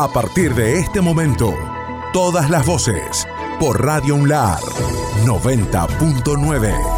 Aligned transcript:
A 0.00 0.06
partir 0.06 0.54
de 0.54 0.78
este 0.78 1.00
momento, 1.00 1.52
todas 2.12 2.48
las 2.50 2.64
voces 2.64 3.26
por 3.58 3.84
Radio 3.84 4.14
UNLAR 4.14 4.60
90.9. 5.24 6.97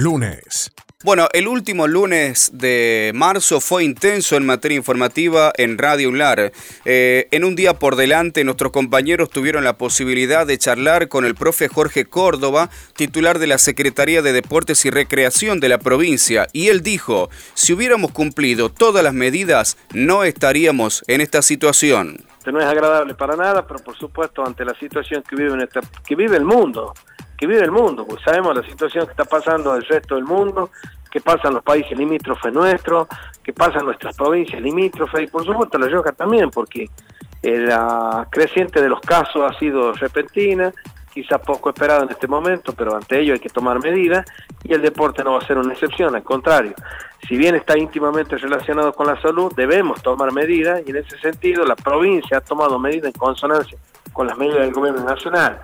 Lunes, 0.00 0.72
bueno, 1.04 1.28
el 1.34 1.46
último 1.46 1.86
lunes 1.86 2.50
de 2.54 3.12
marzo 3.14 3.60
fue 3.60 3.84
intenso 3.84 4.36
en 4.36 4.46
materia 4.46 4.76
informativa 4.76 5.52
en 5.58 5.76
Radio 5.76 6.08
UNLAR. 6.08 6.52
Eh, 6.86 7.28
en 7.30 7.44
un 7.44 7.54
día 7.54 7.74
por 7.74 7.96
delante, 7.96 8.42
nuestros 8.44 8.72
compañeros 8.72 9.28
tuvieron 9.28 9.62
la 9.62 9.76
posibilidad 9.76 10.46
de 10.46 10.56
charlar 10.56 11.08
con 11.08 11.26
el 11.26 11.34
profe 11.34 11.68
Jorge 11.68 12.06
Córdoba, 12.06 12.70
titular 12.96 13.38
de 13.38 13.46
la 13.46 13.58
Secretaría 13.58 14.22
de 14.22 14.32
Deportes 14.32 14.86
y 14.86 14.90
Recreación 14.90 15.60
de 15.60 15.68
la 15.68 15.78
provincia, 15.78 16.46
y 16.54 16.68
él 16.68 16.82
dijo, 16.82 17.28
si 17.52 17.74
hubiéramos 17.74 18.12
cumplido 18.12 18.70
todas 18.70 19.04
las 19.04 19.12
medidas, 19.12 19.76
no 19.92 20.24
estaríamos 20.24 21.04
en 21.08 21.20
esta 21.20 21.42
situación. 21.42 22.24
No 22.46 22.58
es 22.58 22.66
agradable 22.66 23.14
para 23.14 23.36
nada, 23.36 23.66
pero 23.66 23.80
por 23.80 23.96
supuesto 23.98 24.44
ante 24.46 24.64
la 24.64 24.74
situación 24.74 25.22
que 25.28 25.36
vive, 25.36 25.52
en 25.52 25.60
esta, 25.60 25.80
que 26.06 26.16
vive 26.16 26.38
el 26.38 26.44
mundo, 26.44 26.94
que 27.40 27.46
vive 27.46 27.64
el 27.64 27.72
mundo, 27.72 28.06
pues 28.06 28.20
sabemos 28.22 28.54
la 28.54 28.62
situación 28.62 29.06
que 29.06 29.12
está 29.12 29.24
pasando 29.24 29.74
el 29.74 29.82
resto 29.86 30.14
del 30.14 30.24
mundo, 30.24 30.70
que 31.10 31.22
pasa 31.22 31.48
en 31.48 31.54
los 31.54 31.62
países 31.62 31.96
limítrofes 31.96 32.52
nuestros, 32.52 33.08
que 33.42 33.54
pasa 33.54 33.78
en 33.78 33.86
nuestras 33.86 34.14
provincias 34.14 34.60
limítrofes 34.60 35.22
y 35.22 35.26
por 35.26 35.46
supuesto 35.46 35.78
La 35.78 35.86
Rioja 35.86 36.12
también, 36.12 36.50
porque 36.50 36.90
eh, 37.42 37.58
la 37.60 38.28
creciente 38.30 38.82
de 38.82 38.90
los 38.90 39.00
casos 39.00 39.50
ha 39.50 39.58
sido 39.58 39.94
repentina, 39.94 40.70
quizá 41.14 41.38
poco 41.38 41.70
esperada 41.70 42.02
en 42.02 42.10
este 42.10 42.28
momento, 42.28 42.74
pero 42.74 42.94
ante 42.94 43.18
ello 43.18 43.32
hay 43.32 43.40
que 43.40 43.48
tomar 43.48 43.82
medidas 43.82 44.26
y 44.62 44.74
el 44.74 44.82
deporte 44.82 45.24
no 45.24 45.32
va 45.32 45.38
a 45.38 45.46
ser 45.46 45.56
una 45.56 45.72
excepción, 45.72 46.14
al 46.14 46.22
contrario, 46.22 46.74
si 47.26 47.38
bien 47.38 47.54
está 47.54 47.78
íntimamente 47.78 48.36
relacionado 48.36 48.92
con 48.92 49.06
la 49.06 49.18
salud, 49.22 49.50
debemos 49.56 50.02
tomar 50.02 50.30
medidas 50.30 50.82
y 50.86 50.90
en 50.90 50.96
ese 50.96 51.18
sentido 51.20 51.64
la 51.64 51.74
provincia 51.74 52.36
ha 52.36 52.40
tomado 52.42 52.78
medidas 52.78 53.14
en 53.14 53.18
consonancia 53.18 53.78
con 54.12 54.26
las 54.26 54.36
medidas 54.36 54.60
del 54.60 54.72
gobierno 54.72 55.02
nacional. 55.04 55.58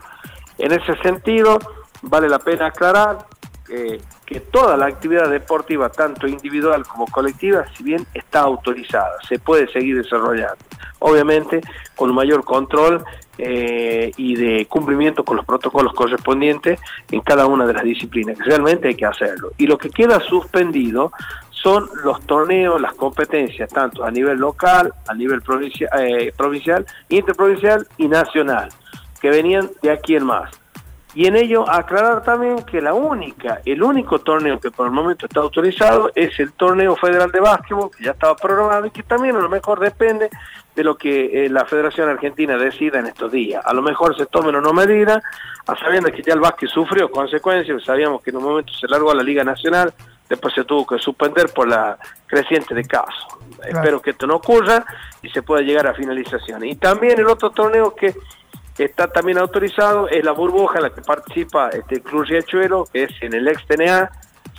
En 0.59 0.73
ese 0.73 0.97
sentido, 0.99 1.59
vale 2.03 2.29
la 2.29 2.39
pena 2.39 2.67
aclarar 2.67 3.27
eh, 3.69 4.01
que 4.25 4.41
toda 4.41 4.77
la 4.77 4.87
actividad 4.87 5.29
deportiva, 5.29 5.89
tanto 5.89 6.27
individual 6.27 6.87
como 6.87 7.07
colectiva, 7.07 7.65
si 7.77 7.83
bien 7.83 8.07
está 8.15 8.41
autorizada, 8.41 9.13
se 9.29 9.39
puede 9.39 9.67
seguir 9.73 10.01
desarrollando. 10.03 10.57
Obviamente 11.01 11.61
con 11.95 12.15
mayor 12.15 12.45
control 12.45 13.05
eh, 13.39 14.13
y 14.17 14.35
de 14.37 14.67
cumplimiento 14.67 15.25
con 15.25 15.37
los 15.37 15.45
protocolos 15.45 15.93
correspondientes 15.95 16.81
en 17.11 17.20
cada 17.20 17.47
una 17.47 17.67
de 17.67 17.75
las 17.75 17.85
disciplinas, 17.85 18.39
que 18.39 18.45
realmente 18.45 18.89
hay 18.89 18.95
que 18.95 19.07
hacerlo. 19.07 19.53
Y 19.59 19.67
lo 19.67 19.79
que 19.79 19.91
queda 19.91 20.20
suspendido 20.20 21.13
son 21.51 21.89
los 22.05 22.20
torneos, 22.23 22.81
las 22.81 22.95
competencias, 22.95 23.69
tanto 23.69 24.05
a 24.05 24.11
nivel 24.11 24.39
local, 24.39 24.93
a 25.09 25.15
nivel 25.15 25.41
eh, 25.98 26.33
provincial 26.37 26.87
interprovincial 27.09 27.87
y 27.98 28.09
nacional 28.09 28.69
que 29.20 29.31
venían 29.31 29.70
de 29.83 29.91
aquí 29.91 30.17
en 30.17 30.25
más. 30.25 30.50
Y 31.17 31.27
en 31.27 31.34
ello 31.34 31.64
aclarar 31.67 32.22
también 32.22 32.62
que 32.64 32.83
la 32.83 32.92
única, 32.92 33.62
el 33.64 33.83
único 33.83 34.19
torneo 34.19 34.61
que 34.61 34.70
por 34.70 34.86
el 34.86 34.92
momento 34.92 35.25
está 35.25 35.41
autorizado 35.41 36.12
es 36.14 36.39
el 36.39 36.53
torneo 36.53 36.95
federal 36.95 37.33
de 37.33 37.41
básquetbol, 37.41 37.91
que 37.91 38.05
ya 38.05 38.11
estaba 38.11 38.36
programado 38.36 38.84
y 38.84 38.91
que 38.91 39.03
también 39.03 39.34
a 39.34 39.41
lo 39.41 39.48
mejor 39.48 39.81
depende 39.81 40.28
de 40.75 40.84
lo 40.84 40.98
que 40.98 41.47
eh, 41.47 41.48
la 41.48 41.64
Federación 41.64 42.11
Argentina 42.11 42.58
decida 42.58 42.98
en 42.98 43.06
estos 43.06 43.33
días. 43.33 43.64
A 43.64 43.73
lo 43.73 43.81
mejor 43.81 44.14
se 44.14 44.27
tomen 44.27 44.56
o 44.56 44.61
no 44.61 44.75
medidas, 44.75 45.23
a 45.67 45.75
sabiendo 45.77 46.12
que 46.12 46.23
ya 46.23 46.34
el 46.34 46.41
básquet 46.41 46.69
sufrió 46.69 47.11
consecuencias, 47.11 47.83
sabíamos 47.83 48.23
que 48.23 48.29
en 48.29 48.36
un 48.36 48.45
momento 48.45 48.74
se 48.74 48.86
largó 48.86 49.11
a 49.11 49.14
la 49.14 49.23
Liga 49.23 49.42
Nacional, 49.42 49.95
después 50.29 50.52
se 50.52 50.64
tuvo 50.64 50.86
que 50.86 50.98
suspender 50.98 51.48
por 51.48 51.67
la 51.67 51.96
creciente 52.27 52.74
de 52.74 52.85
casos. 52.85 53.27
Espero 53.64 54.02
que 54.02 54.11
esto 54.11 54.27
no 54.27 54.36
ocurra 54.36 54.85
y 55.23 55.30
se 55.30 55.41
pueda 55.41 55.62
llegar 55.62 55.86
a 55.86 55.95
finalización. 55.95 56.62
Y 56.64 56.77
también 56.77 57.18
el 57.18 57.27
otro 57.27 57.48
torneo 57.48 57.95
que 57.95 58.14
está 58.85 59.09
también 59.09 59.39
autorizado 59.39 60.09
es 60.09 60.25
la 60.25 60.33
burbuja 60.33 60.79
en 60.79 60.85
la 60.85 60.91
que 60.91 61.03
participa 61.03 61.70
este 61.70 62.03
Cruz 62.03 62.29
Riachuelo, 62.29 62.85
que 62.92 63.05
es 63.05 63.11
en 63.20 63.35
el 63.35 63.48
ex-TNA, 63.48 64.11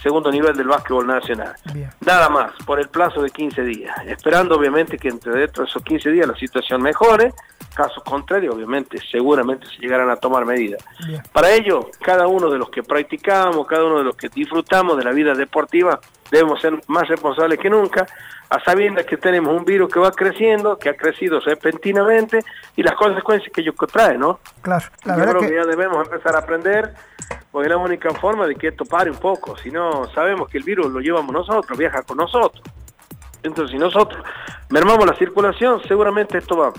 segundo 0.01 0.31
nivel 0.31 0.55
del 0.55 0.67
básquetbol 0.67 1.07
nacional. 1.07 1.55
Nada 2.01 2.29
más, 2.29 2.51
por 2.65 2.79
el 2.79 2.89
plazo 2.89 3.21
de 3.21 3.29
15 3.29 3.63
días, 3.63 3.95
esperando 4.05 4.55
obviamente 4.55 4.97
que 4.97 5.09
entre 5.09 5.33
dentro 5.33 5.63
de 5.63 5.69
esos 5.69 5.83
15 5.83 6.11
días 6.11 6.27
la 6.27 6.35
situación 6.35 6.81
mejore, 6.81 7.33
caso 7.73 8.01
contrario 8.03 8.53
obviamente 8.53 8.99
seguramente 9.11 9.67
se 9.67 9.77
llegarán 9.77 10.09
a 10.09 10.15
tomar 10.15 10.45
medidas. 10.45 10.83
Para 11.31 11.51
ello, 11.51 11.89
cada 12.01 12.27
uno 12.27 12.49
de 12.49 12.57
los 12.57 12.69
que 12.69 12.83
practicamos, 12.83 13.67
cada 13.67 13.85
uno 13.85 13.99
de 13.99 14.03
los 14.03 14.15
que 14.15 14.29
disfrutamos 14.29 14.97
de 14.97 15.03
la 15.03 15.11
vida 15.11 15.33
deportiva, 15.33 15.99
debemos 16.31 16.61
ser 16.61 16.79
más 16.87 17.07
responsables 17.07 17.59
que 17.59 17.69
nunca, 17.69 18.05
a 18.49 18.63
sabiendas 18.63 19.05
que 19.05 19.17
tenemos 19.17 19.55
un 19.55 19.65
virus 19.65 19.91
que 19.91 19.99
va 19.99 20.11
creciendo, 20.11 20.77
que 20.77 20.89
ha 20.89 20.95
crecido 20.95 21.39
repentinamente 21.39 22.39
y 22.75 22.83
las 22.83 22.95
consecuencias 22.95 23.51
que 23.53 23.61
ello 23.61 23.73
trae, 23.91 24.17
¿no? 24.17 24.39
Claro, 24.61 24.85
la 25.03 25.17
Yo 25.17 25.23
creo 25.23 25.41
que... 25.41 25.55
ya 25.55 25.65
debemos 25.65 26.05
empezar 26.05 26.35
a 26.35 26.39
aprender, 26.39 26.93
porque 27.57 27.69
es 27.69 27.75
la 27.75 27.84
única 27.84 28.13
forma 28.13 28.45
de 28.45 28.53
que 28.53 28.68
esto 28.68 28.85
pare 28.85 29.09
un 29.09 29.18
poco, 29.18 29.57
si 29.57 29.72
no 29.72 30.07
sabemos 30.13 30.47
que 30.47 30.59
el 30.59 30.63
virus 30.63 30.91
lo 30.91 31.00
llevamos 31.00 31.34
nosotros, 31.34 31.75
viaja 31.75 32.03
con 32.03 32.18
nosotros. 32.18 32.62
Entonces, 33.41 33.72
si 33.72 33.79
nosotros 33.79 34.23
mermamos 34.69 35.07
la 35.07 35.16
circulación, 35.16 35.81
seguramente 35.88 36.38
esto 36.38 36.56
va, 36.56 36.72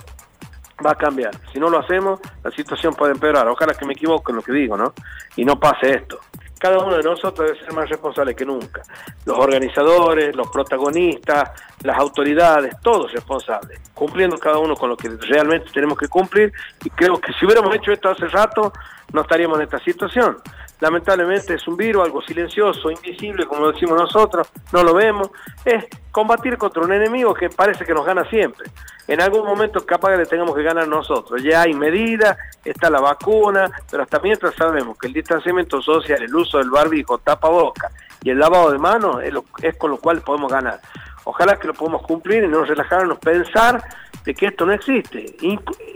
va 0.87 0.93
a 0.93 0.95
cambiar. 0.95 1.33
Si 1.53 1.59
no 1.59 1.69
lo 1.69 1.81
hacemos, 1.81 2.21
la 2.45 2.53
situación 2.53 2.95
puede 2.95 3.11
empeorar. 3.11 3.49
Ojalá 3.49 3.75
que 3.75 3.85
me 3.87 3.95
equivoque 3.95 4.31
en 4.31 4.37
lo 4.37 4.43
que 4.43 4.53
digo, 4.53 4.77
¿no? 4.77 4.95
Y 5.35 5.45
no 5.45 5.59
pase 5.59 5.97
esto 5.97 6.21
cada 6.59 6.79
uno 6.79 6.97
de 6.97 7.03
nosotros 7.03 7.49
debe 7.49 7.61
ser 7.61 7.73
más 7.73 7.89
responsable 7.89 8.35
que 8.35 8.45
nunca. 8.45 8.83
Los 9.25 9.39
organizadores, 9.39 10.35
los 10.35 10.49
protagonistas, 10.49 11.51
las 11.83 11.97
autoridades, 11.99 12.75
todos 12.83 13.13
responsables, 13.13 13.81
cumpliendo 13.95 14.37
cada 14.39 14.59
uno 14.59 14.75
con 14.75 14.91
lo 14.91 14.97
que 14.97 15.09
realmente 15.09 15.71
tenemos 15.73 15.97
que 15.97 16.09
cumplir. 16.09 16.53
Y 16.85 16.91
creo 16.91 17.21
que 17.21 17.33
si 17.35 17.47
hubiéramos 17.47 17.75
hecho 17.75 17.93
esto 17.93 18.11
hace 18.11 18.27
rato, 18.27 18.73
no 19.13 19.23
estaríamos 19.23 19.59
en 19.59 19.65
esta 19.65 19.79
situación. 19.79 20.39
Lamentablemente 20.81 21.55
es 21.55 21.67
un 21.67 21.77
virus, 21.77 22.05
algo 22.05 22.23
silencioso, 22.23 22.91
invisible, 22.91 23.47
como 23.47 23.73
decimos 23.73 23.99
nosotros, 23.99 24.49
no 24.73 24.83
lo 24.83 24.95
vemos. 24.95 25.31
Es 25.65 25.87
combatir 26.13 26.57
contra 26.57 26.83
un 26.83 26.93
enemigo 26.93 27.35
que 27.35 27.51
parece 27.51 27.85
que 27.85 27.93
nos 27.93 28.07
gana 28.07 28.25
siempre. 28.31 28.71
En 29.09 29.21
algún 29.21 29.45
momento 29.45 29.85
capaz 29.85 30.13
que 30.13 30.19
le 30.19 30.27
tengamos 30.27 30.55
que 30.55 30.63
ganar 30.63 30.87
nosotros. 30.87 31.43
Ya 31.43 31.63
hay 31.63 31.75
medidas, 31.75 32.37
está 32.65 32.91
la 32.91 33.01
vacuna, 33.01 33.71
pero 33.91 34.03
hasta 34.05 34.21
mientras 34.21 34.55
sabemos 34.55 34.97
que 34.99 35.09
el 35.09 35.15
distanciamiento 35.15 35.83
social, 35.83 36.23
el 36.23 36.35
uso 36.35 36.59
del 36.59 36.71
barbijo, 36.71 37.19
tapa 37.19 37.49
boca 37.49 37.91
y 38.23 38.31
el 38.31 38.39
lavado 38.39 38.71
de 38.71 38.79
manos 38.79 39.23
es, 39.23 39.35
es 39.63 39.77
con 39.77 39.91
lo 39.91 39.97
cual 39.99 40.21
podemos 40.21 40.53
ganar. 40.53 40.81
Ojalá 41.25 41.59
que 41.59 41.67
lo 41.67 41.75
podamos 41.75 42.03
cumplir 42.03 42.45
y 42.45 42.49
no 42.49 42.65
relajarnos, 42.65 43.19
pensar 43.19 43.83
de 44.25 44.35
que 44.35 44.47
esto 44.47 44.67
no 44.67 44.73
existe. 44.73 45.37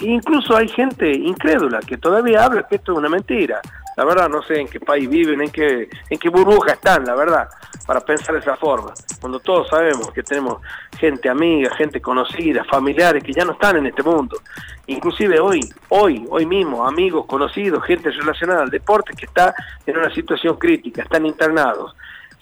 incluso 0.01 0.57
hay 0.57 0.69
gente 0.69 1.11
incrédula 1.11 1.81
que 1.81 1.99
todavía 1.99 2.45
habla 2.45 2.67
que 2.67 2.77
esto 2.77 2.93
es 2.93 2.99
una 2.99 3.09
mentira. 3.09 3.61
La 3.97 4.05
verdad 4.05 4.29
no 4.29 4.43
sé 4.43 4.61
en 4.61 4.69
qué 4.69 4.81
país 4.81 5.09
viven, 5.09 5.43
en 5.43 5.51
qué, 5.51 5.89
en 6.09 6.19
qué 6.19 6.29
burbuja 6.29 6.73
están, 6.73 7.05
la 7.05 7.15
verdad, 7.15 7.49
para 7.87 8.01
pensar 8.01 8.35
de 8.35 8.41
esa 8.41 8.57
forma. 8.57 8.93
Cuando 9.21 9.39
todos 9.41 9.69
sabemos 9.69 10.11
que 10.13 10.23
tenemos 10.23 10.63
gente 10.99 11.29
amiga, 11.29 11.75
gente 11.77 12.01
conocida, 12.01 12.65
familiares 12.65 13.23
que 13.23 13.33
ya 13.33 13.45
no 13.45 13.53
están 13.53 13.77
en 13.77 13.87
este 13.87 14.03
mundo. 14.03 14.41
Inclusive 14.87 15.39
hoy, 15.41 15.61
hoy, 15.91 16.27
hoy 16.31 16.47
mismo, 16.47 16.87
amigos, 16.87 17.27
conocidos, 17.27 17.85
gente 17.85 18.11
relacionada 18.11 18.63
al 18.63 18.71
deporte 18.71 19.13
que 19.15 19.27
está 19.27 19.55
en 19.87 19.97
una 19.99 20.13
situación 20.15 20.57
crítica, 20.57 21.03
están 21.03 21.27
internados. 21.27 21.95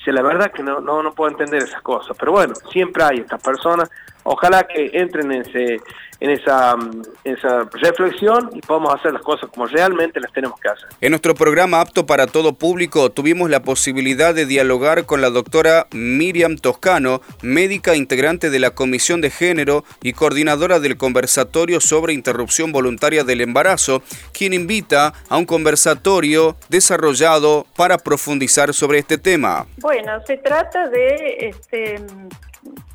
La 0.07 0.23
verdad 0.23 0.51
que 0.51 0.63
no, 0.63 0.81
no, 0.81 1.03
no 1.03 1.13
puedo 1.13 1.31
entender 1.31 1.63
esas 1.63 1.83
cosas. 1.83 2.17
Pero 2.19 2.33
bueno, 2.33 2.55
siempre 2.73 3.05
hay 3.05 3.19
estas 3.19 3.41
personas. 3.41 3.89
Ojalá 4.25 4.65
que 4.65 4.91
entren 4.93 5.33
en 5.33 5.43
ese 5.43 5.81
en 6.21 6.31
esa, 6.31 6.77
esa 7.25 7.65
reflexión 7.73 8.51
y 8.53 8.61
podamos 8.61 8.95
hacer 8.95 9.13
las 9.13 9.23
cosas 9.23 9.49
como 9.51 9.67
realmente 9.67 10.21
las 10.21 10.33
tenemos 10.33 10.61
que 10.61 10.69
hacer. 10.69 10.87
En 11.01 11.11
nuestro 11.11 11.35
programa 11.35 11.81
Apto 11.81 12.07
para 12.07 12.27
Todo 12.27 12.53
Público 12.53 13.11
tuvimos 13.11 13.49
la 13.49 13.63
posibilidad 13.63 14.35
de 14.35 14.45
dialogar 14.45 15.07
con 15.07 15.23
la 15.23 15.31
doctora 15.31 15.87
Miriam 15.93 16.57
Toscano, 16.57 17.23
médica 17.43 17.97
integrante 17.97 18.51
de 18.51 18.59
la 18.59 18.71
Comisión 18.71 19.23
de 19.23 19.31
Género 19.31 19.85
y 20.03 20.13
coordinadora 20.13 20.79
del 20.79 20.99
conversatorio 20.99 21.81
sobre 21.81 22.13
interrupción 22.13 22.71
voluntaria 22.71 23.25
del 23.25 23.41
embarazo, 23.41 24.03
quien 24.33 24.53
invita 24.53 25.15
a 25.31 25.39
un 25.39 25.47
conversatorio 25.47 26.57
desarrollado 26.69 27.67
para 27.77 27.97
profundizar 27.97 28.75
sobre 28.75 28.99
este 28.99 29.17
tema. 29.17 29.67
Bueno, 29.79 30.13
se 30.27 30.37
trata 30.37 30.89
de 30.89 31.49
este, 31.49 31.97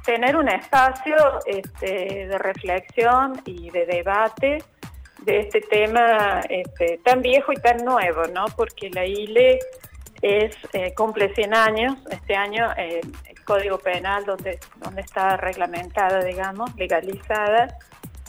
tener 0.06 0.36
un 0.36 0.50
espacio 0.50 1.16
este, 1.46 2.28
de 2.28 2.38
reflexión 2.38 3.42
y 3.46 3.70
de 3.72 3.86
debate 3.86 4.64
de 5.22 5.40
este 5.40 5.62
tema 5.62 6.42
este, 6.50 7.00
tan 7.04 7.22
viejo 7.22 7.52
y 7.52 7.56
tan 7.56 7.78
nuevo, 7.84 8.24
¿no? 8.34 8.46
Porque 8.56 8.90
la 8.92 9.06
ILE 9.06 9.60
es, 10.22 10.56
eh, 10.74 10.94
cumple 10.96 11.34
100 11.34 11.54
años, 11.54 11.98
este 12.10 12.36
año 12.36 12.72
eh, 12.78 13.02
el 13.28 13.44
Código 13.44 13.78
Penal 13.78 14.26
donde, 14.26 14.60
donde 14.78 15.02
está 15.02 15.38
reglamentada, 15.38 16.24
digamos, 16.24 16.76
legalizada 16.76 17.78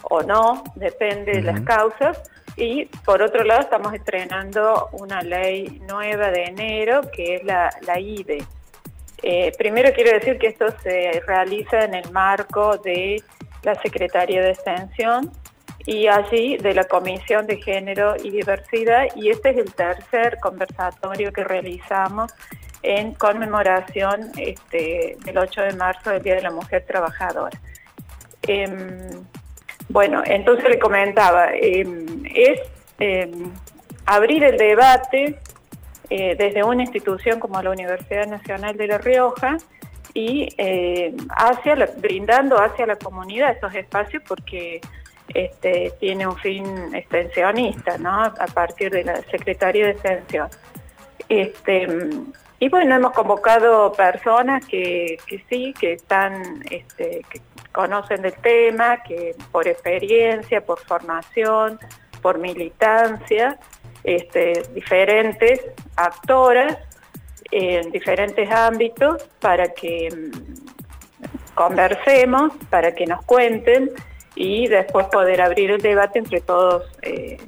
o 0.03 0.23
no, 0.23 0.65
depende 0.75 1.33
de 1.33 1.43
las 1.43 1.61
causas, 1.63 2.23
Y 2.57 2.87
por 3.05 3.21
otro 3.21 3.45
lado 3.45 3.61
estamos 3.61 3.93
estrenando 3.93 4.89
una 4.93 5.21
ley 5.21 5.83
nueva 5.87 6.31
de 6.31 6.45
enero 6.45 7.03
que 7.13 7.37
es 7.37 7.45
la, 7.45 7.71
la 7.83 7.99
IDE. 8.01 8.39
Eh, 9.23 9.53
primero 9.57 9.93
quiero 9.95 10.13
decir 10.13 10.39
que 10.39 10.49
esto 10.49 10.67
se 10.83 11.23
realiza 11.27 11.85
en 11.85 11.95
el 11.95 12.11
marco 12.13 12.77
de 12.79 13.23
la 13.63 13.75
Secretaría 13.77 14.43
de 14.43 14.51
Extensión 14.51 15.33
y 15.87 16.09
allí 16.09 16.57
de 16.59 16.75
la 16.75 16.85
Comisión 16.85 17.47
de 17.47 17.61
Género 17.63 18.15
y 18.23 18.31
Diversidad 18.31 19.07
y 19.15 19.31
este 19.31 19.51
es 19.51 19.57
el 19.59 19.73
tercer 19.73 20.39
conversatorio 20.41 21.33
que 21.33 21.45
realizamos 21.45 22.33
en 22.83 23.15
conmemoración 23.15 24.31
este, 24.37 25.17
del 25.25 25.39
8 25.39 25.61
de 25.63 25.73
marzo 25.75 26.11
del 26.11 26.23
Día 26.23 26.35
de 26.37 26.43
la 26.43 26.51
Mujer 26.51 26.85
Trabajadora. 26.87 27.59
Em, 28.47 29.11
bueno, 29.89 30.23
entonces 30.25 30.69
le 30.69 30.79
comentaba, 30.79 31.51
em, 31.55 32.23
es 32.33 32.61
em, 32.99 33.53
abrir 34.07 34.45
el 34.45 34.57
debate 34.57 35.39
eh, 36.11 36.37
desde 36.37 36.63
una 36.63 36.83
institución 36.83 37.41
como 37.41 37.61
la 37.63 37.71
Universidad 37.71 38.27
Nacional 38.27 38.77
de 38.77 38.87
La 38.87 38.99
Rioja 38.99 39.59
y 40.15 40.49
eh, 40.57 41.15
hacia 41.31 41.75
brindando 41.99 42.57
hacia 42.57 42.87
la 42.87 42.97
comunidad 42.97 43.51
estos 43.51 43.75
espacios 43.75 44.23
porque 44.27 44.81
este, 45.35 45.93
tiene 45.99 46.27
un 46.27 46.37
fin 46.37 46.95
extensionista, 46.95 47.99
¿no? 47.99 48.11
A 48.11 48.47
partir 48.55 48.91
de 48.91 49.05
la 49.05 49.21
Secretaría 49.23 49.87
de 49.87 49.91
Extensión. 49.93 50.49
Este, 51.29 51.87
y 52.59 52.69
bueno, 52.69 52.97
hemos 52.97 53.13
convocado 53.13 53.93
personas 53.93 54.65
que, 54.65 55.19
que 55.27 55.45
sí, 55.51 55.75
que 55.79 55.95
están, 55.95 56.63
este, 56.71 57.23
que 57.29 57.41
conocen 57.73 58.23
del 58.23 58.35
tema, 58.35 59.03
que 59.03 59.35
por 59.53 59.69
experiencia, 59.69 60.65
por 60.65 60.79
formación, 60.79 61.79
por 62.23 62.39
militancia, 62.39 63.59
este, 64.07 64.63
diferentes 64.73 65.61
actoras 65.97 66.79
en 67.51 67.91
diferentes 67.91 68.49
ámbitos 68.51 69.25
para 69.41 69.75
que 69.75 70.09
mm, 70.11 71.55
conversemos, 71.55 72.53
para 72.71 72.95
que 72.95 73.05
nos 73.07 73.25
cuenten 73.25 73.91
y 74.37 74.69
después 74.69 75.09
poder 75.09 75.43
abrir 75.43 75.73
el 75.73 75.83
debate 75.83 76.21
entre 76.21 76.41
todos 76.41 76.85
eh, 77.03 77.39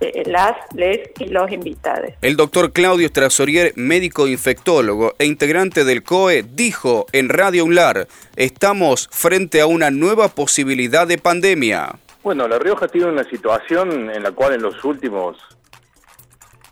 eh, 0.00 0.24
las, 0.26 0.56
les 0.74 1.10
y 1.20 1.28
los 1.28 1.50
invitados. 1.52 2.10
El 2.22 2.36
doctor 2.36 2.72
Claudio 2.72 3.08
Strasorier, 3.08 3.72
médico 3.76 4.26
infectólogo 4.26 5.14
e 5.18 5.26
integrante 5.26 5.84
del 5.84 6.02
COE, 6.02 6.42
dijo 6.42 7.06
en 7.12 7.28
Radio 7.28 7.64
UNLAR, 7.64 8.08
estamos 8.34 9.08
frente 9.12 9.60
a 9.60 9.66
una 9.66 9.92
nueva 9.92 10.28
posibilidad 10.28 11.06
de 11.06 11.18
pandemia. 11.18 11.96
Bueno, 12.24 12.48
La 12.48 12.58
Rioja 12.58 12.88
tiene 12.88 13.08
una 13.08 13.24
situación 13.24 14.10
en 14.10 14.22
la 14.24 14.32
cual 14.32 14.54
en 14.54 14.62
los 14.62 14.84
últimos 14.84 15.38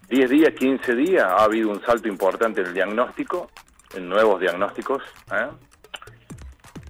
10 0.09 0.31
días, 0.31 0.53
15 0.55 0.95
días 0.95 1.25
ha 1.25 1.45
habido 1.45 1.71
un 1.71 1.83
salto 1.83 2.09
importante 2.09 2.61
en 2.61 2.69
el 2.69 2.75
diagnóstico, 2.75 3.51
en 3.95 4.09
nuevos 4.09 4.41
diagnósticos. 4.41 5.03
¿eh? 5.33 5.49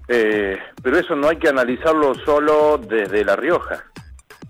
Eh, 0.07 0.57
pero 0.81 0.97
eso 0.97 1.15
no 1.15 1.29
hay 1.29 1.37
que 1.37 1.49
analizarlo 1.49 2.13
solo 2.15 2.77
desde 2.77 3.25
La 3.25 3.35
Rioja. 3.35 3.83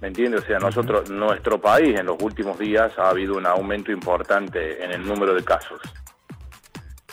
¿Me 0.02 0.10
entiendes? 0.10 0.44
O 0.44 0.46
sea, 0.46 0.60
nosotros, 0.60 1.10
nuestro 1.10 1.60
país 1.60 2.00
en 2.00 2.06
los 2.06 2.22
últimos 2.22 2.60
días 2.60 2.92
ha 3.00 3.10
habido 3.10 3.36
un 3.36 3.48
aumento 3.48 3.92
importante 3.92 4.84
en 4.84 4.92
el 4.92 5.06
número 5.06 5.34
de 5.34 5.44
casos. 5.44 5.82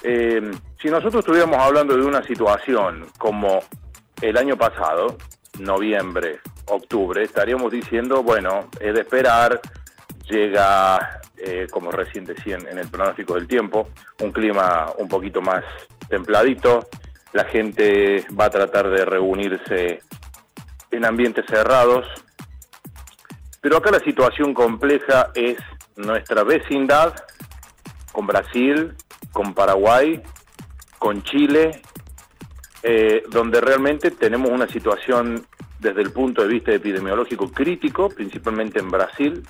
Eh, 0.02 0.50
si 0.80 0.88
nosotros 0.88 1.20
estuviéramos 1.20 1.58
hablando 1.58 1.96
de 1.96 2.04
una 2.04 2.22
situación 2.22 3.06
como 3.16 3.60
el 4.20 4.36
año 4.36 4.56
pasado, 4.56 5.16
noviembre, 5.60 6.40
octubre, 6.66 7.22
estaríamos 7.22 7.72
diciendo, 7.72 8.22
bueno, 8.22 8.68
es 8.78 8.92
de 8.92 9.00
esperar, 9.00 9.60
llega, 10.28 11.22
eh, 11.46 11.66
como 11.70 11.90
recién 11.90 12.24
decían 12.24 12.66
en 12.66 12.78
el 12.78 12.88
pronóstico 12.88 13.34
del 13.34 13.46
tiempo, 13.46 13.90
un 14.22 14.32
clima 14.32 14.90
un 14.96 15.08
poquito 15.08 15.42
más 15.42 15.62
templadito, 16.08 16.88
la 17.34 17.44
gente 17.44 18.24
va 18.38 18.46
a 18.46 18.50
tratar 18.50 18.88
de 18.88 19.04
reunirse 19.04 20.00
en 20.90 21.04
ambientes 21.04 21.44
cerrados, 21.46 22.06
pero 23.60 23.76
acá 23.76 23.90
la 23.90 23.98
situación 23.98 24.54
compleja 24.54 25.32
es 25.34 25.58
nuestra 25.96 26.44
vecindad 26.44 27.14
con 28.12 28.26
Brasil, 28.26 28.94
con 29.30 29.52
Paraguay, 29.52 30.22
con 30.98 31.22
Chile, 31.24 31.82
eh, 32.82 33.22
donde 33.28 33.60
realmente 33.60 34.12
tenemos 34.12 34.50
una 34.50 34.66
situación 34.66 35.46
desde 35.78 36.00
el 36.00 36.10
punto 36.10 36.40
de 36.40 36.48
vista 36.48 36.72
epidemiológico 36.72 37.50
crítico, 37.50 38.08
principalmente 38.08 38.78
en 38.78 38.90
Brasil, 38.90 39.42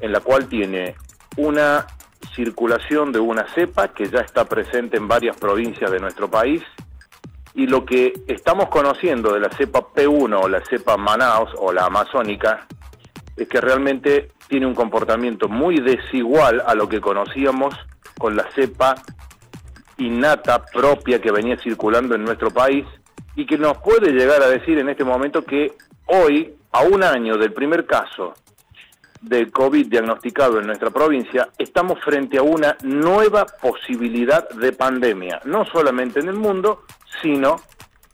en 0.00 0.12
la 0.12 0.20
cual 0.20 0.48
tiene 0.48 0.96
una 1.36 1.86
circulación 2.34 3.12
de 3.12 3.20
una 3.20 3.46
cepa 3.54 3.88
que 3.88 4.08
ya 4.08 4.20
está 4.20 4.44
presente 4.44 4.96
en 4.96 5.08
varias 5.08 5.36
provincias 5.36 5.90
de 5.90 6.00
nuestro 6.00 6.30
país. 6.30 6.62
Y 7.54 7.66
lo 7.66 7.84
que 7.84 8.12
estamos 8.26 8.68
conociendo 8.68 9.32
de 9.32 9.40
la 9.40 9.50
cepa 9.50 9.80
P1 9.94 10.40
o 10.42 10.48
la 10.48 10.64
cepa 10.64 10.96
Manaus 10.96 11.50
o 11.58 11.72
la 11.72 11.86
amazónica 11.86 12.66
es 13.36 13.48
que 13.48 13.60
realmente 13.60 14.32
tiene 14.48 14.66
un 14.66 14.74
comportamiento 14.74 15.48
muy 15.48 15.80
desigual 15.80 16.62
a 16.66 16.74
lo 16.74 16.88
que 16.88 17.00
conocíamos 17.00 17.74
con 18.18 18.36
la 18.36 18.48
cepa 18.54 18.94
innata 19.98 20.64
propia 20.64 21.20
que 21.20 21.30
venía 21.30 21.56
circulando 21.58 22.14
en 22.14 22.24
nuestro 22.24 22.50
país 22.50 22.84
y 23.36 23.46
que 23.46 23.58
nos 23.58 23.78
puede 23.78 24.12
llegar 24.12 24.42
a 24.42 24.48
decir 24.48 24.78
en 24.78 24.88
este 24.88 25.04
momento 25.04 25.44
que 25.44 25.72
hoy, 26.06 26.54
a 26.72 26.82
un 26.82 27.02
año 27.02 27.36
del 27.36 27.52
primer 27.52 27.86
caso 27.86 28.34
del 29.24 29.50
COVID 29.50 29.86
diagnosticado 29.86 30.60
en 30.60 30.66
nuestra 30.66 30.90
provincia, 30.90 31.48
estamos 31.58 31.98
frente 32.04 32.38
a 32.38 32.42
una 32.42 32.76
nueva 32.82 33.46
posibilidad 33.46 34.48
de 34.50 34.72
pandemia, 34.72 35.40
no 35.44 35.64
solamente 35.64 36.20
en 36.20 36.28
el 36.28 36.36
mundo, 36.36 36.82
sino 37.22 37.60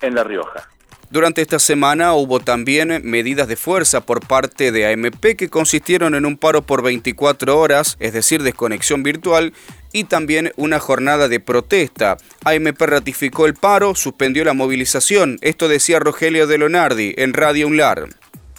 en 0.01 0.15
La 0.15 0.25
Rioja. 0.25 0.69
Durante 1.11 1.43
esta 1.43 1.59
semana 1.59 2.15
hubo 2.15 2.39
también 2.39 3.01
medidas 3.03 3.49
de 3.49 3.57
fuerza 3.57 4.01
por 4.01 4.25
parte 4.25 4.71
de 4.71 4.93
AMP 4.93 5.35
que 5.37 5.49
consistieron 5.49 6.15
en 6.15 6.25
un 6.25 6.37
paro 6.37 6.63
por 6.63 6.83
24 6.85 7.59
horas, 7.59 7.97
es 7.99 8.13
decir, 8.13 8.45
desconexión 8.45 9.03
virtual, 9.03 9.53
y 9.93 10.05
también 10.05 10.53
una 10.57 10.79
jornada 10.79 11.27
de 11.27 11.41
protesta. 11.41 12.17
AMP 12.45 12.81
ratificó 12.83 13.47
el 13.47 13.55
paro, 13.55 13.97
suspendió 13.97 14.45
la 14.45 14.55
movilización. 14.55 15.39
Esto 15.41 15.67
decía 15.67 15.99
Rogelio 15.99 16.47
de 16.47 16.59
Lonardi 16.59 17.15
en 17.17 17.35
Radio 17.35 17.67
Unlar. 17.67 18.07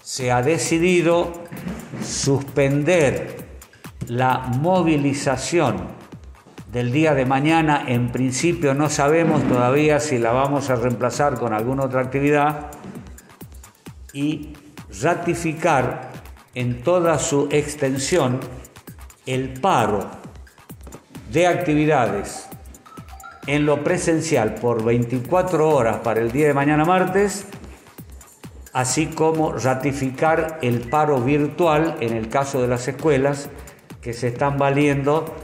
Se 0.04 0.30
ha 0.30 0.42
decidido 0.42 1.32
suspender 2.04 3.38
la 4.08 4.40
movilización 4.40 5.78
del 6.72 6.92
día 6.92 7.14
de 7.14 7.26
mañana. 7.26 7.86
En 7.88 8.12
principio 8.12 8.74
no 8.74 8.90
sabemos 8.90 9.44
todavía 9.48 10.00
si 10.00 10.18
la 10.18 10.32
vamos 10.32 10.70
a 10.70 10.76
reemplazar 10.76 11.38
con 11.38 11.54
alguna 11.54 11.84
otra 11.84 12.02
actividad 12.02 12.72
y 14.14 14.54
ratificar 15.02 16.12
en 16.54 16.84
toda 16.84 17.18
su 17.20 17.48
extensión 17.52 18.40
el 19.26 19.54
paro 19.60 20.10
de 21.32 21.48
actividades 21.48 22.50
en 23.48 23.66
lo 23.66 23.84
presencial 23.84 24.56
por 24.56 24.84
24 24.84 25.70
horas 25.70 25.98
para 25.98 26.22
el 26.22 26.32
día 26.32 26.48
de 26.48 26.54
mañana 26.54 26.86
martes, 26.86 27.46
así 28.74 29.08
como 29.08 29.54
ratificar 29.54 30.60
el 30.62 30.82
paro 30.90 31.22
virtual 31.22 31.98
en 32.00 32.14
el 32.14 32.30
caso 32.30 32.62
de 32.62 32.68
las 32.68 32.88
escuelas 32.88 33.50
que 34.02 34.14
se 34.14 34.30
están 34.30 34.58
valiendo 34.58 35.36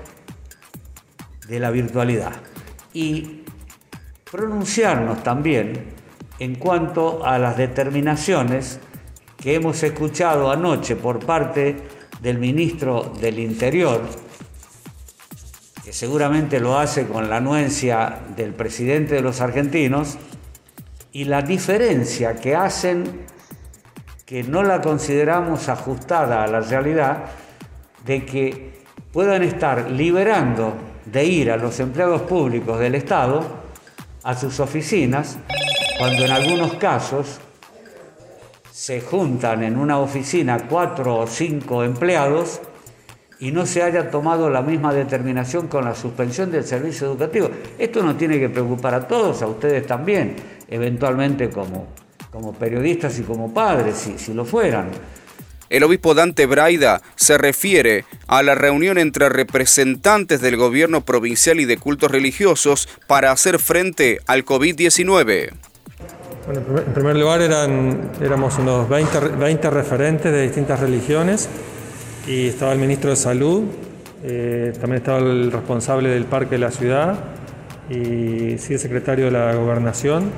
de 1.48 1.60
la 1.60 1.70
virtualidad. 1.72 2.34
Y 2.94 3.44
pronunciarnos 4.30 5.24
también 5.24 5.96
en 6.40 6.56
cuanto 6.56 7.26
a 7.26 7.38
las 7.40 7.58
determinaciones 7.58 8.80
que 9.38 9.56
hemos 9.56 9.82
escuchado 9.84 10.52
anoche 10.52 10.96
por 10.96 11.26
parte 11.26 11.78
del 12.22 12.40
ministro 12.40 13.14
del 13.20 13.40
Interior, 13.40 14.02
que 15.84 15.94
seguramente 15.94 16.60
lo 16.60 16.78
hace 16.78 17.08
con 17.08 17.30
la 17.30 17.38
anuencia 17.38 18.20
del 18.36 18.54
presidente 18.54 19.16
de 19.16 19.22
los 19.22 19.42
argentinos, 19.42 20.18
y 21.18 21.26
la 21.26 21.42
diferencia 21.42 22.36
que 22.36 22.56
hacen, 22.56 23.26
que 24.24 24.44
no 24.44 24.62
la 24.62 24.82
consideramos 24.82 25.68
ajustada 25.68 26.44
a 26.44 26.48
la 26.48 26.60
realidad, 26.60 27.24
de 28.06 28.24
que 28.24 28.84
puedan 29.12 29.42
estar 29.42 29.90
liberando 29.90 30.76
de 31.06 31.26
ir 31.26 31.50
a 31.50 31.58
los 31.58 31.80
empleados 31.80 32.22
públicos 32.22 32.78
del 32.78 32.94
Estado 32.94 33.42
a 34.22 34.36
sus 34.36 34.60
oficinas, 34.60 35.40
cuando 35.98 36.24
en 36.24 36.30
algunos 36.30 36.76
casos 36.76 37.40
se 38.72 39.02
juntan 39.02 39.64
en 39.64 39.76
una 39.76 39.98
oficina 39.98 40.68
cuatro 40.70 41.16
o 41.18 41.26
cinco 41.26 41.84
empleados 41.84 42.62
y 43.40 43.52
no 43.52 43.66
se 43.66 43.82
haya 43.82 44.12
tomado 44.12 44.52
la 44.52 44.62
misma 44.62 44.94
determinación 44.94 45.68
con 45.68 45.84
la 45.84 45.96
suspensión 45.96 46.52
del 46.52 46.64
servicio 46.64 47.08
educativo. 47.08 47.50
Esto 47.80 48.04
nos 48.04 48.20
tiene 48.20 48.40
que 48.40 48.50
preocupar 48.50 48.94
a 48.94 49.08
todos, 49.08 49.42
a 49.42 49.48
ustedes 49.48 49.88
también, 49.88 50.57
eventualmente 50.68 51.50
como, 51.50 51.88
como 52.32 52.54
periodistas 52.54 53.18
y 53.20 53.24
como 53.24 53.54
padres, 53.54 53.98
si, 53.98 54.18
si 54.18 54.34
lo 54.34 54.46
fueran. 54.46 54.90
El 55.70 55.84
obispo 55.84 56.14
Dante 56.14 56.46
Braida 56.46 57.02
se 57.16 57.38
refiere 57.38 58.06
a 58.28 58.42
la 58.42 58.56
reunión 58.56 58.98
entre 58.98 59.28
representantes 59.28 60.40
del 60.40 60.56
gobierno 60.56 61.02
provincial 61.02 61.60
y 61.60 61.66
de 61.66 61.78
cultos 61.78 62.10
religiosos 62.10 62.88
para 63.06 63.32
hacer 63.32 63.60
frente 63.60 64.20
al 64.28 64.46
COVID-19. 64.46 65.52
Bueno, 66.46 66.62
en 66.78 66.94
primer 66.94 67.18
lugar 67.18 67.42
eran, 67.42 68.12
éramos 68.22 68.58
unos 68.58 68.88
20, 68.88 69.20
20 69.38 69.70
referentes 69.70 70.32
de 70.32 70.44
distintas 70.44 70.80
religiones 70.80 71.50
y 72.26 72.48
estaba 72.48 72.72
el 72.72 72.80
ministro 72.80 73.10
de 73.10 73.18
Salud, 73.18 73.64
eh, 74.24 74.72
también 74.80 75.02
estaba 75.02 75.20
el 75.20 75.52
responsable 75.52 76.10
del 76.10 76.24
parque 76.24 76.52
de 76.52 76.60
la 76.60 76.72
ciudad 76.72 77.20
y 77.90 78.58
sí 78.58 78.74
el 78.74 78.80
secretario 78.80 79.26
de 79.26 79.32
la 79.32 79.54
gobernación 79.56 80.32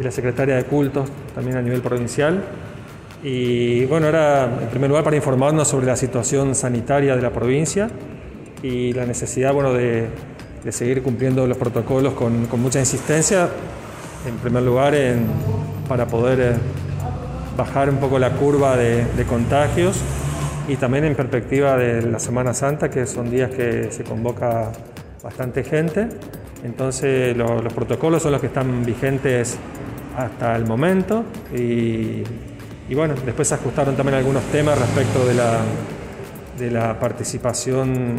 y 0.00 0.02
la 0.02 0.10
secretaria 0.10 0.56
de 0.56 0.64
cultos 0.64 1.08
también 1.34 1.58
a 1.58 1.62
nivel 1.62 1.82
provincial. 1.82 2.42
Y 3.22 3.84
bueno, 3.84 4.06
era 4.06 4.44
en 4.44 4.68
primer 4.68 4.88
lugar 4.88 5.04
para 5.04 5.14
informarnos 5.14 5.68
sobre 5.68 5.86
la 5.86 5.96
situación 5.96 6.54
sanitaria 6.54 7.14
de 7.14 7.22
la 7.22 7.30
provincia 7.30 7.90
y 8.62 8.94
la 8.94 9.04
necesidad 9.04 9.52
bueno, 9.52 9.74
de, 9.74 10.08
de 10.64 10.72
seguir 10.72 11.02
cumpliendo 11.02 11.46
los 11.46 11.58
protocolos 11.58 12.14
con, 12.14 12.46
con, 12.46 12.62
mucha 12.62 12.78
insistencia, 12.78 13.48
en 14.26 14.36
primer 14.36 14.62
lugar 14.62 14.94
en, 14.94 15.26
para 15.86 16.06
poder 16.06 16.40
eh, 16.40 16.52
bajar 17.56 17.90
un 17.90 17.96
poco 17.96 18.18
la 18.18 18.30
curva 18.30 18.76
de, 18.76 19.04
de, 19.04 19.24
contagios 19.24 20.00
y 20.66 20.76
también 20.76 21.04
en 21.04 21.14
perspectiva 21.14 21.76
de 21.76 22.02
la 22.02 22.18
Semana 22.18 22.54
Santa, 22.54 22.90
que 22.90 23.04
son 23.06 23.30
días 23.30 23.50
que 23.50 23.92
se 23.92 24.02
convoca 24.04 24.72
bastante 25.22 25.62
gente. 25.62 26.08
Entonces 26.64 27.36
lo, 27.36 27.60
los 27.60 27.72
protocolos 27.72 28.22
son 28.22 28.32
los 28.32 28.40
que 28.40 28.46
están 28.46 28.84
vigentes 28.84 29.58
hasta 30.16 30.56
el 30.56 30.66
momento 30.66 31.24
y 32.90 32.94
bueno, 32.96 33.14
después 33.24 33.46
se 33.46 33.54
ajustaron 33.54 33.94
también 33.94 34.18
algunos 34.18 34.42
temas 34.50 34.76
respecto 34.76 35.24
de 35.24 35.34
la, 35.34 35.58
de 36.58 36.72
la 36.72 36.98
participación 36.98 38.16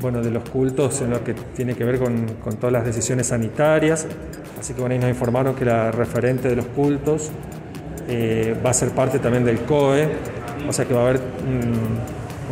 bueno, 0.00 0.22
de 0.22 0.30
los 0.30 0.48
cultos 0.48 1.00
en 1.00 1.10
lo 1.10 1.24
que 1.24 1.34
tiene 1.34 1.74
que 1.74 1.82
ver 1.84 1.98
con, 1.98 2.26
con, 2.44 2.56
todas 2.58 2.72
las 2.72 2.84
decisiones 2.84 3.26
sanitarias. 3.26 4.06
Así 4.58 4.74
que 4.74 4.80
bueno, 4.80 4.94
ahí 4.94 5.00
nos 5.00 5.10
informaron 5.10 5.56
que 5.56 5.64
la 5.64 5.90
referente 5.90 6.48
de 6.48 6.54
los 6.54 6.66
cultos 6.66 7.30
eh, 8.08 8.56
va 8.64 8.70
a 8.70 8.72
ser 8.72 8.90
parte 8.90 9.18
también 9.18 9.44
del 9.44 9.58
COE, 9.62 10.08
o 10.68 10.72
sea 10.72 10.84
que 10.84 10.94
va 10.94 11.00
a 11.00 11.08
haber 11.08 11.20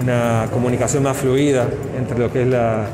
una 0.00 0.48
comunicación 0.52 1.04
más 1.04 1.16
fluida 1.16 1.68
entre 1.96 2.18
lo 2.18 2.32
que 2.32 2.42
es 2.42 2.48
la, 2.48 2.86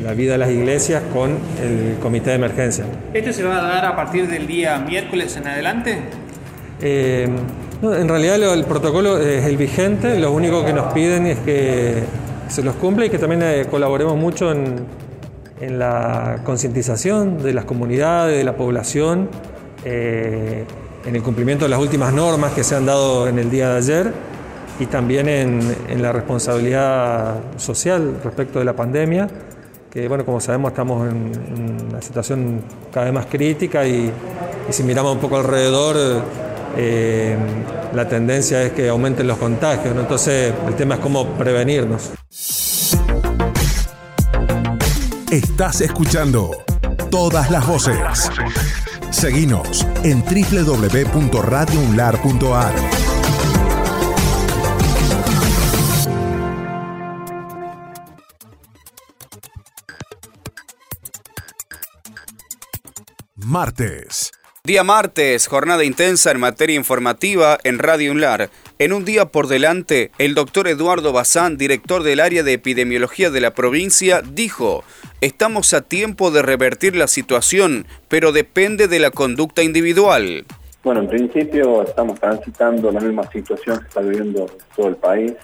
la 0.00 0.14
vida 0.14 0.32
de 0.32 0.38
las 0.38 0.50
iglesias 0.50 1.02
con 1.12 1.38
el 1.62 1.98
comité 2.00 2.30
de 2.30 2.36
emergencia. 2.36 2.84
¿Esto 3.12 3.32
se 3.32 3.44
va 3.44 3.58
a 3.58 3.62
dar 3.62 3.84
a 3.84 3.96
partir 3.96 4.28
del 4.28 4.46
día 4.46 4.78
miércoles 4.78 5.36
en 5.36 5.46
adelante? 5.46 5.98
Eh, 6.80 7.28
no, 7.80 7.94
en 7.94 8.08
realidad 8.08 8.38
lo, 8.38 8.54
el 8.54 8.64
protocolo 8.64 9.18
es 9.18 9.44
el 9.44 9.56
vigente, 9.56 10.18
lo 10.18 10.32
único 10.32 10.64
que 10.64 10.72
nos 10.72 10.92
piden 10.92 11.26
es 11.26 11.38
que 11.40 12.02
se 12.48 12.62
los 12.62 12.74
cumpla 12.76 13.06
y 13.06 13.10
que 13.10 13.18
también 13.18 13.42
eh, 13.42 13.66
colaboremos 13.70 14.16
mucho 14.16 14.50
en, 14.50 14.76
en 15.60 15.78
la 15.78 16.40
concientización 16.44 17.42
de 17.42 17.54
las 17.54 17.64
comunidades, 17.64 18.36
de 18.36 18.44
la 18.44 18.56
población, 18.56 19.28
eh, 19.84 20.64
en 21.04 21.16
el 21.16 21.22
cumplimiento 21.22 21.64
de 21.64 21.68
las 21.70 21.80
últimas 21.80 22.12
normas 22.12 22.52
que 22.52 22.62
se 22.62 22.76
han 22.76 22.86
dado 22.86 23.28
en 23.28 23.38
el 23.38 23.50
día 23.50 23.70
de 23.70 23.76
ayer 23.78 24.12
y 24.78 24.86
también 24.86 25.28
en, 25.28 25.60
en 25.88 26.02
la 26.02 26.12
responsabilidad 26.12 27.40
social 27.56 28.18
respecto 28.22 28.58
de 28.58 28.64
la 28.64 28.74
pandemia 28.74 29.28
que 29.92 30.08
bueno, 30.08 30.24
como 30.24 30.40
sabemos 30.40 30.72
estamos 30.72 31.06
en, 31.10 31.86
una 31.90 32.00
situación 32.00 32.62
cada 32.90 33.04
vez 33.06 33.14
más 33.14 33.26
crítica 33.26 33.86
y, 33.86 34.10
si 34.70 34.82
miramos 34.84 35.14
un 35.14 35.20
poco 35.20 35.36
alrededor 35.36 35.96
eh, 36.76 37.36
la 37.92 38.08
tendencia 38.08 38.62
es 38.62 38.72
que 38.72 38.88
aumenten 38.88 39.26
los 39.26 39.36
contagios, 39.36 39.94
¿no? 39.94 40.00
entonces 40.00 40.54
el 40.66 40.74
tema 40.76 40.94
es 40.94 41.00
cómo 41.00 41.26
prevenirnos. 41.34 42.12
Estás 45.30 45.82
escuchando 45.82 46.52
todas 47.10 47.50
las 47.50 47.66
voces. 47.66 48.30
Seguinos 49.10 49.86
en 50.04 50.22
www.radiounlar.ar. 50.22 53.01
Martes. 63.52 64.32
Día 64.64 64.82
martes, 64.82 65.46
jornada 65.46 65.84
intensa 65.84 66.30
en 66.30 66.40
materia 66.40 66.74
informativa 66.74 67.58
en 67.64 67.78
Radio 67.78 68.10
UNLAR. 68.12 68.48
En 68.78 68.94
un 68.94 69.04
día 69.04 69.26
por 69.26 69.46
delante, 69.46 70.10
el 70.16 70.34
doctor 70.34 70.68
Eduardo 70.68 71.12
Bazán, 71.12 71.58
director 71.58 72.02
del 72.02 72.20
área 72.20 72.42
de 72.44 72.54
epidemiología 72.54 73.28
de 73.28 73.42
la 73.42 73.50
provincia, 73.50 74.22
dijo, 74.22 74.84
estamos 75.20 75.74
a 75.74 75.82
tiempo 75.82 76.30
de 76.30 76.40
revertir 76.40 76.96
la 76.96 77.08
situación, 77.08 77.84
pero 78.08 78.32
depende 78.32 78.88
de 78.88 79.00
la 79.00 79.10
conducta 79.10 79.62
individual. 79.62 80.46
Bueno, 80.82 81.02
en 81.02 81.08
principio 81.08 81.82
estamos 81.82 82.18
transitando 82.20 82.90
la 82.90 83.00
misma 83.00 83.30
situación 83.30 83.80
que 83.80 83.88
está 83.88 84.00
viviendo 84.00 84.46
todo 84.74 84.88
el 84.88 84.96
país, 84.96 85.34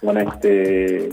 con 0.00 0.18
este, 0.18 1.10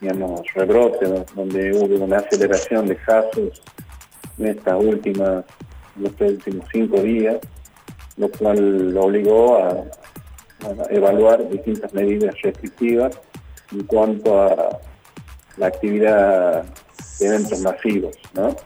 digamos, 0.00 0.42
rebrote, 0.54 1.04
donde 1.34 1.72
hubo 1.72 2.04
una 2.04 2.18
aceleración 2.18 2.86
de 2.86 2.94
casos 2.94 3.60
en 4.38 4.46
estas 4.46 4.82
últimas 4.82 5.44
los 5.96 6.12
últimos 6.20 6.66
cinco 6.72 7.00
días, 7.00 7.38
lo 8.16 8.30
cual 8.30 8.92
lo 8.92 9.02
obligó 9.04 9.58
a, 9.58 9.70
a, 9.70 10.90
evaluar 10.90 11.48
distintas 11.50 11.92
medidas 11.92 12.34
restrictivas 12.42 13.18
en 13.72 13.84
cuanto 13.84 14.42
a 14.42 14.80
la 15.56 15.66
actividad 15.66 16.64
de 17.18 17.26
eventos 17.26 17.60
masivos, 17.60 18.16
¿no? 18.34 18.56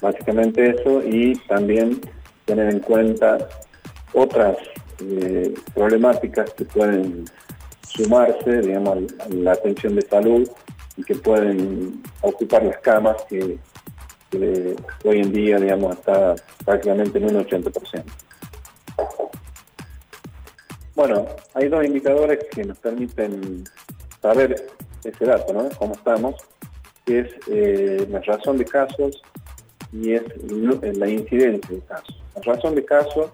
Básicamente 0.00 0.70
eso 0.70 1.02
y 1.02 1.34
también 1.48 2.00
tener 2.44 2.70
en 2.70 2.80
cuenta 2.80 3.38
otras 4.12 4.56
eh, 5.00 5.54
problemáticas 5.74 6.52
que 6.54 6.64
pueden 6.64 7.24
sumarse, 7.86 8.60
digamos, 8.60 8.98
a 9.20 9.28
la 9.28 9.52
atención 9.52 9.96
de 9.96 10.02
salud 10.02 10.48
y 10.96 11.02
que 11.02 11.14
pueden 11.16 12.02
ocupar 12.22 12.64
las 12.64 12.78
camas 12.78 13.16
que 13.28 13.58
que 14.30 14.76
hoy 15.04 15.20
en 15.20 15.32
día, 15.32 15.58
digamos, 15.58 15.96
está 15.96 16.34
prácticamente 16.64 17.18
en 17.18 17.36
un 17.36 17.46
80%. 17.46 18.04
Bueno, 20.94 21.26
hay 21.54 21.68
dos 21.68 21.84
indicadores 21.84 22.38
que 22.50 22.64
nos 22.64 22.78
permiten 22.78 23.64
saber 24.22 24.66
ese 25.04 25.24
dato, 25.24 25.52
¿no? 25.52 25.68
Cómo 25.78 25.94
estamos, 25.94 26.34
que 27.04 27.20
es 27.20 27.34
eh, 27.48 28.06
la 28.10 28.20
razón 28.20 28.56
de 28.56 28.64
casos 28.64 29.22
y 29.92 30.14
es 30.14 30.22
la 30.96 31.08
incidencia 31.08 31.76
de 31.76 31.82
casos. 31.82 32.22
La 32.34 32.54
razón 32.54 32.74
de 32.74 32.84
casos, 32.84 33.30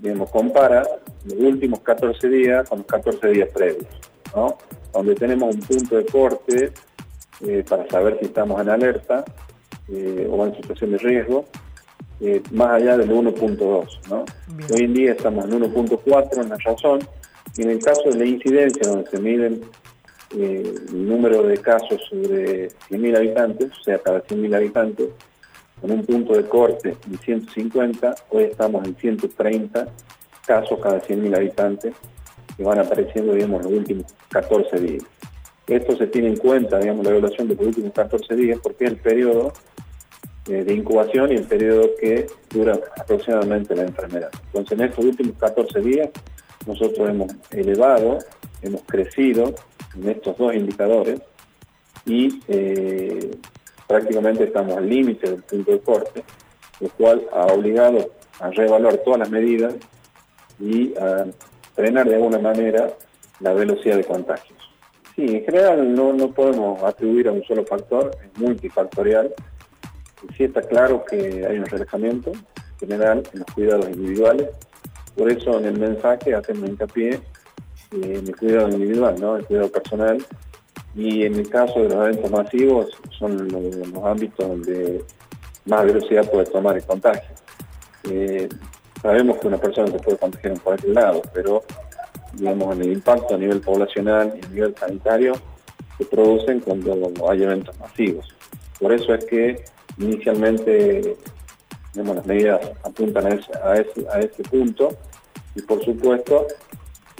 digamos, 0.00 0.30
compara 0.30 0.84
los 1.24 1.34
últimos 1.34 1.80
14 1.80 2.28
días 2.28 2.68
con 2.68 2.78
los 2.78 2.86
14 2.86 3.28
días 3.28 3.48
previos, 3.52 3.86
¿no? 4.34 4.56
Donde 4.92 5.16
tenemos 5.16 5.54
un 5.54 5.60
punto 5.60 5.96
de 5.96 6.06
corte 6.06 6.72
eh, 7.40 7.64
para 7.68 7.88
saber 7.88 8.18
si 8.20 8.26
estamos 8.26 8.60
en 8.60 8.70
alerta 8.70 9.24
eh, 9.92 10.28
o 10.30 10.46
en 10.46 10.54
situación 10.56 10.92
de 10.92 10.98
riesgo, 10.98 11.44
eh, 12.20 12.42
más 12.52 12.70
allá 12.70 12.96
del 12.98 13.10
1.2. 13.10 14.08
¿no? 14.08 14.24
Hoy 14.72 14.84
en 14.84 14.94
día 14.94 15.12
estamos 15.12 15.44
en 15.44 15.52
1.4 15.52 16.42
en 16.42 16.48
la 16.48 16.56
razón, 16.56 17.00
y 17.56 17.62
en 17.62 17.70
el 17.70 17.82
caso 17.82 18.02
de 18.10 18.18
la 18.18 18.24
incidencia, 18.24 18.88
donde 18.88 19.10
se 19.10 19.18
miden 19.18 19.62
eh, 20.36 20.74
el 20.88 21.08
número 21.08 21.42
de 21.42 21.58
casos 21.58 22.00
sobre 22.08 22.68
100.000 22.68 23.16
habitantes, 23.16 23.70
o 23.72 23.82
sea, 23.82 23.98
cada 23.98 24.22
100.000 24.22 24.54
habitantes, 24.54 25.08
con 25.80 25.90
un 25.90 26.04
punto 26.04 26.34
de 26.34 26.44
corte 26.44 26.96
de 27.06 27.18
150, 27.18 28.14
hoy 28.30 28.44
estamos 28.44 28.86
en 28.86 28.94
130 28.96 29.88
casos 30.46 30.78
cada 30.80 31.00
100.000 31.00 31.36
habitantes 31.36 31.94
que 32.56 32.62
van 32.62 32.78
apareciendo, 32.78 33.32
digamos, 33.32 33.64
los 33.64 33.72
últimos 33.72 34.14
14 34.28 34.78
días. 34.78 35.04
Esto 35.66 35.96
se 35.96 36.06
tiene 36.08 36.28
en 36.28 36.36
cuenta, 36.36 36.78
digamos, 36.78 37.04
la 37.04 37.12
evaluación 37.12 37.48
de 37.48 37.54
los 37.54 37.66
últimos 37.66 37.92
14 37.92 38.36
días, 38.36 38.58
porque 38.62 38.84
es 38.84 38.90
el 38.90 38.96
periodo 38.98 39.52
de 40.46 40.74
incubación 40.74 41.32
y 41.32 41.36
el 41.36 41.44
periodo 41.44 41.90
que 42.00 42.26
dura 42.48 42.78
aproximadamente 42.98 43.74
la 43.74 43.82
enfermedad. 43.82 44.30
Entonces, 44.46 44.78
en 44.78 44.84
estos 44.86 45.04
últimos 45.04 45.36
14 45.38 45.80
días, 45.80 46.10
nosotros 46.66 47.08
hemos 47.08 47.32
elevado, 47.50 48.18
hemos 48.62 48.82
crecido 48.82 49.54
en 49.96 50.08
estos 50.08 50.36
dos 50.36 50.54
indicadores 50.54 51.20
y 52.06 52.40
eh, 52.48 53.30
prácticamente 53.86 54.44
estamos 54.44 54.76
al 54.76 54.88
límite 54.88 55.30
del 55.30 55.42
punto 55.42 55.72
de 55.72 55.80
corte, 55.80 56.24
lo 56.80 56.88
cual 56.90 57.26
ha 57.32 57.46
obligado 57.46 58.10
a 58.40 58.50
reevaluar 58.50 58.98
todas 58.98 59.20
las 59.20 59.30
medidas 59.30 59.74
y 60.58 60.94
a 60.96 61.26
frenar 61.74 62.08
de 62.08 62.16
alguna 62.16 62.38
manera 62.38 62.92
la 63.40 63.52
velocidad 63.52 63.96
de 63.96 64.04
contagios. 64.04 64.58
Sí, 65.16 65.24
en 65.24 65.44
general 65.44 65.94
no, 65.94 66.12
no 66.12 66.30
podemos 66.30 66.82
atribuir 66.82 67.28
a 67.28 67.32
un 67.32 67.42
solo 67.44 67.64
factor, 67.64 68.10
es 68.24 68.40
multifactorial. 68.40 69.34
Sí 70.36 70.44
está 70.44 70.62
claro 70.62 71.04
que 71.04 71.46
hay 71.46 71.58
un 71.58 71.66
relajamiento 71.66 72.32
general 72.78 73.22
en 73.32 73.38
los 73.40 73.48
cuidados 73.54 73.88
individuales. 73.90 74.48
Por 75.16 75.30
eso 75.30 75.58
en 75.58 75.66
el 75.66 75.78
mensaje 75.78 76.34
hacemos 76.34 76.68
hincapié 76.68 77.20
en 77.92 78.26
el 78.26 78.36
cuidado 78.36 78.68
individual, 78.68 79.16
¿no? 79.20 79.36
el 79.36 79.46
cuidado 79.46 79.70
personal. 79.70 80.24
Y 80.94 81.24
en 81.24 81.36
el 81.36 81.48
caso 81.48 81.80
de 81.80 81.88
los 81.88 82.06
eventos 82.06 82.30
masivos, 82.30 82.88
son 83.18 83.48
los, 83.48 84.04
ámbitos 84.04 84.46
donde 84.46 85.04
más 85.66 85.84
velocidad 85.84 86.28
puede 86.30 86.46
tomar 86.46 86.76
el 86.76 86.84
contagio. 86.84 87.30
Eh, 88.10 88.48
sabemos 89.00 89.38
que 89.38 89.48
una 89.48 89.58
persona 89.58 89.88
se 89.88 89.98
puede 89.98 90.18
contagiar 90.18 90.52
en 90.54 90.58
cualquier 90.58 90.94
lado, 90.94 91.22
pero 91.32 91.62
digamos, 92.32 92.78
el 92.78 92.92
impacto 92.92 93.34
a 93.34 93.38
nivel 93.38 93.60
poblacional 93.60 94.38
y 94.40 94.44
a 94.44 94.48
nivel 94.48 94.74
sanitario 94.76 95.34
se 95.98 96.04
producen 96.06 96.60
cuando 96.60 97.12
hay 97.28 97.42
eventos 97.42 97.78
masivos. 97.78 98.26
Por 98.78 98.92
eso 98.92 99.14
es 99.14 99.24
que 99.26 99.64
inicialmente 100.00 101.16
las 101.94 102.26
medidas 102.26 102.60
apuntan 102.84 103.26
a 103.26 103.30
ese, 103.30 104.08
a 104.12 104.20
ese, 104.20 104.42
punto 104.44 104.90
y 105.54 105.62
por 105.62 105.84
supuesto 105.84 106.46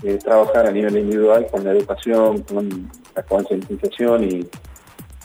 eh, 0.03 0.19
trabajar 0.23 0.67
a 0.67 0.73
nivel 0.73 0.97
individual 0.97 1.47
con 1.51 1.65
la 1.65 1.73
educación, 1.73 2.43
con 2.43 2.91
la 3.15 3.23
concientización 3.23 4.25
y, 4.25 4.49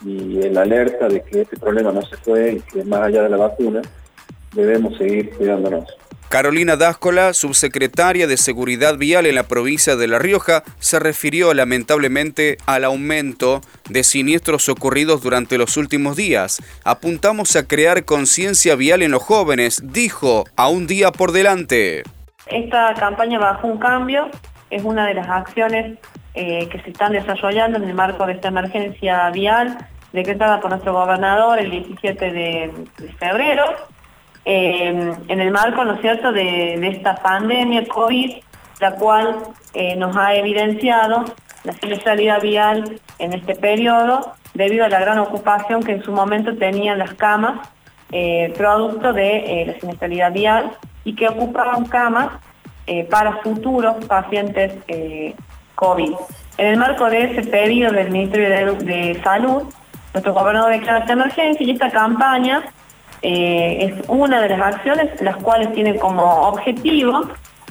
y 0.04 0.42
el 0.42 0.58
alerta 0.58 1.08
de 1.08 1.22
que 1.22 1.42
este 1.42 1.58
problema 1.58 1.92
no 1.92 2.02
se 2.02 2.18
fue 2.18 2.54
y 2.54 2.60
que 2.62 2.84
más 2.84 3.02
allá 3.02 3.24
de 3.24 3.30
la 3.30 3.38
vacuna 3.38 3.82
debemos 4.54 4.98
seguir 4.98 5.36
cuidándonos. 5.36 5.86
Carolina 6.30 6.76
Dáscola, 6.76 7.34
subsecretaria 7.34 8.26
de 8.26 8.38
Seguridad 8.38 8.98
Vial 8.98 9.28
en 9.28 9.36
la 9.36 9.44
provincia 9.44 9.96
de 9.96 10.08
La 10.08 10.18
Rioja, 10.18 10.64
se 10.80 11.00
refirió 11.00 11.54
lamentablemente 11.54 12.58
al 12.66 12.84
aumento 12.84 13.62
de 13.90 14.04
siniestros 14.04 14.68
ocurridos 14.68 15.22
durante 15.22 15.58
los 15.58 15.78
últimos 15.78 16.16
días. 16.16 16.62
Apuntamos 16.84 17.56
a 17.56 17.68
crear 17.68 18.06
conciencia 18.06 18.76
vial 18.76 19.04
en 19.04 19.12
los 19.12 19.22
jóvenes, 19.22 19.82
dijo, 19.94 20.46
a 20.56 20.68
un 20.68 20.88
día 20.88 21.12
por 21.12 21.32
delante. 21.32 22.04
Esta 22.48 22.94
campaña 22.96 23.38
bajo 23.38 23.68
un 23.68 23.78
cambio 23.78 24.30
es 24.72 24.84
una 24.84 25.06
de 25.06 25.14
las 25.14 25.30
acciones 25.30 26.00
eh, 26.34 26.68
que 26.70 26.82
se 26.82 26.90
están 26.90 27.14
desarrollando 27.14 27.78
en 27.78 27.84
el 27.84 27.94
marco 27.94 28.26
de 28.26 28.34
esta 28.34 28.48
emergencia 28.48 29.30
vial 29.30 29.78
decretada 30.12 30.60
por 30.60 30.72
nuestro 30.72 30.94
gobernador 30.94 31.60
el 31.60 31.70
17 31.70 32.32
de 32.32 32.72
febrero 33.20 33.64
eh, 34.46 35.16
en 35.28 35.40
el 35.42 35.52
marco, 35.52 35.84
¿no 35.84 35.98
cierto?, 35.98 36.32
de, 36.32 36.76
esta 36.88 37.16
pandemia 37.16 37.88
COVID, 37.88 38.36
la 38.80 38.92
cual 38.92 39.38
eh, 39.74 39.96
nos 39.96 40.16
ha 40.16 40.36
evidenciado 40.36 41.26
la 41.64 41.74
siniestralidad 41.74 42.42
vial 42.42 43.00
en 43.18 43.34
este 43.34 43.56
periodo 43.56 44.34
debido 44.54 44.86
a 44.86 44.90
la 44.90 45.00
gran 45.00 45.18
ocupación 45.18 45.82
que 45.82 45.94
en 45.94 46.04
su 46.04 46.12
momento 46.12 46.56
tenían 46.56 47.00
las 47.00 47.16
camas, 47.16 47.68
eh, 48.12 48.54
producto 48.56 49.14
de 49.14 49.64
la 49.66 49.80
siniestralidad 49.80 50.32
vial, 50.32 50.72
y 51.04 51.16
que 51.16 51.28
ocupaban 51.28 51.86
camas 51.86 52.30
para 53.10 53.38
futuros 53.38 54.06
pacientes 54.06 54.74
COVID. 55.74 56.14
En 56.58 56.68
el 56.68 56.78
marco 56.78 57.10
de 57.10 57.24
ese 57.24 57.50
pedido 57.50 57.92
del 57.92 58.12
Ministerio 58.12 58.50
de, 58.50 58.86
de 58.86 59.22
Salud, 59.24 59.64
nuestro 60.14 60.34
gobernador 60.34 60.72
declara 60.72 61.00
esta 61.00 61.14
emergencia 61.14 61.66
y 61.66 61.72
esta 61.72 61.90
campaña 61.90 62.64
eh, 63.28 63.86
es 63.88 64.08
una 64.08 64.40
de 64.40 64.50
las 64.50 64.62
acciones 64.76 65.20
las 65.20 65.38
cuales 65.38 65.74
tiene 65.74 65.96
como 65.98 66.22
objetivo 66.48 67.24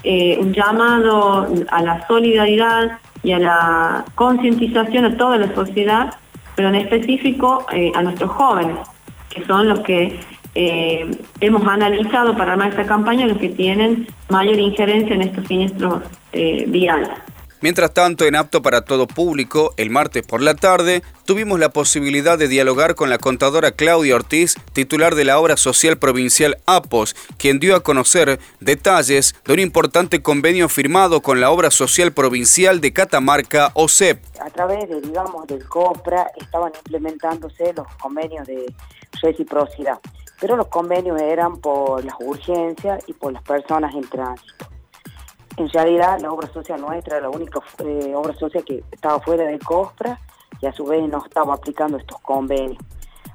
eh, 0.02 0.36
un 0.40 0.52
llamado 0.52 1.46
a 1.68 1.80
la 1.80 2.04
solidaridad 2.08 2.98
y 3.22 3.30
a 3.30 3.38
la 3.38 4.04
concientización 4.16 5.04
a 5.04 5.16
toda 5.16 5.38
la 5.38 5.54
sociedad, 5.54 6.12
pero 6.56 6.70
en 6.70 6.74
específico 6.74 7.66
eh, 7.72 7.92
a 7.94 8.02
nuestros 8.02 8.32
jóvenes, 8.32 8.78
que 9.30 9.44
son 9.44 9.68
los 9.68 9.78
que 9.80 10.18
hemos 11.40 11.66
analizado 11.68 12.36
para 12.36 12.52
armar 12.52 12.70
esta 12.70 12.86
campaña, 12.86 13.26
los 13.26 13.38
que 13.38 13.50
tienen 13.50 14.08
mayor 14.30 14.58
injerencia 14.58 15.14
en 15.14 15.22
estos 15.22 15.46
siniestros 15.46 16.02
viales. 16.66 17.10
Mientras 17.64 17.94
tanto, 17.94 18.26
en 18.26 18.36
Apto 18.36 18.60
para 18.60 18.84
Todo 18.84 19.06
Público, 19.06 19.72
el 19.78 19.88
martes 19.88 20.22
por 20.26 20.42
la 20.42 20.54
tarde, 20.54 21.02
tuvimos 21.24 21.58
la 21.58 21.70
posibilidad 21.70 22.36
de 22.36 22.46
dialogar 22.46 22.94
con 22.94 23.08
la 23.08 23.16
contadora 23.16 23.72
Claudia 23.72 24.16
Ortiz, 24.16 24.56
titular 24.74 25.14
de 25.14 25.24
la 25.24 25.38
obra 25.38 25.56
social 25.56 25.96
provincial 25.96 26.58
APOS, 26.66 27.16
quien 27.38 27.60
dio 27.60 27.74
a 27.74 27.82
conocer 27.82 28.38
detalles 28.60 29.34
de 29.46 29.54
un 29.54 29.60
importante 29.60 30.20
convenio 30.20 30.68
firmado 30.68 31.22
con 31.22 31.40
la 31.40 31.50
obra 31.50 31.70
social 31.70 32.12
provincial 32.12 32.82
de 32.82 32.92
Catamarca, 32.92 33.70
OSEP. 33.72 34.22
A 34.42 34.50
través 34.50 34.86
de, 34.86 35.00
digamos, 35.00 35.46
del 35.46 35.66
COPRA 35.66 36.32
estaban 36.38 36.70
implementándose 36.76 37.72
los 37.72 37.86
convenios 37.94 38.46
de 38.46 38.74
reciprocidad, 39.22 40.00
pero 40.38 40.58
los 40.58 40.66
convenios 40.66 41.18
eran 41.18 41.56
por 41.62 42.04
las 42.04 42.16
urgencias 42.20 43.02
y 43.06 43.14
por 43.14 43.32
las 43.32 43.42
personas 43.42 43.94
en 43.94 44.06
tránsito. 44.06 44.73
En 45.56 45.68
realidad, 45.68 46.18
la 46.20 46.32
obra 46.32 46.52
social 46.52 46.80
nuestra 46.80 47.20
la 47.20 47.30
única 47.30 47.60
eh, 47.78 48.12
obra 48.16 48.34
social 48.34 48.64
que 48.64 48.82
estaba 48.90 49.20
fuera 49.20 49.44
del 49.44 49.60
COSPRA 49.60 50.18
y 50.60 50.66
a 50.66 50.72
su 50.72 50.84
vez 50.84 51.08
no 51.08 51.24
estaba 51.24 51.54
aplicando 51.54 51.96
estos 51.96 52.20
convenios. 52.22 52.82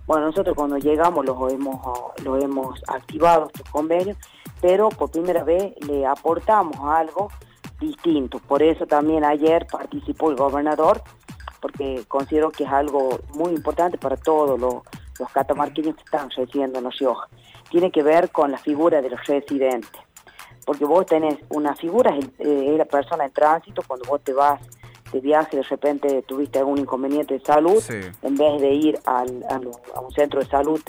Bueno, 0.06 0.26
nosotros 0.26 0.54
cuando 0.54 0.78
llegamos 0.78 1.26
los 1.26 1.54
hemos, 1.54 1.80
los 2.24 2.44
hemos 2.44 2.82
activado 2.88 3.46
estos 3.48 3.70
convenios, 3.70 4.18
pero 4.60 4.90
por 4.90 5.12
primera 5.12 5.46
vez 5.46 5.74
le 5.88 6.06
aportamos 6.06 6.76
algo 6.82 7.30
distinto. 7.80 8.40
Por 8.40 8.64
eso 8.64 8.86
también 8.86 9.24
ayer 9.24 9.66
participó 9.72 10.32
el 10.32 10.36
gobernador, 10.36 11.02
porque 11.62 12.04
considero 12.10 12.52
que 12.52 12.66
es 12.66 12.70
algo 12.70 13.22
muy 13.34 13.52
importante 13.52 13.98
para 13.98 14.18
todos 14.18 14.60
los, 14.60 14.84
los 15.18 15.30
catamarqueños 15.32 15.96
que 15.96 16.04
están 16.04 16.30
residiendo 16.32 16.80
en 16.80 16.84
Los 16.84 17.00
Rioja. 17.00 17.30
Tiene 17.70 17.92
que 17.92 18.04
ver 18.04 18.30
con 18.32 18.52
la 18.52 18.58
figura 18.58 19.02
de 19.02 19.10
los 19.10 19.26
residentes 19.26 20.09
porque 20.70 20.86
vos 20.86 21.04
tenés 21.04 21.36
una 21.50 21.76
figura, 21.76 22.16
es, 22.16 22.30
eh, 22.38 22.76
la 22.78 22.86
persona 22.86 23.26
en 23.26 23.32
tránsito, 23.32 23.82
cuando 23.88 24.08
vos 24.08 24.22
te 24.22 24.34
vas 24.34 24.62
de 25.12 25.20
viaje 25.20 25.58
de 25.58 25.64
repente 25.64 26.22
tuviste 26.22 26.60
algún 26.60 26.78
inconveniente 26.78 27.34
de 27.34 27.40
salud, 27.40 27.84
en 28.22 28.36
vez 28.36 28.62
de 28.62 28.70
ir 28.70 29.00
al, 29.08 29.44
a, 29.50 30.00
un 30.00 30.12
centro 30.12 30.40
de 30.40 30.46
salud 30.46 30.80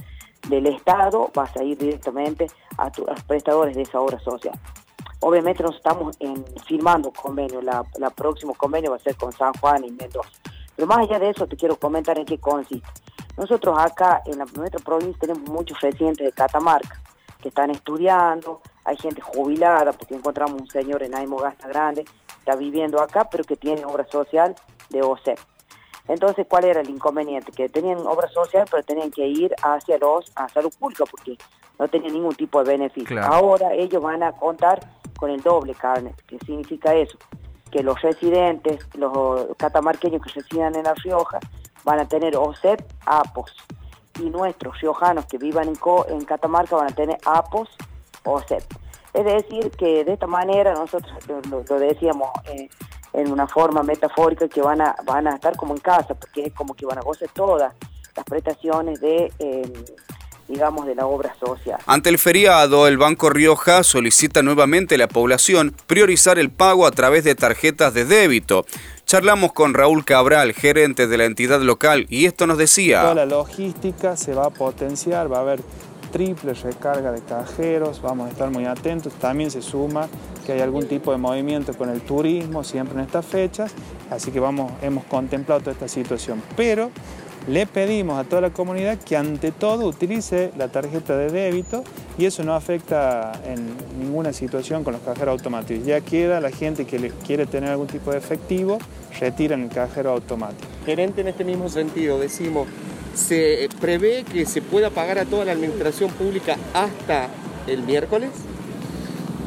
del 0.51 0.67
Estado, 0.67 1.31
vas 1.33 1.57
a 1.57 1.65
ir 1.65 1.79
directamente 1.79 2.47
a, 2.77 2.93
los 2.95 3.23
prestadores 3.23 3.75
de 3.75 3.81
esa 3.81 4.03
obra 4.03 4.21
social. 4.21 4.53
Obviamente 5.21 5.63
nos 5.63 5.77
estamos 5.77 6.15
en, 6.21 6.45
firmando 6.67 7.11
convenio, 7.11 7.63
la, 7.63 7.83
la 7.99 8.11
próximo 8.11 8.53
convenio 8.53 8.91
va 8.91 8.97
a 8.97 9.01
ser 9.01 9.17
con 9.17 9.33
San 9.33 9.55
Juan 9.63 9.83
y 9.87 9.93
Mendoza. 9.93 10.29
Pero 10.77 10.87
más 10.89 10.99
allá 10.99 11.19
de 11.19 11.31
eso 11.31 11.47
te 11.47 11.57
quiero 11.57 11.77
comentar 11.77 12.19
en 12.19 12.27
qué 12.27 12.37
consiste. 12.37 12.87
Nosotros 13.39 13.79
acá 13.79 14.21
en 14.27 14.41
la, 14.41 14.45
nuestra 14.55 14.81
provincia 14.85 15.21
tenemos 15.21 15.49
muchos 15.49 15.81
residentes 15.81 16.27
de 16.27 16.33
Catamarca 16.33 17.01
que 17.41 17.49
están 17.49 17.71
estudiando, 17.71 18.61
hay 18.91 18.97
gente 18.97 19.21
jubilada, 19.21 19.93
porque 19.93 20.17
encontramos 20.17 20.61
un 20.61 20.69
señor 20.69 21.05
en 21.05 21.15
Aimo 21.15 21.37
Gasta 21.37 21.69
Grande, 21.69 22.05
está 22.39 22.57
viviendo 22.57 23.01
acá, 23.01 23.29
pero 23.31 23.45
que 23.45 23.55
tiene 23.57 23.85
obra 23.85 24.05
social 24.09 24.57
de 24.89 25.01
OCE. 25.01 25.37
Entonces, 26.09 26.45
¿cuál 26.49 26.65
era 26.65 26.81
el 26.81 26.91
inconveniente? 26.91 27.53
Que 27.53 27.69
tenían 27.69 27.99
obra 27.99 28.29
social, 28.29 28.67
pero 28.69 28.83
tenían 28.83 29.13
que 29.13 29.25
ir 29.29 29.55
hacia 29.63 29.97
los 29.99 30.33
a 30.35 30.49
salud 30.49 30.73
pública, 30.77 31.05
porque 31.09 31.39
no 31.79 31.87
tenían 31.87 32.15
ningún 32.15 32.35
tipo 32.35 32.65
de 32.65 32.73
beneficio. 32.73 33.23
Ahora 33.23 33.73
ellos 33.75 34.03
van 34.03 34.25
a 34.25 34.33
contar 34.33 34.81
con 35.17 35.31
el 35.31 35.41
doble 35.41 35.73
carne. 35.77 36.13
¿Qué 36.27 36.37
significa 36.41 36.93
eso? 36.93 37.17
Que 37.71 37.85
los 37.85 38.03
residentes, 38.03 38.89
los 38.95 39.57
catamarqueños 39.57 40.21
que 40.21 40.31
residen 40.31 40.75
en 40.75 40.83
La 40.83 40.95
Rioja, 40.95 41.39
van 41.85 42.01
a 42.01 42.09
tener 42.09 42.37
OCEP, 42.37 42.81
APOS. 43.07 43.55
Y 44.19 44.31
nuestros 44.31 44.81
riojanos 44.81 45.27
que 45.27 45.39
vivan 45.39 45.69
en, 45.69 45.79
en 46.09 46.25
Catamarca 46.25 46.75
van 46.75 46.89
a 46.89 46.95
tener 46.95 47.19
APOS 47.25 47.69
es 49.13 49.25
decir, 49.25 49.71
que 49.73 50.05
de 50.05 50.13
esta 50.13 50.27
manera 50.27 50.73
nosotros 50.75 51.13
lo, 51.49 51.63
decíamos 51.79 52.31
eh, 52.47 52.69
en 53.13 53.33
una 53.33 53.47
forma 53.47 53.83
metafórica 53.83 54.49
que 54.49 54.63
van 54.63 54.81
a, 54.81 54.95
van 55.05 55.27
a 55.27 55.35
estar 55.35 55.57
como 55.57 55.75
en 55.75 55.81
casa, 55.81 56.15
porque 56.15 56.47
es 56.47 56.53
como 56.53 56.75
que 56.75 56.87
van 56.87 56.99
a 56.99 57.03
gozar 57.03 57.29
todas 57.35 57.75
las 58.17 58.25
prestaciones 58.25 59.01
de... 59.01 59.33
Em, 59.39 59.73
digamos, 60.51 60.85
de 60.85 60.95
la 60.95 61.07
obra 61.07 61.35
social. 61.39 61.79
Ante 61.87 62.11
el 62.11 62.19
feriado, 62.19 62.89
el 62.89 62.99
Banco 62.99 63.31
Rioja 63.31 63.83
solicita 63.85 64.43
nuevamente 64.43 64.97
a 64.97 64.99
la 64.99 65.07
población 65.09 65.75
priorizar 65.87 66.39
el 66.39 66.51
pago 66.51 66.87
a 66.87 66.91
través 66.91 67.25
de 67.25 67.35
tarjetas 67.35 67.95
de 67.95 68.05
débito. 68.05 68.67
Charlamos 69.07 69.53
con 69.53 69.75
Raúl 69.75 70.05
Cabral, 70.05 70.53
gerente 70.53 71.07
de 71.07 71.19
la 71.19 71.25
entidad 71.25 71.61
local, 71.61 72.07
y 72.09 72.27
esto 72.27 72.47
nos 72.47 72.59
decía... 72.59 73.03
Toda 73.03 73.15
la 73.15 73.27
logística 73.27 74.17
se 74.17 74.35
va 74.35 74.47
a 74.47 74.51
potenciar, 74.51 75.33
va 75.33 75.39
a 75.39 75.41
haber 75.43 75.61
triple 76.11 76.55
recarga 76.55 77.13
de 77.13 77.21
cajeros, 77.21 78.01
vamos 78.03 78.29
a 78.29 78.31
estar 78.31 78.51
muy 78.51 78.67
atentos. 78.67 79.13
También 79.15 79.51
se 79.51 79.63
suma 79.63 80.09
que 80.45 80.53
hay 80.53 80.61
algún 80.61 80.87
tipo 80.87 81.13
de 81.13 81.19
movimiento 81.19 81.73
con 81.75 81.89
el 81.91 82.01
turismo 82.01 82.65
siempre 82.65 82.95
en 82.95 83.05
estas 83.07 83.27
fechas, 83.27 83.73
así 84.11 84.31
que 84.31 84.41
vamos, 84.41 84.73
hemos 84.83 85.05
contemplado 85.05 85.61
toda 85.61 85.73
esta 85.73 85.89
situación. 85.89 86.43
Pero 86.57 86.91
le 87.49 87.67
pedimos 87.67 88.19
a 88.19 88.25
toda 88.25 88.43
la 88.43 88.51
comunidad 88.51 88.99
que 88.99 89.17
ante 89.17 89.51
todo 89.51 89.87
utilice 89.87 90.53
la 90.59 90.69
tarjeta 90.69 91.17
de 91.17 91.31
débito 91.31 91.83
y 92.19 92.27
eso 92.27 92.45
no 92.45 92.55
afecta 92.55 93.33
en 93.47 93.67
ninguna 93.99 94.33
situación 94.33 94.85
con 94.85 94.93
los 94.93 95.03
cajeros 95.03 95.33
automáticos. 95.33 95.87
Ya 95.87 96.01
queda 96.03 96.41
la 96.41 96.51
gente 96.51 96.85
que 96.85 97.11
quiere 97.27 97.47
tener 97.47 97.71
algún 97.71 97.87
tipo 97.87 98.11
de 98.11 98.19
efectivo, 98.19 98.79
retira 99.19 99.55
en 99.55 99.63
el 99.63 99.69
cajero 99.71 100.11
automático. 100.11 100.69
Gerente, 100.85 101.23
en 101.23 101.29
este 101.29 101.45
mismo 101.45 101.69
sentido, 101.71 102.19
decimos, 102.19 102.69
¿Se 103.15 103.69
prevé 103.81 104.25
que 104.25 104.47
se 104.47 104.63
pueda 104.63 104.91
pagar 104.91 105.19
a 105.19 105.25
toda 105.25 105.45
la 105.45 105.53
administración 105.53 106.11
pública 106.13 106.57
hasta 106.73 107.29
el 107.67 107.83
miércoles? 107.83 108.31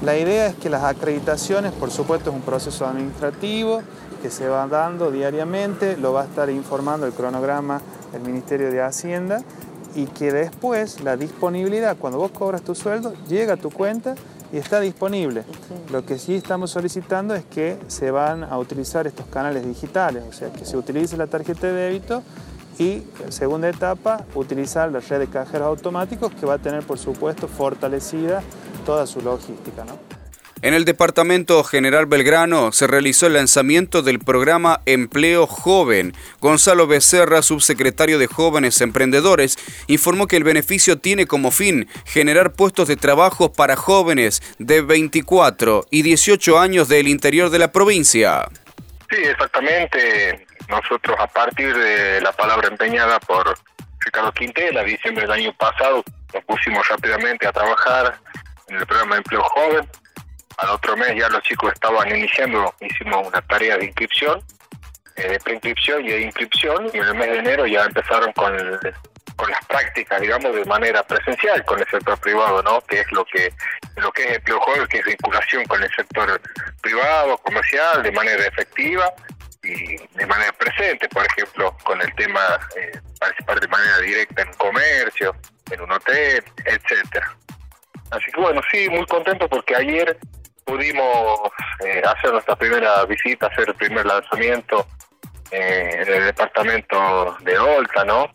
La 0.03 0.17
idea 0.17 0.47
es 0.47 0.55
que 0.55 0.69
las 0.69 0.83
acreditaciones, 0.83 1.71
por 1.71 1.89
supuesto, 1.89 2.29
es 2.29 2.35
un 2.35 2.41
proceso 2.41 2.85
administrativo 2.85 3.81
que 4.21 4.29
se 4.29 4.47
va 4.47 4.67
dando 4.67 5.11
diariamente, 5.11 5.95
lo 5.95 6.11
va 6.13 6.23
a 6.23 6.25
estar 6.25 6.49
informando 6.49 7.05
el 7.05 7.13
cronograma 7.13 7.81
del 8.11 8.21
Ministerio 8.21 8.69
de 8.69 8.81
Hacienda 8.81 9.41
y 9.95 10.05
que 10.07 10.31
después 10.31 11.01
la 11.01 11.15
disponibilidad, 11.15 11.95
cuando 11.97 12.19
vos 12.19 12.31
cobras 12.31 12.63
tu 12.63 12.75
sueldo, 12.75 13.13
llega 13.27 13.53
a 13.53 13.57
tu 13.57 13.69
cuenta 13.69 14.15
y 14.51 14.57
está 14.57 14.79
disponible. 14.79 15.43
Lo 15.91 16.05
que 16.05 16.19
sí 16.19 16.35
estamos 16.35 16.71
solicitando 16.71 17.33
es 17.33 17.45
que 17.45 17.77
se 17.87 18.11
van 18.11 18.43
a 18.43 18.57
utilizar 18.57 19.07
estos 19.07 19.25
canales 19.27 19.65
digitales, 19.65 20.23
o 20.29 20.33
sea, 20.33 20.51
que 20.51 20.65
se 20.65 20.77
utilice 20.77 21.15
la 21.17 21.27
tarjeta 21.27 21.67
de 21.67 21.73
débito 21.73 22.23
y, 22.79 23.03
segunda 23.29 23.69
etapa, 23.69 24.25
utilizar 24.35 24.91
la 24.91 24.99
red 24.99 25.19
de 25.19 25.27
cajeros 25.27 25.67
automáticos 25.67 26.33
que 26.33 26.45
va 26.45 26.55
a 26.55 26.59
tener, 26.59 26.83
por 26.83 26.97
supuesto, 26.97 27.47
fortalecida 27.47 28.41
toda 28.85 29.05
su 29.05 29.21
logística. 29.21 29.85
¿no? 29.85 29.97
En 30.63 30.73
el 30.73 30.85
Departamento 30.85 31.61
General 31.65 32.05
Belgrano 32.05 32.71
se 32.71 32.87
realizó 32.87 33.27
el 33.27 33.33
lanzamiento 33.33 34.01
del 34.01 34.19
programa 34.19 34.79
Empleo 34.85 35.45
Joven. 35.45 36.13
Gonzalo 36.39 36.87
Becerra, 36.87 37.41
subsecretario 37.41 38.17
de 38.17 38.27
Jóvenes 38.27 38.79
Emprendedores, 38.79 39.57
informó 39.87 40.25
que 40.25 40.37
el 40.37 40.45
beneficio 40.45 40.97
tiene 40.99 41.27
como 41.27 41.51
fin 41.51 41.89
generar 42.05 42.53
puestos 42.53 42.87
de 42.87 42.95
trabajo 42.95 43.51
para 43.51 43.75
jóvenes 43.75 44.41
de 44.57 44.81
24 44.81 45.85
y 45.91 46.01
18 46.01 46.57
años 46.57 46.87
del 46.87 47.09
interior 47.09 47.49
de 47.49 47.59
la 47.59 47.73
provincia. 47.73 48.47
Sí, 49.09 49.17
exactamente. 49.21 50.47
Nosotros 50.69 51.15
a 51.19 51.27
partir 51.27 51.75
de 51.75 52.21
la 52.21 52.31
palabra 52.31 52.67
empeñada 52.67 53.19
por 53.19 53.57
Ricardo 53.99 54.31
Quintela, 54.31 54.83
diciembre 54.83 55.23
del 55.23 55.31
año 55.31 55.53
pasado, 55.53 56.03
nos 56.33 56.43
pusimos 56.45 56.87
rápidamente 56.87 57.47
a 57.47 57.51
trabajar 57.51 58.19
en 58.67 58.77
el 58.77 58.85
programa 58.85 59.17
Empleo 59.17 59.43
Joven 59.43 59.87
al 60.57 60.69
otro 60.69 60.95
mes 60.95 61.15
ya 61.15 61.29
los 61.29 61.41
chicos 61.43 61.73
estaban 61.73 62.07
iniciando, 62.09 62.73
hicimos 62.79 63.27
una 63.27 63.41
tarea 63.41 63.77
de 63.77 63.85
inscripción, 63.85 64.41
eh, 65.15 65.29
de 65.29 65.39
preinscripción 65.39 66.05
y 66.05 66.09
de 66.09 66.21
inscripción, 66.21 66.89
y 66.93 66.97
en 66.97 67.03
el 67.03 67.15
mes 67.15 67.29
de 67.29 67.37
enero 67.39 67.67
ya 67.67 67.83
empezaron 67.83 68.31
con, 68.33 68.55
con 69.35 69.49
las 69.49 69.65
prácticas, 69.65 70.21
digamos, 70.21 70.53
de 70.55 70.65
manera 70.65 71.03
presencial 71.03 71.63
con 71.65 71.79
el 71.79 71.87
sector 71.89 72.19
privado, 72.19 72.61
¿no? 72.63 72.81
Que 72.81 73.01
es 73.01 73.11
lo 73.11 73.25
que 73.25 73.51
lo 73.97 74.11
que 74.11 74.23
es 74.23 74.37
empleo 74.37 74.59
joven, 74.59 74.87
que 74.87 74.97
es 74.99 75.05
vinculación 75.05 75.65
con 75.65 75.83
el 75.83 75.89
sector 75.95 76.41
privado, 76.81 77.37
comercial, 77.39 78.01
de 78.01 78.11
manera 78.11 78.43
efectiva 78.47 79.13
y 79.63 79.95
de 79.95 80.25
manera 80.25 80.51
presente, 80.53 81.07
por 81.09 81.25
ejemplo, 81.25 81.75
con 81.83 82.01
el 82.01 82.13
tema 82.15 82.41
eh, 82.75 82.99
participar 83.19 83.59
de 83.59 83.67
manera 83.67 83.97
directa 83.99 84.41
en 84.41 84.53
comercio, 84.53 85.35
en 85.71 85.81
un 85.81 85.91
hotel, 85.91 86.43
etcétera. 86.65 87.35
Así 88.11 88.31
que 88.31 88.41
bueno, 88.41 88.61
sí, 88.71 88.89
muy 88.89 89.05
contento 89.05 89.47
porque 89.47 89.75
ayer 89.75 90.17
pudimos 90.65 91.39
eh, 91.85 92.01
hacer 92.05 92.31
nuestra 92.31 92.55
primera 92.55 93.05
visita, 93.05 93.47
hacer 93.47 93.69
el 93.69 93.75
primer 93.75 94.05
lanzamiento 94.05 94.85
eh, 95.51 96.03
en 96.05 96.13
el 96.13 96.25
departamento 96.25 97.37
de 97.41 97.57
Olta, 97.57 98.03
¿no? 98.05 98.29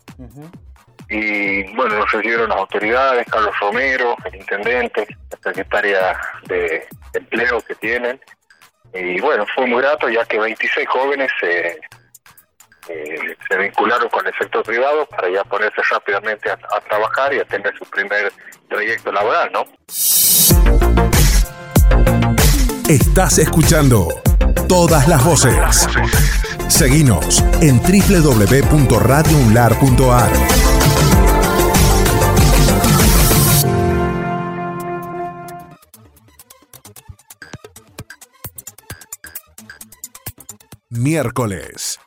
Y 1.09 1.63
bueno, 1.75 1.95
nos 1.95 2.11
recibieron 2.11 2.49
las 2.49 2.59
autoridades, 2.59 3.25
Carlos 3.31 3.53
Romero, 3.59 4.15
el 4.25 4.35
intendente, 4.35 5.07
la 5.31 5.37
secretaria 5.51 6.19
de 6.47 6.87
empleo 7.13 7.61
que 7.61 7.75
tienen. 7.75 8.21
Y 8.93 9.19
bueno, 9.21 9.45
fue 9.53 9.67
muy 9.67 9.81
grato 9.81 10.09
ya 10.09 10.25
que 10.25 10.39
26 10.39 10.87
jóvenes 10.87 11.31
eh, 11.43 11.79
se 13.47 13.57
vincularon 13.57 14.09
con 14.09 14.25
el 14.25 14.33
sector 14.37 14.63
privado 14.63 15.05
para 15.05 15.29
ya 15.29 15.43
ponerse 15.43 15.81
rápidamente 15.91 16.49
a, 16.49 16.53
a 16.53 16.81
trabajar 16.81 17.33
y 17.33 17.39
a 17.39 17.45
tener 17.45 17.77
su 17.77 17.85
primer 17.85 18.31
trayecto 18.67 19.11
laboral, 19.11 19.51
¿no? 19.51 19.65
Estás 22.89 23.37
escuchando 23.37 24.07
todas 24.67 25.07
las 25.07 25.23
voces. 25.23 25.87
Seguinos 26.67 27.43
en 27.61 27.79
www.radiounlar.ar. 27.79 30.78
Miércoles. 40.91 41.99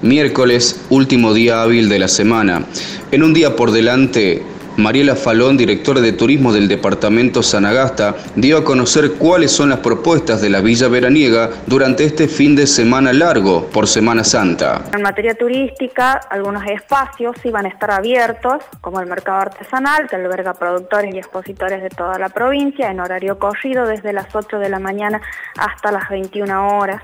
Miércoles, 0.00 0.80
último 0.88 1.34
día 1.34 1.60
hábil 1.60 1.90
de 1.90 1.98
la 1.98 2.08
semana. 2.08 2.64
En 3.10 3.22
un 3.22 3.34
día 3.34 3.54
por 3.54 3.70
delante, 3.70 4.42
Mariela 4.76 5.16
Falón, 5.16 5.56
directora 5.56 6.00
de 6.00 6.12
turismo 6.12 6.52
del 6.52 6.68
departamento 6.68 7.42
Sanagasta, 7.42 8.14
dio 8.36 8.58
a 8.58 8.64
conocer 8.64 9.12
cuáles 9.18 9.50
son 9.52 9.70
las 9.70 9.80
propuestas 9.80 10.40
de 10.40 10.50
la 10.50 10.60
Villa 10.60 10.88
Veraniega 10.88 11.50
durante 11.66 12.04
este 12.04 12.28
fin 12.28 12.56
de 12.56 12.66
semana 12.66 13.12
largo 13.12 13.66
por 13.66 13.86
Semana 13.86 14.24
Santa. 14.24 14.82
En 14.92 15.02
materia 15.02 15.34
turística, 15.34 16.12
algunos 16.30 16.64
espacios 16.66 17.36
iban 17.44 17.66
a 17.66 17.68
estar 17.68 17.90
abiertos, 17.90 18.62
como 18.80 19.00
el 19.00 19.06
mercado 19.06 19.38
artesanal, 19.38 20.08
que 20.08 20.16
alberga 20.16 20.54
productores 20.54 21.14
y 21.14 21.18
expositores 21.18 21.82
de 21.82 21.90
toda 21.90 22.18
la 22.18 22.28
provincia, 22.28 22.90
en 22.90 23.00
horario 23.00 23.38
corrido 23.38 23.86
desde 23.86 24.12
las 24.12 24.34
8 24.34 24.58
de 24.58 24.68
la 24.68 24.78
mañana 24.78 25.20
hasta 25.58 25.92
las 25.92 26.08
21 26.08 26.78
horas. 26.78 27.02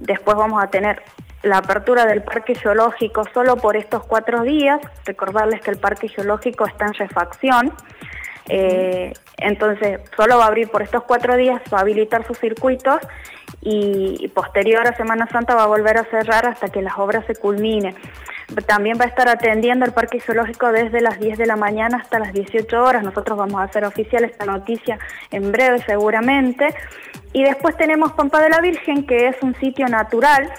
Después 0.00 0.36
vamos 0.36 0.62
a 0.62 0.66
tener 0.66 1.02
la 1.44 1.58
apertura 1.58 2.06
del 2.06 2.22
parque 2.22 2.54
geológico 2.54 3.24
solo 3.32 3.56
por 3.56 3.76
estos 3.76 4.04
cuatro 4.04 4.42
días. 4.42 4.80
Recordarles 5.04 5.60
que 5.60 5.70
el 5.70 5.78
parque 5.78 6.08
geológico 6.08 6.66
está 6.66 6.86
en 6.86 6.94
refacción. 6.94 7.72
Eh, 8.48 9.12
entonces, 9.38 10.00
solo 10.16 10.38
va 10.38 10.44
a 10.44 10.48
abrir 10.48 10.68
por 10.68 10.82
estos 10.82 11.04
cuatro 11.04 11.36
días, 11.36 11.60
va 11.72 11.78
a 11.78 11.80
habilitar 11.80 12.26
sus 12.26 12.38
circuitos 12.38 12.98
y, 13.60 14.28
posterior 14.28 14.86
a 14.86 14.94
Semana 14.96 15.26
Santa 15.28 15.54
va 15.54 15.64
a 15.64 15.66
volver 15.66 15.96
a 15.96 16.04
cerrar 16.04 16.46
hasta 16.46 16.68
que 16.68 16.82
las 16.82 16.98
obras 16.98 17.24
se 17.26 17.34
culminen. 17.34 17.94
También 18.66 18.98
va 19.00 19.04
a 19.04 19.08
estar 19.08 19.28
atendiendo 19.28 19.86
el 19.86 19.92
Parque 19.92 20.20
Zoológico 20.20 20.70
desde 20.70 21.00
las 21.00 21.18
10 21.18 21.38
de 21.38 21.46
la 21.46 21.56
mañana 21.56 21.98
hasta 22.02 22.18
las 22.18 22.32
18 22.32 22.82
horas. 22.82 23.02
Nosotros 23.02 23.38
vamos 23.38 23.60
a 23.60 23.64
hacer 23.64 23.84
oficial 23.84 24.24
esta 24.24 24.44
noticia 24.44 24.98
en 25.30 25.50
breve 25.50 25.78
seguramente. 25.86 26.74
Y 27.32 27.42
después 27.42 27.76
tenemos 27.76 28.12
Pampa 28.12 28.42
de 28.42 28.50
la 28.50 28.60
Virgen, 28.60 29.06
que 29.06 29.28
es 29.28 29.36
un 29.42 29.54
sitio 29.56 29.88
natural 29.88 30.52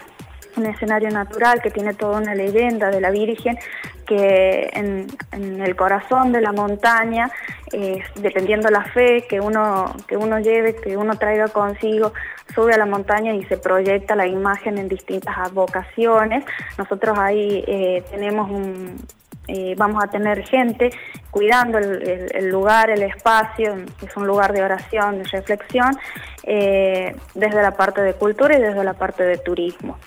un 0.57 0.65
escenario 0.65 1.09
natural 1.09 1.61
que 1.61 1.71
tiene 1.71 1.93
toda 1.93 2.19
una 2.19 2.35
leyenda 2.35 2.89
de 2.89 3.01
la 3.01 3.11
Virgen 3.11 3.57
que 4.05 4.69
en, 4.73 5.07
el 5.61 5.75
corazón 5.75 6.31
de 6.31 6.41
la 6.41 6.51
montaña, 6.51 7.29
eh, 7.71 8.01
dependiendo 8.15 8.69
la 8.69 8.83
fe 8.83 9.25
que 9.27 9.39
uno, 9.39 9.95
que 10.07 10.15
uno 10.15 10.39
lleve, 10.39 10.75
que 10.75 10.95
uno 10.95 11.17
traiga 11.17 11.47
consigo, 11.47 12.13
sube 12.53 12.73
a 12.73 12.77
la 12.77 12.85
montaña 12.85 13.33
y 13.33 13.43
se 13.45 13.57
proyecta 13.57 14.15
la 14.15 14.27
imagen 14.27 14.77
en 14.77 14.87
distintas 14.87 15.51
vocaciones. 15.51 16.45
Nosotros 16.77 17.17
ahí 17.17 17.63
eh, 17.67 18.03
tenemos 18.11 18.49
un, 18.49 18.95
eh, 19.47 19.73
vamos 19.77 20.03
a 20.03 20.07
tener 20.07 20.45
gente 20.45 20.91
cuidando 21.31 21.79
el, 21.79 22.47
lugar, 22.49 22.89
el 22.91 23.03
espacio, 23.03 23.75
es 24.05 24.15
un 24.15 24.25
lugar 24.25 24.53
de 24.53 24.63
oración, 24.63 25.17
de 25.17 25.23
reflexión, 25.25 25.97
desde 26.43 27.61
la 27.61 27.71
parte 27.71 28.01
de 28.01 28.13
cultura 28.13 28.57
y 28.57 28.61
desde 28.61 28.83
la 28.83 28.93
parte 28.93 29.23
de 29.23 29.37
turismo. 29.37 29.97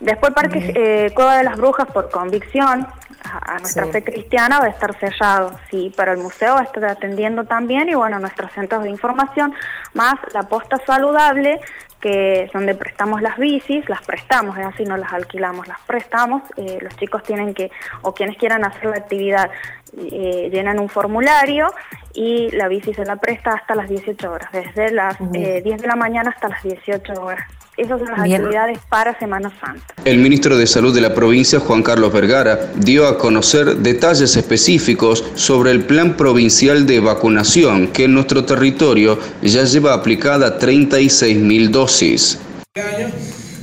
Después 0.00 0.32
Parque 0.32 0.72
eh, 0.74 1.12
Cueva 1.14 1.36
de 1.36 1.44
las 1.44 1.58
Brujas, 1.58 1.86
por 1.86 2.10
convicción 2.10 2.86
a, 3.22 3.58
nuestra 3.58 3.86
fe 3.86 4.02
cristiana, 4.02 4.58
va 4.58 4.66
a 4.66 4.70
estar 4.70 4.98
cerrado, 4.98 5.52
sí, 5.70 5.92
pero 5.94 6.12
el 6.12 6.18
museo 6.18 6.54
va 6.54 6.60
a 6.60 6.64
estar 6.64 6.84
atendiendo 6.86 7.44
también 7.44 7.88
y 7.90 7.94
bueno, 7.94 8.18
nuestros 8.18 8.50
centros 8.52 8.82
de 8.82 8.90
información, 8.90 9.54
más 9.92 10.14
la 10.32 10.44
posta 10.44 10.78
saludable, 10.86 11.60
que 12.00 12.44
es 12.44 12.52
donde 12.52 12.74
prestamos 12.74 13.20
las 13.20 13.36
bicis, 13.36 13.86
las 13.90 14.00
prestamos, 14.00 14.56
es 14.56 14.64
así, 14.64 14.84
no 14.84 14.96
las 14.96 15.12
alquilamos, 15.12 15.68
las 15.68 15.80
prestamos, 15.80 16.42
eh, 16.56 16.78
los 16.80 16.96
chicos 16.96 17.22
tienen 17.22 17.52
que, 17.52 17.70
o 18.00 18.14
quienes 18.14 18.38
quieran 18.38 18.64
hacer 18.64 18.86
la 18.86 18.96
actividad, 18.96 19.50
eh, 19.98 20.48
llenan 20.50 20.78
un 20.78 20.88
formulario 20.88 21.74
y 22.14 22.50
la 22.52 22.68
bici 22.68 22.94
se 22.94 23.04
la 23.04 23.16
presta 23.16 23.52
hasta 23.52 23.74
las 23.74 23.88
18 23.88 24.32
horas, 24.32 24.50
desde 24.50 24.92
las 24.92 25.18
10 25.30 25.62
de 25.62 25.86
la 25.86 25.96
mañana 25.96 26.30
hasta 26.30 26.48
las 26.48 26.62
18 26.62 27.12
horas. 27.22 27.59
Esas 27.80 27.98
son 27.98 28.10
las 28.10 28.20
actividades 28.20 28.78
para 28.90 29.18
Semana 29.18 29.50
Santa. 29.58 29.94
El 30.04 30.18
ministro 30.18 30.58
de 30.58 30.66
Salud 30.66 30.94
de 30.94 31.00
la 31.00 31.14
provincia, 31.14 31.60
Juan 31.60 31.82
Carlos 31.82 32.12
Vergara, 32.12 32.72
dio 32.76 33.08
a 33.08 33.16
conocer 33.16 33.76
detalles 33.76 34.36
específicos 34.36 35.24
sobre 35.34 35.70
el 35.70 35.86
plan 35.86 36.14
provincial 36.14 36.86
de 36.86 37.00
vacunación 37.00 37.88
que 37.88 38.04
en 38.04 38.12
nuestro 38.12 38.44
territorio 38.44 39.18
ya 39.40 39.64
lleva 39.64 39.94
aplicada 39.94 40.58
36 40.58 41.38
mil 41.38 41.72
dosis. 41.72 42.38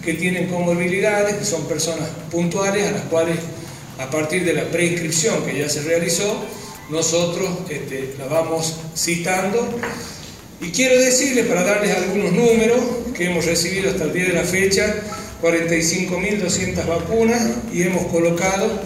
Que 0.04 0.14
tienen 0.16 0.50
comorbilidades, 0.50 1.36
que 1.36 1.46
son 1.46 1.68
personas 1.68 2.10
puntuales 2.32 2.88
a 2.88 2.92
las 2.94 3.04
cuales 3.04 3.38
a 4.00 4.10
partir 4.10 4.44
de 4.46 4.54
la 4.54 4.64
preinscripción 4.64 5.46
que 5.46 5.60
ya 5.60 5.70
se 5.70 5.84
realizó, 5.84 6.44
nosotros 6.90 7.50
este, 7.70 8.16
la 8.18 8.26
vamos 8.26 8.80
citando 8.96 9.70
y 10.60 10.72
quiero 10.72 11.00
decirles, 11.00 11.46
para 11.46 11.64
darles 11.64 11.96
algunos 11.96 12.32
números, 12.32 12.80
que 13.16 13.26
hemos 13.26 13.46
recibido 13.46 13.92
hasta 13.92 14.06
el 14.06 14.14
día 14.14 14.26
de 14.26 14.34
la 14.34 14.44
fecha 14.44 14.96
45.200 15.42 16.88
vacunas 16.88 17.48
y 17.72 17.84
hemos 17.84 18.08
colocado, 18.08 18.82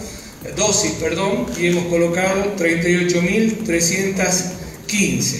dosis, 0.57 0.91
perdón, 0.93 1.45
y 1.57 1.67
hemos 1.67 1.85
colocado 1.85 2.57
38.315. 2.57 5.39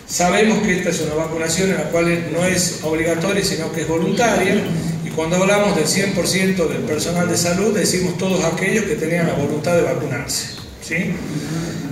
sabemos 0.07 0.63
que 0.63 0.79
esta 0.79 0.89
es 0.91 1.01
una 1.01 1.15
vacunación 1.15 1.71
en 1.71 1.77
la 1.77 1.91
cual 1.91 2.33
no 2.33 2.45
es 2.45 2.81
obligatoria, 2.83 3.45
sino 3.45 3.73
que 3.73 3.83
es 3.83 3.89
voluntaria, 3.89 4.63
y 5.05 5.11
cuando 5.11 5.37
hablamos 5.37 5.77
del 5.77 5.87
100% 5.87 6.69
del 6.69 6.83
personal 6.83 7.29
de 7.29 7.37
salud, 7.37 7.77
decimos 7.77 8.17
todos 8.17 8.43
aquellos 8.45 8.85
que 8.85 8.95
tenían 8.95 9.27
la 9.27 9.35
voluntad 9.35 9.77
de 9.77 9.83
vacunarse. 9.83 10.55
¿sí? 10.81 11.15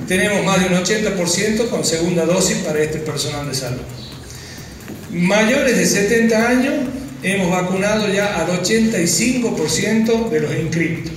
Tenemos 0.08 0.42
más 0.44 0.60
de 0.60 0.74
un 0.74 0.82
80% 0.82 1.68
con 1.68 1.84
segunda 1.84 2.24
dosis 2.24 2.56
para 2.58 2.82
este 2.82 2.98
personal 2.98 3.46
de 3.46 3.54
salud. 3.54 3.82
Mayores 5.12 5.76
de 5.76 5.86
70 5.86 6.48
años, 6.48 6.74
hemos 7.24 7.50
vacunado 7.50 8.06
ya 8.12 8.40
al 8.40 8.46
85% 8.62 10.30
de 10.30 10.40
los 10.40 10.54
inscriptos. 10.54 11.14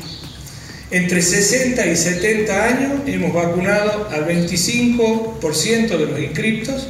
Entre 0.90 1.22
60 1.22 1.86
y 1.86 1.96
70 1.96 2.66
años 2.66 2.92
hemos 3.06 3.34
vacunado 3.34 4.10
al 4.10 4.28
25% 4.28 5.88
de 5.90 6.06
los 6.08 6.20
inscriptos 6.20 6.88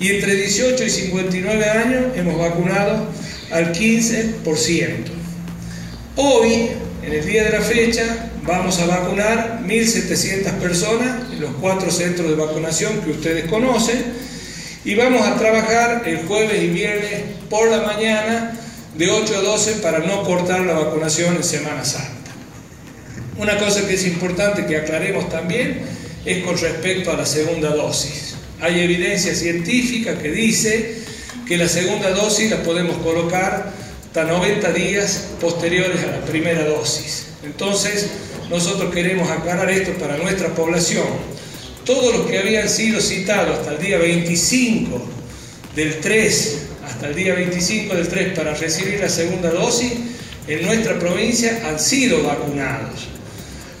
y 0.00 0.08
entre 0.10 0.34
18 0.34 0.84
y 0.84 0.90
59 0.90 1.64
años 1.64 2.04
hemos 2.16 2.36
vacunado 2.36 3.06
al 3.52 3.72
15%. 3.72 4.42
Hoy, 6.16 6.68
en 7.04 7.12
el 7.12 7.24
día 7.24 7.44
de 7.44 7.50
la 7.50 7.60
fecha, 7.60 8.30
vamos 8.44 8.80
a 8.80 8.86
vacunar 8.86 9.60
1.700 9.64 10.58
personas 10.58 11.32
en 11.32 11.40
los 11.40 11.52
cuatro 11.60 11.90
centros 11.90 12.28
de 12.28 12.34
vacunación 12.34 13.00
que 13.02 13.12
ustedes 13.12 13.44
conocen 13.48 14.31
y 14.84 14.94
vamos 14.94 15.26
a 15.26 15.36
trabajar 15.36 16.02
el 16.06 16.26
jueves 16.26 16.62
y 16.62 16.68
viernes 16.68 17.22
por 17.48 17.70
la 17.70 17.82
mañana 17.82 18.58
de 18.96 19.10
8 19.10 19.36
a 19.36 19.40
12 19.40 19.72
para 19.76 20.00
no 20.00 20.24
cortar 20.24 20.60
la 20.62 20.74
vacunación 20.74 21.36
en 21.36 21.44
Semana 21.44 21.84
Santa. 21.84 22.32
Una 23.38 23.58
cosa 23.58 23.86
que 23.86 23.94
es 23.94 24.06
importante 24.06 24.66
que 24.66 24.76
aclaremos 24.76 25.28
también 25.28 25.82
es 26.24 26.44
con 26.44 26.58
respecto 26.58 27.10
a 27.10 27.16
la 27.16 27.26
segunda 27.26 27.70
dosis. 27.70 28.34
Hay 28.60 28.80
evidencia 28.80 29.34
científica 29.34 30.18
que 30.18 30.30
dice 30.30 30.98
que 31.46 31.56
la 31.56 31.68
segunda 31.68 32.10
dosis 32.10 32.50
la 32.50 32.62
podemos 32.62 32.96
colocar 32.98 33.72
hasta 34.06 34.24
90 34.24 34.72
días 34.72 35.28
posteriores 35.40 36.04
a 36.04 36.18
la 36.18 36.24
primera 36.24 36.64
dosis. 36.64 37.26
Entonces, 37.42 38.08
nosotros 38.50 38.92
queremos 38.92 39.30
aclarar 39.30 39.70
esto 39.70 39.92
para 39.94 40.18
nuestra 40.18 40.48
población. 40.54 41.06
Todos 41.84 42.16
los 42.16 42.26
que 42.26 42.38
habían 42.38 42.68
sido 42.68 43.00
citados 43.00 43.58
hasta 43.58 43.72
el 43.72 43.78
día 43.80 43.98
25 43.98 45.02
del 45.74 45.98
3, 46.00 46.58
hasta 46.86 47.08
el 47.08 47.14
día 47.16 47.34
25 47.34 47.94
del 47.94 48.06
3 48.06 48.38
para 48.38 48.54
recibir 48.54 49.00
la 49.00 49.08
segunda 49.08 49.50
dosis, 49.50 49.92
en 50.46 50.64
nuestra 50.64 50.98
provincia 51.00 51.60
han 51.66 51.80
sido 51.80 52.22
vacunados. 52.22 53.08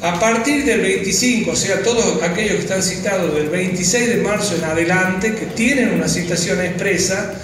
A 0.00 0.18
partir 0.18 0.64
del 0.64 0.80
25, 0.80 1.52
o 1.52 1.56
sea, 1.56 1.80
todos 1.84 2.20
aquellos 2.24 2.56
que 2.56 2.62
están 2.62 2.82
citados 2.82 3.36
del 3.36 3.48
26 3.48 4.08
de 4.08 4.16
marzo 4.16 4.56
en 4.56 4.64
adelante, 4.64 5.36
que 5.36 5.46
tienen 5.46 5.90
una 5.90 6.08
citación 6.08 6.60
expresa, 6.60 7.34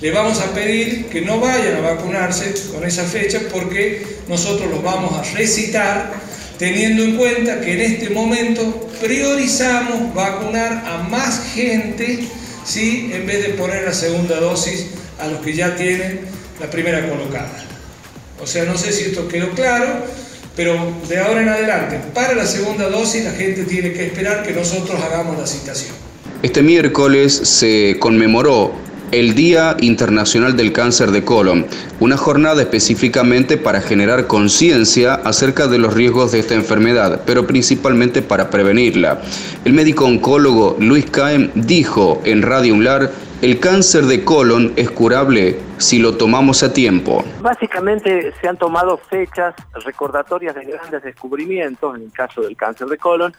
le 0.00 0.10
vamos 0.10 0.40
a 0.40 0.52
pedir 0.52 1.06
que 1.06 1.20
no 1.20 1.38
vayan 1.38 1.76
a 1.76 1.80
vacunarse 1.80 2.54
con 2.72 2.84
esa 2.84 3.04
fecha 3.04 3.40
porque 3.52 4.04
nosotros 4.26 4.68
los 4.68 4.82
vamos 4.82 5.12
a 5.16 5.22
recitar 5.34 6.12
teniendo 6.58 7.04
en 7.04 7.16
cuenta 7.16 7.60
que 7.60 7.74
en 7.74 7.80
este 7.80 8.10
momento 8.10 8.87
priorizamos 9.00 10.14
vacunar 10.14 10.84
a 10.86 10.98
más 11.08 11.42
gente, 11.54 12.20
¿sí? 12.64 13.10
en 13.12 13.26
vez 13.26 13.42
de 13.42 13.54
poner 13.54 13.84
la 13.84 13.94
segunda 13.94 14.40
dosis 14.40 14.86
a 15.18 15.26
los 15.26 15.40
que 15.40 15.54
ya 15.54 15.76
tienen 15.76 16.20
la 16.60 16.70
primera 16.70 17.08
colocada. 17.08 17.64
O 18.40 18.46
sea, 18.46 18.64
no 18.64 18.76
sé 18.76 18.92
si 18.92 19.04
esto 19.04 19.26
quedó 19.28 19.50
claro, 19.50 20.04
pero 20.56 20.92
de 21.08 21.18
ahora 21.18 21.42
en 21.42 21.48
adelante, 21.48 22.00
para 22.14 22.34
la 22.34 22.46
segunda 22.46 22.88
dosis 22.88 23.24
la 23.24 23.32
gente 23.32 23.64
tiene 23.64 23.92
que 23.92 24.06
esperar 24.06 24.44
que 24.44 24.52
nosotros 24.52 25.00
hagamos 25.02 25.38
la 25.38 25.46
citación. 25.46 25.92
Este 26.42 26.62
miércoles 26.62 27.32
se 27.32 27.96
conmemoró 27.98 28.72
el 29.12 29.34
Día 29.34 29.76
Internacional 29.80 30.56
del 30.56 30.72
Cáncer 30.72 31.10
de 31.10 31.24
Colon, 31.24 31.66
una 32.00 32.16
jornada 32.16 32.62
específicamente 32.62 33.56
para 33.56 33.80
generar 33.80 34.26
conciencia 34.26 35.14
acerca 35.14 35.66
de 35.66 35.78
los 35.78 35.94
riesgos 35.94 36.32
de 36.32 36.40
esta 36.40 36.54
enfermedad, 36.54 37.22
pero 37.26 37.46
principalmente 37.46 38.22
para 38.22 38.50
prevenirla. 38.50 39.20
El 39.64 39.72
médico 39.72 40.04
oncólogo 40.04 40.76
Luis 40.78 41.10
Caem 41.10 41.50
dijo 41.54 42.20
en 42.24 42.42
Radio 42.42 42.74
Unlar, 42.74 43.10
el 43.40 43.60
cáncer 43.60 44.06
de 44.06 44.24
colon 44.24 44.72
es 44.74 44.90
curable 44.90 45.60
si 45.76 46.00
lo 46.00 46.16
tomamos 46.16 46.64
a 46.64 46.72
tiempo. 46.72 47.24
Básicamente 47.40 48.32
se 48.40 48.48
han 48.48 48.56
tomado 48.56 48.98
fechas 48.98 49.54
recordatorias 49.84 50.56
de 50.56 50.64
grandes 50.64 51.04
descubrimientos, 51.04 51.96
en 51.96 52.02
el 52.02 52.12
caso 52.12 52.40
del 52.42 52.56
cáncer 52.56 52.88
de 52.88 52.98
colon, 52.98 53.32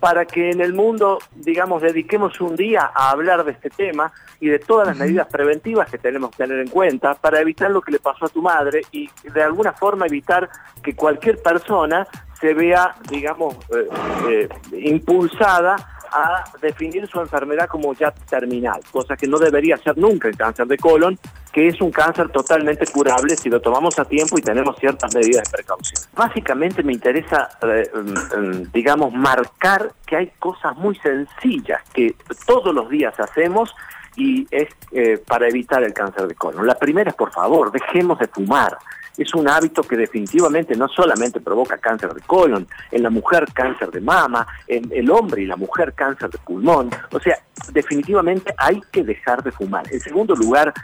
para 0.00 0.26
que 0.26 0.50
en 0.50 0.60
el 0.60 0.74
mundo, 0.74 1.18
digamos, 1.34 1.82
dediquemos 1.82 2.40
un 2.40 2.56
día 2.56 2.90
a 2.94 3.10
hablar 3.10 3.44
de 3.44 3.52
este 3.52 3.70
tema 3.70 4.12
y 4.40 4.48
de 4.48 4.58
todas 4.58 4.86
las 4.86 4.96
medidas 4.96 5.26
preventivas 5.28 5.88
que 5.90 5.98
tenemos 5.98 6.30
que 6.30 6.38
tener 6.38 6.60
en 6.60 6.68
cuenta 6.68 7.14
para 7.14 7.40
evitar 7.40 7.70
lo 7.70 7.80
que 7.80 7.92
le 7.92 7.98
pasó 7.98 8.26
a 8.26 8.28
tu 8.28 8.42
madre 8.42 8.82
y 8.92 9.08
de 9.22 9.42
alguna 9.42 9.72
forma 9.72 10.06
evitar 10.06 10.50
que 10.82 10.94
cualquier 10.94 11.42
persona 11.42 12.06
se 12.38 12.52
vea, 12.52 12.94
digamos, 13.08 13.56
eh, 13.74 13.88
eh, 14.28 14.48
impulsada 14.72 15.76
a 16.12 16.44
definir 16.60 17.08
su 17.08 17.20
enfermedad 17.20 17.66
como 17.68 17.94
ya 17.94 18.10
terminal, 18.10 18.80
cosa 18.92 19.16
que 19.16 19.26
no 19.26 19.38
debería 19.38 19.76
ser 19.78 19.98
nunca 19.98 20.28
el 20.28 20.36
cáncer 20.36 20.66
de 20.66 20.76
colon, 20.76 21.18
que 21.54 21.68
es 21.68 21.80
un 21.80 21.92
cáncer 21.92 22.30
totalmente 22.30 22.84
curable 22.88 23.36
si 23.36 23.48
lo 23.48 23.60
tomamos 23.60 23.96
a 24.00 24.04
tiempo 24.04 24.36
y 24.36 24.42
tenemos 24.42 24.76
ciertas 24.76 25.14
medidas 25.14 25.44
de 25.44 25.50
precaución. 25.52 26.02
Básicamente 26.12 26.82
me 26.82 26.92
interesa, 26.92 27.48
eh, 27.62 27.88
mm, 27.94 28.40
mm, 28.40 28.72
digamos, 28.72 29.12
marcar 29.12 29.92
que 30.04 30.16
hay 30.16 30.32
cosas 30.40 30.76
muy 30.76 30.96
sencillas 30.96 31.80
que 31.92 32.16
todos 32.44 32.74
los 32.74 32.90
días 32.90 33.14
hacemos 33.20 33.72
y 34.16 34.48
es 34.50 34.68
eh, 34.90 35.22
para 35.24 35.46
evitar 35.48 35.84
el 35.84 35.94
cáncer 35.94 36.26
de 36.26 36.34
colon. 36.34 36.66
La 36.66 36.76
primera 36.76 37.10
es, 37.10 37.16
por 37.16 37.32
favor, 37.32 37.70
dejemos 37.70 38.18
de 38.18 38.26
fumar 38.26 38.76
es 39.16 39.32
un 39.34 39.48
hábito 39.48 39.82
que 39.82 39.96
definitivamente 39.96 40.74
no 40.74 40.88
solamente 40.88 41.40
provoca 41.40 41.78
cáncer 41.78 42.12
de 42.14 42.20
colon, 42.22 42.66
en 42.90 43.02
la 43.02 43.10
mujer 43.10 43.46
cáncer 43.52 43.90
de 43.90 44.00
mama, 44.00 44.46
en 44.66 44.90
el 44.92 45.10
hombre 45.10 45.42
y 45.42 45.46
la 45.46 45.56
mujer 45.56 45.92
cáncer 45.94 46.30
de 46.30 46.38
pulmón. 46.38 46.90
O 47.12 47.20
sea, 47.20 47.38
definitivamente 47.72 48.52
hay 48.56 48.80
que 48.90 49.04
dejar 49.04 49.42
de 49.42 49.52
fumar. 49.52 49.84
En 49.92 50.00
segundo 50.00 50.34
lugar, 50.34 50.74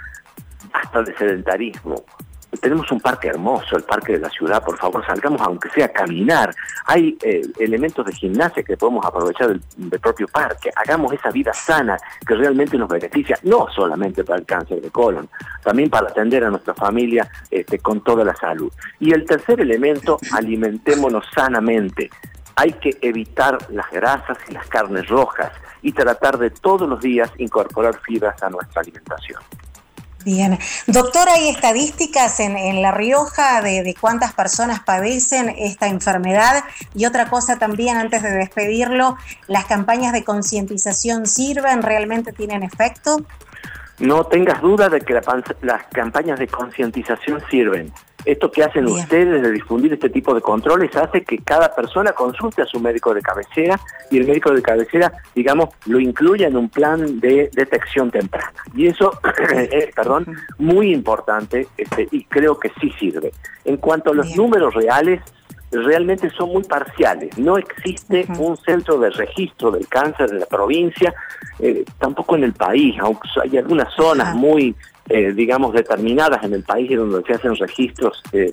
hasta 0.73 1.03
de 1.03 1.17
sedentarismo 1.17 2.05
tenemos 2.59 2.91
un 2.91 3.01
parque 3.01 3.29
hermoso, 3.29 3.77
el 3.77 3.85
parque 3.85 4.15
de 4.15 4.19
la 4.19 4.31
ciudad, 4.31 4.63
por 4.65 4.77
favor, 4.77 5.05
salgamos 5.07 5.41
aunque 5.41 5.71
sea 5.71 5.87
a 5.87 5.89
caminar. 5.89 6.55
Hay 6.87 7.17
eh, 7.23 7.43
elementos 7.59 8.05
de 8.05 8.13
gimnasia 8.13 8.63
que 8.63 8.77
podemos 8.77 9.05
aprovechar 9.07 9.49
del, 9.49 10.01
propio 10.01 10.27
parque. 10.27 10.71
Hagamos 10.75 11.13
esa 11.13 11.31
vida 11.31 11.53
sana 11.53 11.97
que 12.27 12.35
realmente 12.35 12.77
nos 12.77 12.89
beneficia, 12.89 13.39
no 13.45 13.69
solamente 13.75 14.25
para 14.25 14.41
el 14.41 14.47
cáncer 14.47 14.81
de 14.81 14.91
colon, 14.91 15.29
también 15.63 15.91
para 15.91 16.09
atender 16.09 16.45
a 16.45 16.51
nuestra 16.51 16.75
familia 16.75 17.31
este, 17.51 17.79
con 17.79 18.03
toda 18.03 18.25
la 18.25 18.35
salud. 18.35 18.73
Y 18.99 19.13
el 19.13 19.25
tercer 19.25 19.61
elemento, 19.61 20.19
alimentémonos 20.33 21.25
sanamente. 21.33 22.11
Hay 22.57 22.73
que 22.75 22.99
evitar 23.01 23.59
las 23.71 23.91
grasas 23.91 24.37
y 24.49 24.53
las 24.53 24.67
carnes 24.67 25.09
rojas 25.09 25.53
y 25.83 25.93
tratar 25.93 26.37
de 26.37 26.51
todos 26.51 26.89
los 26.89 27.01
días 27.01 27.31
incorporar 27.39 27.99
fibras 28.03 28.43
a 28.43 28.51
nuestra 28.51 28.83
alimentación. 28.83 29.41
Bien. 30.25 30.59
Doctor, 30.87 31.31
¿hay 31.31 31.49
estadísticas 31.49 32.41
en, 32.41 32.83
La 32.83 32.91
Rioja 32.91 33.63
de, 33.63 33.83
de, 33.83 33.95
cuántas 33.95 34.35
personas 34.35 34.81
padecen 34.81 35.49
esta 35.49 35.87
enfermedad? 35.87 36.63
Y 36.95 37.07
otra 37.07 37.31
cosa 37.31 37.57
también, 37.57 37.97
antes 37.97 38.23
de 38.23 38.31
despedirlo, 38.31 39.17
¿las 39.47 39.65
campañas 39.65 40.13
de 40.13 40.23
concientización 40.23 41.27
sirven? 41.27 41.83
¿Realmente 41.83 42.33
tienen 42.33 42.63
efecto? 42.63 43.25
No 44.01 44.25
tengas 44.25 44.63
duda 44.63 44.89
de 44.89 45.01
que 45.01 45.13
las 45.13 45.85
campañas 45.93 46.39
de 46.39 46.49
concientización 46.49 47.43
sirven. 47.51 47.93
Esto 48.25 48.51
que 48.51 48.63
hacen 48.63 48.87
ustedes 48.87 49.43
de 49.43 49.51
difundir 49.51 49.93
este 49.93 50.11
tipo 50.11 50.35
de 50.35 50.41
controles 50.41 50.95
hace 50.95 51.23
que 51.23 51.39
cada 51.39 51.75
persona 51.75 52.13
consulte 52.13 52.63
a 52.63 52.67
su 52.67 52.79
médico 52.79 53.15
de 53.15 53.23
cabecera 53.23 53.81
y 54.11 54.19
el 54.19 54.27
médico 54.27 54.53
de 54.53 54.61
cabecera, 54.63 55.13
digamos, 55.35 55.71
lo 55.87 55.99
incluya 56.01 56.49
en 56.49 56.57
un 56.57 56.69
plan 56.69 57.21
de 57.21 57.51
detección 57.55 58.11
temprana. 58.11 58.53
Y 58.75 58.89
eso 58.89 59.13
es, 59.71 59.87
perdón, 59.95 60.27
muy 60.59 60.93
importante 60.93 61.67
este, 61.77 62.09
y 62.11 62.25
creo 62.25 62.59
que 62.59 62.71
sí 62.81 62.91
sirve. 62.99 63.33
En 63.65 63.79
cuanto 63.79 64.11
a 64.11 64.15
los 64.15 64.37
números 64.37 64.75
reales, 64.75 65.21
realmente 65.71 66.31
son 66.31 66.51
muy 66.53 66.65
parciales. 66.65 67.37
No 67.39 67.57
existe 67.59 68.27
un 68.39 68.57
centro 68.57 68.99
de 68.99 69.11
registro 69.11 69.71
del 69.71 69.87
cáncer 69.89 70.31
en 70.31 70.41
la 70.41 70.47
provincia, 70.47 71.15
eh, 71.59 71.85
tampoco 71.99 72.37
en 72.37 72.45
el 72.45 72.53
país, 72.53 72.97
aunque 73.01 73.29
hay 73.43 73.59
algunas 73.59 73.93
zonas 73.95 74.35
muy 74.35 74.75
eh, 75.13 75.33
digamos, 75.33 75.73
determinadas 75.73 76.45
en 76.45 76.55
el 76.55 76.63
país 76.63 76.97
donde 76.97 77.25
se 77.25 77.33
hacen 77.33 77.57
registros 77.57 78.23
eh, 78.31 78.53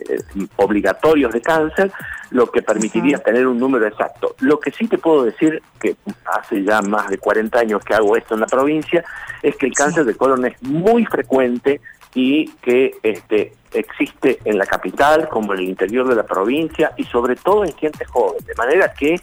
obligatorios 0.56 1.32
de 1.32 1.40
cáncer, 1.40 1.92
lo 2.32 2.48
que 2.48 2.64
permitiría 2.64 3.20
tener 3.20 3.46
un 3.46 3.60
número 3.60 3.86
exacto. 3.86 4.36
Lo 4.40 4.60
que 4.60 4.72
sí 4.72 4.88
te 4.88 4.98
puedo 4.98 5.24
decir, 5.24 5.62
que 5.80 5.96
hace 6.26 6.64
ya 6.64 6.82
más 6.82 7.10
de 7.10 7.20
40 7.20 7.60
años 7.60 7.84
que 7.84 7.94
hago 7.94 8.18
esto 8.18 8.34
en 8.34 8.40
la 8.40 8.48
provincia, 8.48 9.06
es 9.44 9.56
que 9.56 9.68
el 9.68 9.74
cáncer 9.74 10.06
de 10.06 10.16
colon 10.16 10.46
es 10.46 10.60
muy 10.64 11.06
frecuente 11.06 11.80
y 12.16 12.48
que 12.64 12.96
este, 13.04 13.54
existe 13.80 14.40
en 14.46 14.58
la 14.58 14.66
capital 14.66 15.28
como 15.30 15.54
en 15.54 15.60
el 15.60 15.70
interior 15.70 16.08
de 16.08 16.16
la 16.16 16.24
provincia 16.24 16.94
y 16.98 17.04
sobre 17.04 17.36
todo 17.36 17.64
en 17.64 17.74
gente 17.76 18.06
joven, 18.06 18.44
de 18.46 18.56
manera 18.56 18.94
que 18.94 19.16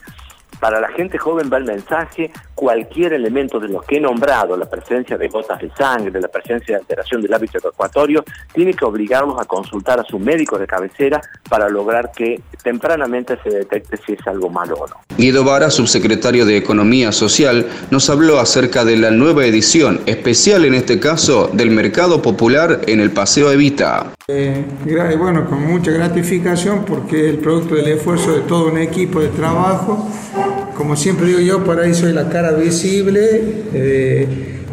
para 0.65 0.81
la 0.81 0.89
gente 0.89 1.19
joven 1.19 1.51
va 1.53 1.59
el 1.59 1.65
mensaje, 1.65 2.31
cualquier 2.55 3.13
elemento 3.13 3.61
de 3.61 3.69
los 3.69 3.85
que 3.85 3.99
he 3.99 4.01
nombrado, 4.01 4.57
la 4.57 4.65
presencia 4.65 5.19
de 5.19 5.29
gotas 5.29 5.61
de 5.61 5.71
sangre, 5.77 6.19
la 6.19 6.29
presencia 6.29 6.77
de 6.77 6.81
alteración 6.81 7.21
del 7.21 7.35
hábito 7.35 7.59
evacuatorio, 7.59 8.25
tiene 8.55 8.73
que 8.73 8.83
obligarlos 8.87 9.39
a 9.39 9.45
consultar 9.45 10.01
a 10.01 10.05
su 10.05 10.19
médico 10.19 10.59
de 10.59 10.67
cabecera 10.67 11.21
para 11.51 11.69
lograr 11.69 12.11
que 12.17 12.41
tempranamente 12.63 13.39
se 13.43 13.51
detecte 13.51 13.99
si 14.07 14.15
es 14.15 14.27
algo 14.27 14.49
malo 14.49 14.77
o 14.77 14.87
no. 14.87 14.95
Guido 15.19 15.45
Vara, 15.45 15.69
subsecretario 15.69 16.47
de 16.47 16.57
Economía 16.57 17.13
Social, 17.13 17.67
nos 17.91 18.09
habló 18.09 18.41
acerca 18.41 18.87
de 18.87 18.97
la 18.97 19.11
nueva 19.11 19.45
edición, 19.45 20.01
especial 20.07 20.65
en 20.65 20.73
este 20.73 20.99
caso, 20.99 21.51
del 21.53 21.73
Mercado 21.73 22.23
Popular 22.23 22.81
en 22.87 23.01
el 23.01 23.11
Paseo 23.11 23.53
Evita. 23.53 24.15
Eh, 24.29 24.65
bueno, 25.19 25.45
con 25.45 25.63
mucha 25.67 25.91
gratificación 25.91 26.87
porque 26.87 27.29
es 27.29 27.35
el 27.35 27.41
producto 27.41 27.75
del 27.75 27.89
esfuerzo 27.89 28.33
de 28.33 28.41
todo 28.41 28.69
un 28.69 28.79
equipo 28.79 29.21
de 29.21 29.29
trabajo 29.29 30.09
como 30.77 30.97
siempre 30.97 31.27
digo 31.27 31.41
yo, 31.41 31.65
por 31.65 31.81
ahí 31.81 31.95
soy 31.95 32.13
la 32.13 32.29
cara 32.29 32.53
visible 32.53 33.21
de, 33.73 34.27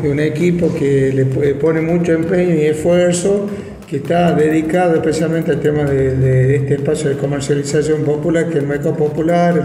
un 0.03 0.19
equipo 0.19 0.73
que 0.73 1.11
le 1.13 1.25
pone 1.55 1.79
mucho 1.81 2.13
empeño 2.13 2.55
y 2.55 2.61
esfuerzo, 2.61 3.47
que 3.87 3.97
está 3.97 4.33
dedicado 4.33 4.95
especialmente 4.95 5.51
al 5.51 5.59
tema 5.59 5.83
de, 5.83 6.55
este 6.55 6.75
espacio 6.75 7.09
de 7.09 7.17
comercialización 7.17 8.03
popular, 8.03 8.49
que 8.49 8.57
es 8.57 8.63
el 8.63 8.93
popular, 8.93 9.63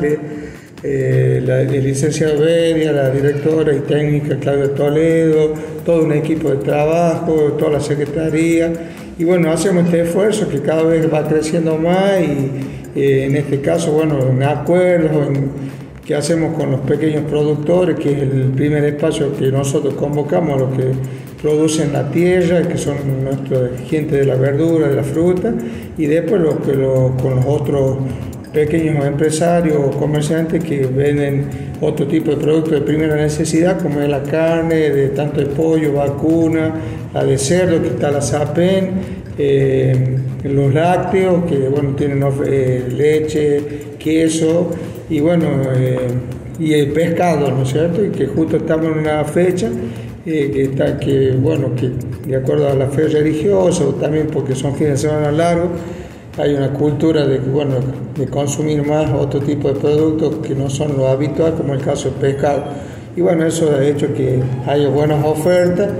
eh, 0.83 1.42
la, 1.44 1.62
el 1.62 2.38
Beria, 2.38 2.92
la 2.92 3.11
directora 3.11 3.74
y 3.74 3.81
técnica 3.81 4.37
Claudia 4.38 4.74
Toledo, 4.74 5.55
todo 5.85 6.05
un 6.05 6.12
equipo 6.12 6.50
de 6.50 6.57
trabajo, 6.57 7.57
toda 7.59 7.72
la 7.72 7.81
secretaría. 7.81 8.72
Y 9.18 9.24
bueno, 9.24 9.50
hacemos 9.50 9.87
este 9.87 10.02
esfuerzo 10.02 10.48
que 10.48 10.61
cada 10.61 10.83
vez 10.83 11.11
va 11.12 11.26
creciendo 11.26 11.79
más 11.79 12.20
y 12.20 13.00
eh, 13.00 13.24
en 13.24 13.37
este 13.37 13.61
caso, 13.61 13.92
bueno, 13.92 14.18
en 14.29 14.42
acuerdos, 14.42 15.29
en, 15.29 15.75
que 16.07 16.14
hacemos 16.14 16.57
con 16.57 16.71
los 16.71 16.81
pequeños 16.81 17.25
productores, 17.29 17.99
que 17.99 18.12
es 18.12 18.23
el 18.23 18.53
primer 18.55 18.85
espacio 18.85 19.37
que 19.37 19.51
nosotros 19.51 19.95
convocamos 19.95 20.55
a 20.55 20.64
los 20.64 20.77
que 20.77 20.92
producen 21.42 21.92
la 21.92 22.09
tierra, 22.11 22.62
que 22.62 22.79
son 22.79 22.97
nuestra 23.25 23.71
gente 23.88 24.16
de 24.16 24.25
la 24.25 24.37
verdura, 24.37 24.88
de 24.88 24.95
la 24.95 25.03
fruta, 25.03 25.53
y 25.99 26.07
después 26.07 26.40
los 26.40 26.57
que 26.59 26.75
con 27.21 27.37
los 27.37 27.45
otros 27.47 27.99
pequeños 28.53 29.05
empresarios 29.05 29.77
o 29.77 29.90
comerciantes 29.90 30.62
que 30.62 30.87
venden 30.87 31.47
otro 31.81 32.07
tipo 32.07 32.31
de 32.31 32.37
productos 32.37 32.73
de 32.73 32.81
primera 32.83 33.16
necesidad, 33.16 33.81
como 33.81 34.01
es 34.01 34.09
la 34.09 34.23
carne, 34.23 34.90
de 34.90 35.09
tanto 35.09 35.40
de 35.40 35.47
pollo, 35.47 35.92
vacuna, 35.95 36.73
la 37.12 37.25
de 37.25 37.37
cerdo, 37.37 37.83
que 37.83 37.88
está 37.88 38.12
la 38.12 38.23
sapen, 38.23 38.92
eh, 39.37 40.16
los 40.45 40.73
lácteos, 40.73 41.45
que 41.45 41.69
bueno, 41.69 41.97
tienen 41.97 42.25
eh, 42.47 42.85
leche, 42.97 43.61
queso, 43.99 44.71
y 45.09 45.21
bueno, 45.21 45.47
eh, 45.75 46.09
y 46.59 46.73
el 46.75 46.92
pescado, 46.92 47.51
¿no 47.51 47.62
es 47.62 47.71
cierto? 47.71 48.05
Y 48.05 48.11
que 48.11 48.27
justo 48.27 48.57
estamos 48.57 48.87
en 48.87 48.99
una 48.99 49.25
fecha 49.25 49.71
eh, 50.25 50.51
que 50.53 50.62
está 50.64 50.99
que, 50.99 51.33
bueno, 51.33 51.71
que 51.77 51.90
de 52.29 52.37
acuerdo 52.37 52.69
a 52.69 52.75
la 52.75 52.88
fe 52.88 53.09
religiosa 53.09 53.85
o 53.85 53.95
también 53.95 54.27
porque 54.27 54.55
son 54.55 54.75
fines 54.75 55.03
de 55.03 55.09
semana 55.09 55.31
largos, 55.31 55.69
hay 56.38 56.55
una 56.55 56.73
cultura 56.73 57.25
de, 57.27 57.38
bueno, 57.38 57.77
de 58.16 58.27
consumir 58.27 58.83
más 58.85 59.11
otro 59.12 59.40
tipo 59.40 59.69
de 59.69 59.75
productos 59.79 60.47
que 60.47 60.55
no 60.55 60.69
son 60.69 60.97
lo 60.97 61.09
habitual, 61.09 61.55
como 61.55 61.75
el 61.75 61.81
caso 61.81 62.11
del 62.11 62.19
pescado. 62.19 62.64
Y 63.16 63.21
bueno, 63.21 63.47
eso 63.47 63.71
ha 63.75 63.85
hecho 63.85 64.12
que 64.12 64.42
haya 64.66 64.88
buenas 64.88 65.25
ofertas, 65.25 65.90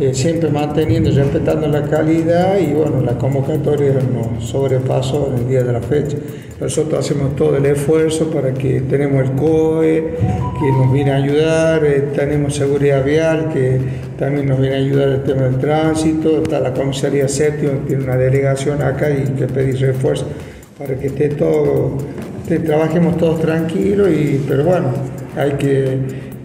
eh, 0.00 0.14
siempre 0.14 0.48
manteniendo 0.48 1.10
y 1.10 1.12
respetando 1.12 1.68
la 1.68 1.82
calidad 1.82 2.58
y 2.58 2.72
bueno, 2.72 3.02
la 3.02 3.18
convocatoria 3.18 3.92
nos 3.94 4.44
sobrepasó 4.48 5.30
en 5.32 5.42
el 5.42 5.48
día 5.48 5.62
de 5.64 5.72
la 5.72 5.80
fecha. 5.80 6.16
Nosotros 6.62 7.04
hacemos 7.04 7.34
todo 7.34 7.56
el 7.56 7.66
esfuerzo 7.66 8.30
para 8.30 8.54
que 8.54 8.82
tenemos 8.82 9.20
el 9.24 9.32
COE, 9.32 10.14
que 10.60 10.70
nos 10.70 10.92
viene 10.92 11.10
a 11.10 11.16
ayudar, 11.16 11.84
eh, 11.84 12.04
tenemos 12.14 12.54
seguridad 12.54 13.04
vial, 13.04 13.50
que 13.52 13.80
también 14.16 14.46
nos 14.46 14.60
viene 14.60 14.76
a 14.76 14.78
ayudar 14.78 15.08
el 15.08 15.24
tema 15.24 15.42
del 15.42 15.58
tránsito, 15.58 16.40
está 16.40 16.60
la 16.60 16.72
comisaría 16.72 17.26
séptima, 17.26 17.72
tiene 17.84 18.04
una 18.04 18.16
delegación 18.16 18.80
acá 18.80 19.10
y 19.10 19.24
que 19.32 19.48
pedís 19.48 19.80
refuerzo 19.80 20.28
para 20.78 20.94
que 20.94 21.08
esté 21.08 21.30
todo, 21.30 21.98
trabajemos 22.64 23.16
todos 23.16 23.40
tranquilos, 23.40 24.08
y, 24.10 24.40
pero 24.46 24.62
bueno, 24.64 24.92
hay 25.36 25.54
que, 25.54 25.98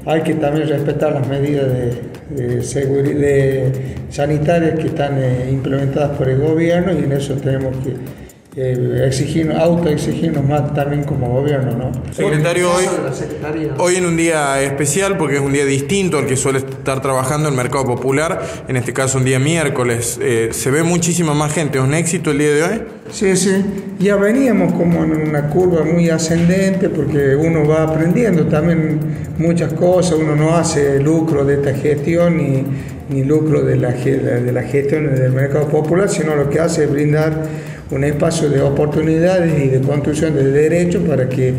hay 0.04 0.22
que 0.22 0.34
también 0.34 0.68
respetar 0.68 1.14
las 1.14 1.28
medidas 1.28 1.68
de, 2.32 2.64
seguridad 2.64 3.72
sanitarias 4.10 4.80
que 4.80 4.88
están 4.88 5.18
eh, 5.18 5.48
implementadas 5.52 6.18
por 6.18 6.28
el 6.28 6.40
gobierno 6.40 6.92
y 6.92 7.04
en 7.04 7.12
eso 7.14 7.36
tenemos 7.36 7.74
que 7.78 7.94
eh, 8.60 9.06
exigirnos, 9.06 9.56
autoexigirnos 9.56 10.44
más 10.44 10.74
también 10.74 11.04
como 11.04 11.30
gobierno, 11.30 11.78
¿no? 11.78 11.92
Secretario, 12.12 12.72
hoy, 12.74 12.86
hoy 13.78 13.96
en 13.98 14.06
un 14.08 14.18
día 14.18 14.60
especial, 14.64 15.16
porque 15.16 15.36
es 15.36 15.42
un 15.42 15.54
día 15.54 15.64
distinto 15.64 16.18
al 16.18 16.26
que 16.26 16.36
suele 16.36 16.58
estar 16.58 17.00
trabajando 17.00 17.50
el 17.50 17.56
mercado 17.56 17.86
popular, 17.86 18.42
en 18.68 18.76
este 18.76 18.94
caso 18.94 19.20
un 19.20 19.26
día 19.26 19.38
miércoles, 19.38 20.18
eh, 20.20 20.50
¿se 20.54 20.72
ve 20.72 20.82
muchísima 20.82 21.36
más 21.36 21.54
gente? 21.54 21.78
¿Es 21.78 21.84
un 21.84 21.94
éxito 21.94 22.32
el 22.32 22.40
día 22.40 22.50
de 22.52 22.64
hoy? 22.64 22.82
Sí, 23.12 23.38
sí, 23.38 23.64
ya 24.00 24.16
veníamos 24.16 24.74
como 24.74 25.04
en 25.04 25.30
una 25.30 25.50
curva 25.50 25.84
muy 25.86 26.10
ascendente 26.10 26.90
porque 26.90 27.36
uno 27.36 27.64
va 27.68 27.84
aprendiendo 27.84 28.48
también 28.48 29.00
muchas 29.38 29.74
cosas, 29.74 30.18
uno 30.20 30.36
no 30.36 30.56
hace 30.56 31.00
lucro 31.00 31.46
de 31.46 31.54
esta 31.54 31.76
gestión 31.76 32.38
ni, 32.38 32.64
ni 33.10 33.24
lucro 33.24 33.62
de 33.62 33.76
la, 33.76 33.92
de 33.92 34.52
la 34.52 34.64
gestión 34.64 35.16
del 35.16 35.32
mercado 35.32 35.68
popular, 35.68 36.10
sino 36.10 36.36
lo 36.36 36.50
que 36.50 36.60
hace 36.60 36.86
es 36.86 36.92
brindar 36.92 37.44
un 37.92 38.04
espacio 38.04 38.50
de 38.50 38.62
oportunidades 38.62 39.64
y 39.64 39.68
de 39.70 39.82
construcción 39.82 40.36
de 40.36 40.44
derechos 40.52 41.04
para 41.08 41.30
que, 41.30 41.54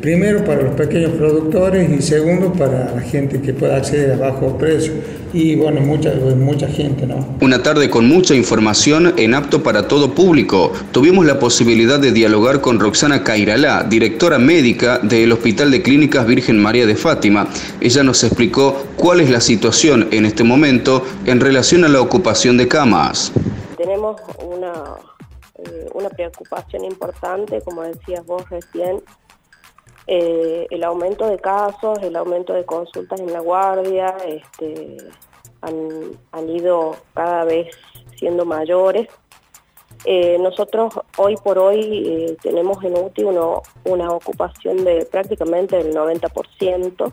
primero, 0.00 0.44
para 0.44 0.62
los 0.62 0.74
pequeños 0.74 1.12
productores 1.12 1.90
y 1.90 2.02
segundo, 2.02 2.52
para 2.52 2.94
la 2.94 3.00
gente 3.00 3.40
que 3.40 3.54
pueda 3.54 3.76
acceder 3.76 4.12
a 4.12 4.16
bajo 4.16 4.58
precio. 4.58 4.92
Y 5.32 5.54
bueno, 5.54 5.80
mucha, 5.80 6.12
mucha 6.36 6.66
gente, 6.66 7.06
¿no? 7.06 7.36
Una 7.40 7.62
tarde 7.62 7.88
con 7.88 8.08
mucha 8.08 8.34
información 8.34 9.14
en 9.16 9.34
apto 9.34 9.62
para 9.62 9.86
todo 9.86 10.12
público. 10.12 10.72
Tuvimos 10.92 11.24
la 11.24 11.38
posibilidad 11.38 12.00
de 12.00 12.12
dialogar 12.12 12.60
con 12.60 12.80
Roxana 12.80 13.22
Cairalá, 13.22 13.84
directora 13.84 14.38
médica 14.38 14.98
del 14.98 15.32
Hospital 15.32 15.70
de 15.70 15.82
Clínicas 15.82 16.26
Virgen 16.26 16.58
María 16.58 16.84
de 16.84 16.96
Fátima. 16.96 17.48
Ella 17.80 18.02
nos 18.02 18.24
explicó 18.24 18.84
cuál 18.96 19.20
es 19.20 19.30
la 19.30 19.40
situación 19.40 20.08
en 20.10 20.26
este 20.26 20.42
momento 20.42 21.04
en 21.26 21.40
relación 21.40 21.84
a 21.84 21.88
la 21.88 22.00
ocupación 22.00 22.56
de 22.56 22.66
camas. 22.66 23.32
Tenemos 23.78 24.20
una 24.44 25.09
eh, 25.64 25.88
una 25.94 26.08
preocupación 26.08 26.84
importante, 26.84 27.60
como 27.62 27.82
decías 27.82 28.24
vos 28.24 28.48
recién, 28.48 29.02
eh, 30.06 30.66
el 30.70 30.84
aumento 30.84 31.26
de 31.26 31.38
casos, 31.38 31.98
el 32.02 32.16
aumento 32.16 32.52
de 32.54 32.64
consultas 32.64 33.20
en 33.20 33.32
la 33.32 33.40
guardia, 33.40 34.16
este, 34.26 34.96
han, 35.60 36.48
ido 36.48 36.96
cada 37.14 37.44
vez 37.44 37.76
siendo 38.16 38.44
mayores. 38.44 39.08
Eh, 40.06 40.38
nosotros 40.38 40.94
hoy 41.18 41.36
por 41.44 41.58
hoy 41.58 42.36
tenemos 42.42 42.82
en 42.82 42.96
UTI 42.96 43.24
una 43.24 44.10
ocupación 44.10 44.82
de 44.84 45.04
prácticamente 45.04 45.78
el 45.78 45.94
90%. 45.94 47.12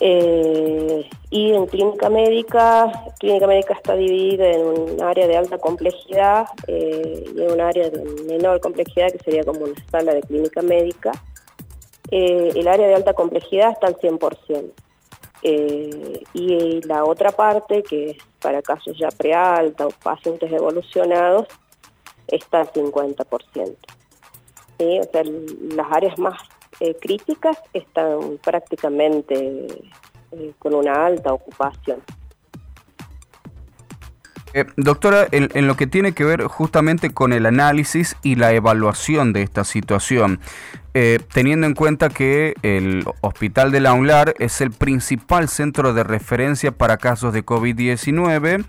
Eh, 0.00 1.08
y 1.30 1.52
en 1.52 1.66
clínica 1.66 2.08
médica, 2.08 2.92
clínica 3.18 3.46
médica 3.48 3.74
está 3.74 3.96
dividida 3.96 4.46
en 4.46 4.66
un 4.66 5.02
área 5.02 5.26
de 5.26 5.36
alta 5.36 5.58
complejidad 5.58 6.46
eh, 6.68 7.24
y 7.34 7.42
en 7.42 7.50
un 7.50 7.60
área 7.60 7.90
de 7.90 8.04
menor 8.26 8.60
complejidad 8.60 9.10
que 9.10 9.18
sería 9.18 9.42
como 9.42 9.64
una 9.64 9.74
sala 9.90 10.14
de 10.14 10.22
clínica 10.22 10.62
médica. 10.62 11.10
Eh, 12.10 12.52
el 12.54 12.68
área 12.68 12.86
de 12.86 12.94
alta 12.94 13.12
complejidad 13.12 13.72
está 13.72 13.88
al 13.88 13.96
100%. 13.96 14.72
y 16.34 16.80
la 16.82 17.04
otra 17.04 17.32
parte, 17.32 17.82
que 17.82 18.10
es 18.10 18.16
para 18.40 18.62
casos 18.62 18.96
ya 18.98 19.08
prealta 19.08 19.86
o 19.86 19.90
pacientes 19.90 20.50
evolucionados, 20.52 21.46
está 22.28 22.60
al 22.60 22.72
50%. 22.72 23.76
¿Sí? 24.78 25.00
O 25.00 25.04
sea, 25.10 25.22
las 25.24 25.92
áreas 25.92 26.18
más 26.18 26.38
eh, 26.80 26.96
críticas 27.00 27.58
están 27.72 28.38
prácticamente 28.42 29.66
eh, 30.32 30.52
con 30.58 30.74
una 30.74 31.06
alta 31.06 31.32
ocupación. 31.32 32.00
Eh, 34.54 34.64
doctora, 34.76 35.26
en, 35.30 35.66
lo 35.66 35.76
que 35.76 35.86
tiene 35.86 36.12
que 36.12 36.24
ver 36.24 36.44
justamente 36.44 37.10
con 37.10 37.32
el 37.32 37.46
análisis 37.46 38.16
y 38.22 38.36
la 38.36 38.52
evaluación 38.52 39.32
de 39.32 39.42
esta 39.42 39.64
situación, 39.64 40.40
teniendo 41.32 41.66
en 41.66 41.74
cuenta 41.74 42.08
que 42.08 42.54
el 42.62 43.04
Hospital 43.20 43.70
de 43.70 43.78
la 43.78 43.92
UNLAR 43.92 44.34
es 44.40 44.60
el 44.60 44.72
principal 44.72 45.48
centro 45.48 45.94
de 45.94 46.02
referencia 46.02 46.72
para 46.72 46.96
casos 46.96 47.32
de 47.32 47.46
COVID-19 47.46 48.64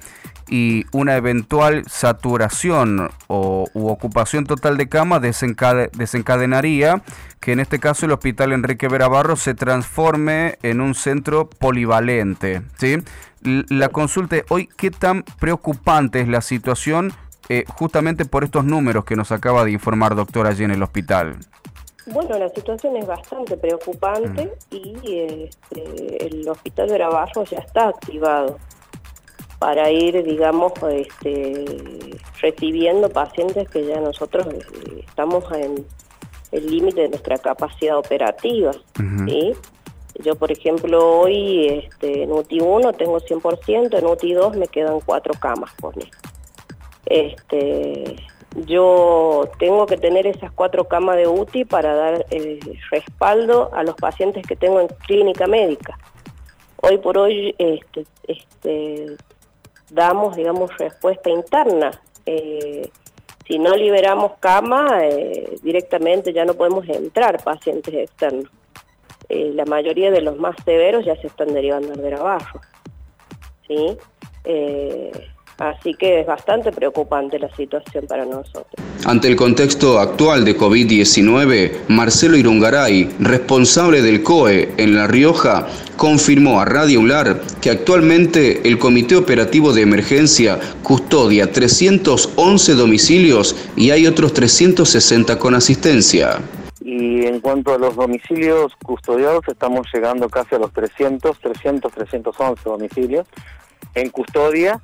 y 0.49 0.85
una 0.91 1.15
eventual 1.15 1.83
saturación 1.87 3.09
o, 3.27 3.67
u 3.73 3.87
ocupación 3.87 4.45
total 4.45 4.77
de 4.77 4.89
cama 4.89 5.19
desencadenaría 5.19 7.01
que 7.39 7.53
en 7.53 7.59
este 7.59 7.79
caso 7.79 8.05
el 8.05 8.11
Hospital 8.11 8.51
Enrique 8.51 8.87
Verabarro 8.87 9.35
se 9.35 9.53
transforme 9.53 10.57
en 10.61 10.81
un 10.81 10.93
centro 10.95 11.49
polivalente. 11.49 12.63
¿sí? 12.77 12.97
La 13.41 13.89
consulta 13.89 14.37
es 14.37 14.43
hoy, 14.49 14.67
¿qué 14.75 14.91
tan 14.91 15.23
preocupante 15.39 16.19
es 16.19 16.27
la 16.27 16.41
situación 16.41 17.13
eh, 17.47 17.63
justamente 17.67 18.25
por 18.25 18.43
estos 18.43 18.65
números 18.65 19.05
que 19.05 19.15
nos 19.15 19.31
acaba 19.31 19.63
de 19.63 19.71
informar 19.71 20.15
doctor 20.15 20.47
allí 20.47 20.63
en 20.63 20.71
el 20.71 20.83
hospital? 20.83 21.37
Bueno, 22.07 22.39
la 22.39 22.49
situación 22.49 22.97
es 22.97 23.05
bastante 23.05 23.55
preocupante 23.55 24.51
y 24.71 24.95
este, 25.05 26.25
el 26.25 26.47
hospital 26.49 26.89
de 26.89 26.97
Barro 26.97 27.43
ya 27.45 27.59
está 27.59 27.89
activado 27.89 28.57
para 29.59 29.91
ir, 29.91 30.23
digamos, 30.23 30.71
este, 30.89 31.65
recibiendo 32.41 33.09
pacientes 33.09 33.69
que 33.69 33.85
ya 33.85 33.99
nosotros 33.99 34.47
eh, 34.47 35.03
estamos 35.05 35.43
en 35.51 35.85
el 36.51 36.71
límite 36.71 37.01
de 37.01 37.09
nuestra 37.09 37.37
capacidad 37.37 37.97
operativa. 37.97 38.71
Yo, 40.21 40.35
por 40.35 40.51
ejemplo, 40.51 41.21
hoy 41.21 41.67
este, 41.67 42.23
en 42.23 42.31
UTI 42.31 42.59
1 42.59 42.93
tengo 42.93 43.19
100%, 43.19 43.97
en 43.97 44.05
UTI 44.05 44.33
2 44.33 44.57
me 44.57 44.67
quedan 44.67 44.99
cuatro 45.01 45.33
camas 45.39 45.71
por 45.75 45.95
mí. 45.95 46.09
Este, 47.05 48.15
yo 48.65 49.49
tengo 49.59 49.85
que 49.85 49.97
tener 49.97 50.27
esas 50.27 50.51
cuatro 50.51 50.85
camas 50.85 51.17
de 51.17 51.27
UTI 51.27 51.65
para 51.65 51.93
dar 51.93 52.25
eh, 52.31 52.59
respaldo 52.91 53.69
a 53.73 53.83
los 53.83 53.95
pacientes 53.95 54.45
que 54.45 54.55
tengo 54.55 54.81
en 54.81 54.87
clínica 55.07 55.47
médica. 55.47 55.97
Hoy 56.81 56.97
por 56.97 57.17
hoy 57.17 57.55
este, 57.57 58.05
este, 58.27 59.17
damos, 59.89 60.35
digamos, 60.35 60.75
respuesta 60.77 61.29
interna. 61.29 61.91
Eh, 62.25 62.89
si 63.47 63.57
no 63.57 63.75
liberamos 63.75 64.33
cama, 64.39 64.99
eh, 65.03 65.55
directamente 65.63 66.33
ya 66.33 66.45
no 66.45 66.53
podemos 66.53 66.87
entrar 66.87 67.43
pacientes 67.43 67.93
externos. 67.93 68.49
Eh, 69.27 69.51
la 69.53 69.65
mayoría 69.65 70.11
de 70.11 70.21
los 70.21 70.37
más 70.37 70.55
severos 70.63 71.05
ya 71.05 71.15
se 71.15 71.27
están 71.27 71.53
derivando 71.53 71.93
al 71.93 72.01
ver 72.01 72.15
abajo. 72.15 72.61
¿sí? 73.67 73.97
Así 75.59 75.93
que 75.93 76.21
es 76.21 76.25
bastante 76.25 76.71
preocupante 76.71 77.37
la 77.37 77.53
situación 77.53 78.05
para 78.07 78.23
nosotros. 78.23 78.73
Ante 79.05 79.27
el 79.27 79.35
contexto 79.35 79.99
actual 79.99 80.45
de 80.45 80.57
COVID-19, 80.57 81.87
Marcelo 81.89 82.37
Irungaray, 82.37 83.09
responsable 83.19 84.01
del 84.01 84.23
COE 84.23 84.71
en 84.77 84.95
La 84.95 85.07
Rioja, 85.07 85.67
confirmó 85.97 86.61
a 86.61 86.65
Radio 86.65 87.01
ULAR 87.01 87.41
que 87.59 87.71
actualmente 87.71 88.69
el 88.69 88.79
Comité 88.79 89.17
Operativo 89.17 89.73
de 89.73 89.81
Emergencia 89.81 90.57
custodia 90.81 91.51
311 91.51 92.73
domicilios 92.75 93.69
y 93.75 93.91
hay 93.91 94.07
otros 94.07 94.33
360 94.33 95.37
con 95.39 95.55
asistencia. 95.55 96.37
Y 96.79 97.25
en 97.25 97.41
cuanto 97.41 97.73
a 97.73 97.77
los 97.77 97.97
domicilios 97.97 98.73
custodiados, 98.77 99.43
estamos 99.45 99.87
llegando 99.93 100.29
casi 100.29 100.55
a 100.55 100.59
los 100.59 100.71
300, 100.71 101.37
300, 101.37 101.91
311 101.91 102.63
domicilios 102.63 103.27
en 103.93 104.09
custodia 104.09 104.81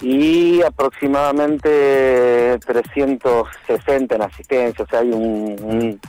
y 0.00 0.62
aproximadamente 0.62 2.58
360 2.66 4.14
en 4.14 4.22
asistencia, 4.22 4.84
o 4.84 4.88
sea, 4.88 5.00
hay 5.00 5.10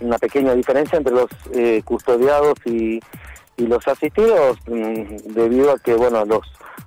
una 0.01 0.17
pequeña 0.17 0.53
diferencia 0.53 0.97
entre 0.97 1.13
los 1.13 1.27
eh, 1.53 1.81
custodiados 1.83 2.57
y, 2.65 2.99
los 3.57 3.88
asistidos 3.88 4.59
mm, 4.67 5.33
debido 5.33 5.71
a 5.71 5.79
que, 5.79 5.95
bueno, 5.95 6.23
los 6.25 6.41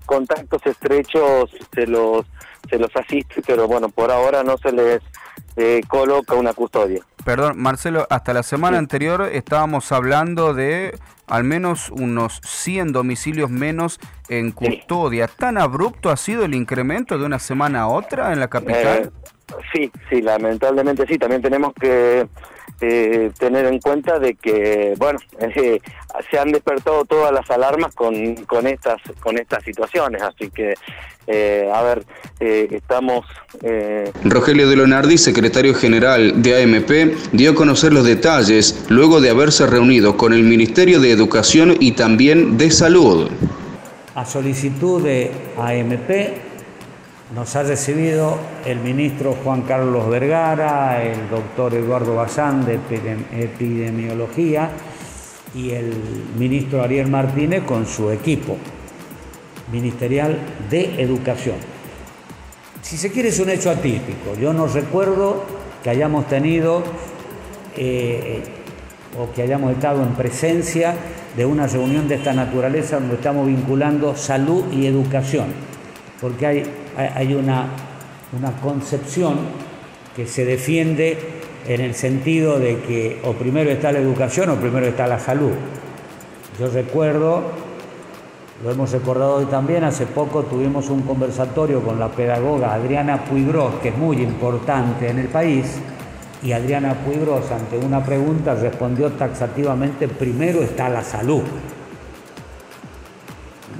contactos 0.07 0.65
estrechos 0.65 1.51
se 1.75 1.85
los, 1.85 2.25
se 2.69 2.79
los 2.79 2.95
asiste, 2.95 3.43
pero 3.45 3.67
bueno, 3.67 3.89
por 3.89 4.13
ahora 4.13 4.45
no 4.45 4.57
se 4.57 4.71
les 4.71 5.01
eh, 5.57 5.81
coloca 5.89 6.37
una 6.37 6.53
custodia. 6.53 7.05
Perdón, 7.25 7.59
Marcelo, 7.59 8.07
hasta 8.11 8.33
la 8.33 8.43
semana 8.43 8.79
anterior 8.79 9.29
estábamos 9.33 9.93
hablando 9.93 10.55
de 10.55 10.99
al 11.27 11.45
menos 11.45 11.91
unos 11.91 12.41
100 12.45 12.93
domicilios 12.93 13.51
menos 13.51 14.01
en 14.29 14.53
custodia. 14.53 15.29
¿Tan 15.29 15.59
abrupto 15.59 16.11
ha 16.11 16.17
sido 16.17 16.45
el 16.45 16.55
incremento 16.55 17.19
de 17.19 17.25
una 17.25 17.39
semana 17.39 17.83
a 17.83 17.89
otra 17.89 18.33
en 18.33 18.41
la 18.41 18.49
capital? 18.49 18.99
Eh, 19.05 19.11
sí, 19.73 19.93
sí, 20.09 20.23
lamentablemente 20.23 21.07
sí. 21.07 21.19
También 21.19 21.41
tenemos 21.41 21.73
que 21.75 22.27
eh, 22.83 23.31
tener 23.39 23.67
en 23.67 23.79
cuenta 23.79 24.19
de 24.19 24.35
que, 24.35 24.95
bueno, 24.97 25.19
eh, 25.39 25.81
se 26.31 26.39
han 26.39 26.51
despertado 26.51 27.05
todas 27.05 27.33
las 27.33 27.51
alarmas 27.51 27.95
con, 27.95 28.37
con, 28.47 28.67
estas, 28.67 29.01
con 29.21 29.39
estas 29.39 29.63
situaciones, 29.65 30.23
así 30.23 30.51
que, 30.51 30.75
eh, 31.27 31.71
a 31.73 31.83
ver, 31.83 32.05
estamos... 32.41 33.27
Rogelio 34.25 34.69
de 34.69 34.77
Lonardi, 34.77 35.19
secretario 35.19 35.75
general 35.75 36.43
de 36.43 36.63
AMP, 36.63 36.91
dio 37.33 37.51
a 37.51 37.55
conocer 37.55 37.93
los 37.93 38.07
detalles 38.07 38.87
luego 38.89 39.21
de 39.21 39.29
haberse 39.29 39.67
reunido 39.67 40.17
con 40.17 40.33
el 40.33 40.43
Ministerio 40.43 41.01
de 41.01 41.11
Educación 41.11 41.77
y 41.81 41.93
también 41.93 42.57
de 42.57 42.71
Salud. 42.71 43.31
A 44.15 44.25
solicitud 44.25 45.03
de 45.03 45.31
AMP, 45.59 46.50
nos 47.35 47.55
ha 47.55 47.63
recibido 47.63 48.39
el 48.65 48.81
ministro 48.81 49.37
Juan 49.45 49.63
Carlos 49.63 50.09
Vergara, 50.09 51.03
el 51.03 51.29
doctor 51.31 51.75
Eduardo 51.75 52.17
Bazán 52.17 52.65
de 52.65 52.79
Epidemiología 53.33 54.71
y 55.55 55.71
el 55.71 55.93
ministro 56.37 56.83
Ariel 56.83 57.09
Martínez 57.09 57.63
con 57.65 57.87
su 57.87 58.11
equipo 58.11 58.57
ministerial 59.71 60.39
de 60.69 61.01
Educación. 61.01 61.57
Si 62.83 62.97
se 62.97 63.13
quiere 63.13 63.29
es 63.29 63.39
un 63.39 63.51
hecho 63.51 63.71
atípico. 63.71 64.35
Yo 64.41 64.53
no 64.53 64.67
recuerdo 64.67 65.45
que 65.85 65.91
hayamos 65.91 66.27
tenido 66.27 66.83
eh, 67.77 68.43
o 69.17 69.33
que 69.33 69.43
hayamos 69.43 69.73
estado 69.73 70.03
en 70.03 70.15
presencia 70.15 70.95
de 71.37 71.47
una 71.47 71.69
reunión 71.69 72.09
de 72.09 72.17
esta 72.17 72.33
naturaleza 72.33 72.99
donde 72.99 73.15
estamos 73.15 73.47
vinculando 73.47 74.17
salud 74.17 74.65
y 74.73 74.87
educación 74.87 75.71
porque 76.21 76.47
hay, 76.47 76.63
hay 76.97 77.35
una, 77.35 77.67
una 78.39 78.53
concepción 78.61 79.39
que 80.15 80.27
se 80.27 80.45
defiende 80.45 81.19
en 81.67 81.81
el 81.81 81.95
sentido 81.95 82.59
de 82.59 82.81
que 82.81 83.21
o 83.25 83.33
primero 83.33 83.71
está 83.71 83.93
la 83.93 83.99
educación 83.99 84.51
o 84.51 84.57
primero 84.57 84.87
está 84.87 85.07
la 85.07 85.19
salud. 85.19 85.53
Yo 86.59 86.69
recuerdo, 86.69 87.43
lo 88.65 88.71
hemos 88.71 88.91
recordado 88.93 89.37
hoy 89.37 89.47
también, 89.47 89.85
hace 89.85 90.07
poco 90.07 90.43
tuvimos 90.43 90.91
un 90.91 91.03
conversatorio 91.03 91.81
con 91.81 91.99
la 91.99 92.09
pedagoga 92.09 92.75
Adriana 92.75 93.25
Puigros, 93.25 93.75
que 93.83 93.91
es 93.91 93.97
muy 93.97 94.19
importante 94.19 95.09
en 95.09 95.19
el 95.19 95.29
país, 95.29 95.79
y 96.43 96.53
Adriana 96.53 96.95
Puigros 96.95 97.51
ante 97.51 97.79
una 97.79 98.05
pregunta 98.05 98.55
respondió 98.55 99.11
taxativamente, 99.13 100.09
primero 100.09 100.63
está 100.63 100.89
la 100.89 101.03
salud. 101.03 101.43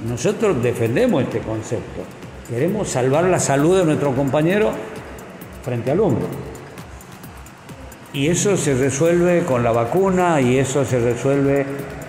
Nosotros 0.07 0.61
defendemos 0.61 1.23
este 1.23 1.39
concepto. 1.39 2.20
Queremos 2.49 2.89
salvar 2.89 3.25
la 3.25 3.39
salud 3.39 3.77
de 3.77 3.85
nuestro 3.85 4.13
compañero 4.13 4.71
frente 5.63 5.91
al 5.91 5.99
hombre. 5.99 6.25
Y 8.13 8.27
eso 8.27 8.57
se 8.57 8.73
resuelve 8.75 9.43
con 9.43 9.63
la 9.63 9.71
vacuna 9.71 10.41
y 10.41 10.57
eso 10.57 10.83
se 10.83 10.99
resuelve 10.99 11.65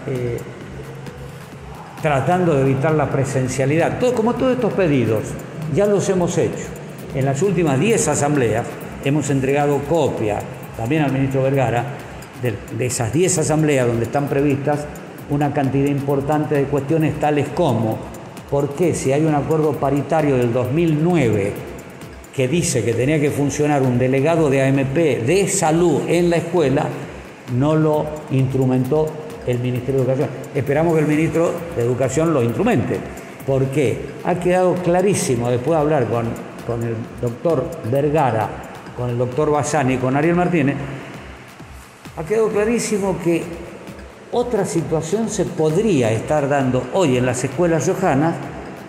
eh, 0.08 0.38
tratando 2.00 2.54
de 2.54 2.62
evitar 2.62 2.92
la 2.94 3.08
presencialidad. 3.08 4.00
Todo, 4.00 4.14
como 4.14 4.34
todos 4.34 4.54
estos 4.54 4.72
pedidos, 4.72 5.22
ya 5.74 5.86
los 5.86 6.08
hemos 6.08 6.36
hecho. 6.38 6.64
En 7.14 7.24
las 7.24 7.40
últimas 7.42 7.78
10 7.78 8.08
asambleas 8.08 8.66
hemos 9.04 9.30
entregado 9.30 9.78
copia 9.88 10.40
también 10.76 11.02
al 11.02 11.12
ministro 11.12 11.42
Vergara 11.42 11.84
de 12.42 12.86
esas 12.86 13.12
10 13.12 13.38
asambleas 13.38 13.86
donde 13.86 14.04
están 14.04 14.26
previstas 14.26 14.86
una 15.30 15.52
cantidad 15.52 15.86
importante 15.86 16.56
de 16.56 16.64
cuestiones 16.64 17.18
tales 17.20 17.48
como 17.54 17.98
¿Por 18.52 18.74
qué 18.74 18.94
si 18.94 19.10
hay 19.12 19.24
un 19.24 19.34
acuerdo 19.34 19.72
paritario 19.72 20.36
del 20.36 20.52
2009 20.52 21.54
que 22.36 22.48
dice 22.48 22.84
que 22.84 22.92
tenía 22.92 23.18
que 23.18 23.30
funcionar 23.30 23.80
un 23.80 23.98
delegado 23.98 24.50
de 24.50 24.62
AMP 24.68 24.94
de 24.94 25.48
salud 25.48 26.02
en 26.06 26.28
la 26.28 26.36
escuela, 26.36 26.84
no 27.56 27.74
lo 27.74 28.04
instrumentó 28.30 29.06
el 29.46 29.58
Ministerio 29.58 30.02
de 30.02 30.12
Educación? 30.12 30.28
Esperamos 30.54 30.92
que 30.92 31.00
el 31.00 31.06
ministro 31.06 31.50
de 31.74 31.82
Educación 31.82 32.34
lo 32.34 32.42
instrumente. 32.42 32.98
¿Por 33.46 33.64
qué? 33.68 33.98
Ha 34.22 34.34
quedado 34.34 34.74
clarísimo, 34.74 35.48
después 35.48 35.70
de 35.70 35.76
hablar 35.76 36.06
con, 36.08 36.26
con 36.66 36.82
el 36.82 36.94
doctor 37.22 37.64
Vergara, 37.90 38.50
con 38.98 39.08
el 39.08 39.16
doctor 39.16 39.50
Bassani 39.50 39.96
con 39.96 40.14
Ariel 40.14 40.36
Martínez, 40.36 40.76
ha 42.18 42.22
quedado 42.22 42.50
clarísimo 42.50 43.16
que 43.24 43.42
otra 44.32 44.64
situación 44.64 45.28
se 45.28 45.44
podría 45.44 46.10
estar 46.10 46.48
dando 46.48 46.82
hoy 46.94 47.18
en 47.18 47.26
las 47.26 47.44
escuelas 47.44 47.86
riojanas 47.86 48.34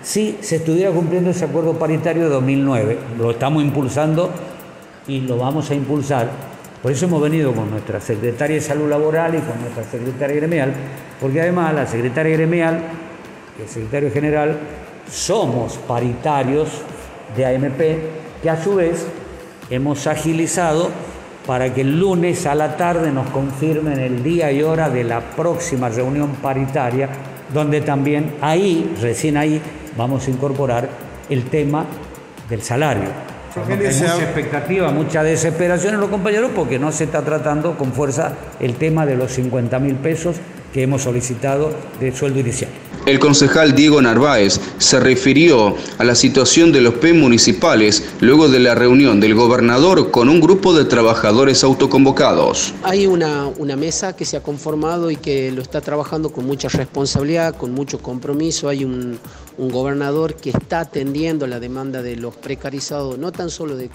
si 0.01 0.37
se 0.41 0.57
estuviera 0.57 0.89
cumpliendo 0.91 1.29
ese 1.29 1.45
acuerdo 1.45 1.73
paritario 1.73 2.23
de 2.23 2.29
2009. 2.29 2.97
Lo 3.17 3.31
estamos 3.31 3.61
impulsando 3.61 4.29
y 5.05 5.19
lo 5.19 5.37
vamos 5.37 5.69
a 5.69 5.75
impulsar. 5.75 6.29
Por 6.81 6.91
eso 6.93 7.05
hemos 7.05 7.21
venido 7.21 7.51
con 7.53 7.69
nuestra 7.69 7.99
secretaria 7.99 8.55
de 8.55 8.61
Salud 8.61 8.89
Laboral 8.89 9.35
y 9.35 9.39
con 9.39 9.59
nuestra 9.59 9.83
secretaria 9.83 10.37
gremial, 10.37 10.73
porque 11.19 11.41
además 11.41 11.73
la 11.73 11.87
secretaria 11.87 12.35
gremial 12.37 12.81
y 13.59 13.63
el 13.63 13.67
secretario 13.67 14.11
general 14.11 14.57
somos 15.11 15.75
paritarios 15.75 16.69
de 17.35 17.45
AMP, 17.45 17.81
que 18.41 18.49
a 18.49 18.61
su 18.61 18.75
vez 18.75 19.07
hemos 19.69 20.07
agilizado 20.07 20.89
para 21.45 21.73
que 21.73 21.81
el 21.81 21.99
lunes 21.99 22.45
a 22.45 22.55
la 22.55 22.77
tarde 22.77 23.11
nos 23.11 23.29
confirmen 23.29 23.99
el 23.99 24.23
día 24.23 24.51
y 24.51 24.63
hora 24.63 24.89
de 24.89 25.03
la 25.03 25.19
próxima 25.19 25.89
reunión 25.89 26.31
paritaria, 26.41 27.09
donde 27.53 27.81
también 27.81 28.35
ahí, 28.41 28.95
recién 29.01 29.37
ahí, 29.37 29.61
vamos 29.97 30.27
a 30.27 30.31
incorporar 30.31 30.89
el 31.29 31.43
tema 31.45 31.85
del 32.49 32.61
salario. 32.61 33.09
Hay 33.55 33.77
mucha 33.77 34.23
expectativa, 34.23 34.91
mucha 34.91 35.21
desesperación 35.21 35.93
en 35.93 35.99
los 35.99 36.09
compañeros 36.09 36.51
porque 36.55 36.79
no 36.79 36.91
se 36.91 37.03
está 37.03 37.21
tratando 37.21 37.77
con 37.77 37.93
fuerza 37.93 38.33
el 38.59 38.75
tema 38.75 39.05
de 39.05 39.15
los 39.15 39.31
50 39.33 39.77
mil 39.79 39.95
pesos 39.95 40.37
que 40.73 40.81
hemos 40.81 41.03
solicitado 41.03 41.71
de 41.99 42.11
sueldo 42.11 42.39
inicial. 42.39 42.71
El 43.05 43.19
concejal 43.19 43.75
Diego 43.75 44.01
Narváez 44.01 44.61
se 44.77 44.97
refirió 44.97 45.75
a 45.97 46.05
la 46.05 46.15
situación 46.15 46.71
de 46.71 46.79
los 46.79 46.93
PEM 46.93 47.19
municipales 47.19 48.01
luego 48.21 48.47
de 48.47 48.61
la 48.61 48.75
reunión 48.75 49.19
del 49.19 49.35
gobernador 49.35 50.09
con 50.09 50.29
un 50.29 50.39
grupo 50.39 50.73
de 50.73 50.85
trabajadores 50.85 51.65
autoconvocados. 51.65 52.73
Hay 52.81 53.05
una, 53.05 53.47
una 53.57 53.75
mesa 53.75 54.15
que 54.15 54.23
se 54.23 54.37
ha 54.37 54.41
conformado 54.41 55.11
y 55.11 55.17
que 55.17 55.51
lo 55.51 55.61
está 55.61 55.81
trabajando 55.81 56.31
con 56.31 56.45
mucha 56.45 56.69
responsabilidad, 56.69 57.57
con 57.57 57.73
mucho 57.73 57.99
compromiso. 57.99 58.69
Hay 58.69 58.85
un, 58.85 59.19
un 59.57 59.69
gobernador 59.69 60.35
que 60.35 60.51
está 60.51 60.79
atendiendo 60.79 61.45
la 61.45 61.59
demanda 61.59 62.01
de 62.01 62.15
los 62.15 62.37
precarizados, 62.37 63.17
no 63.17 63.33
tan 63.33 63.49
solo 63.49 63.75
de 63.75 63.89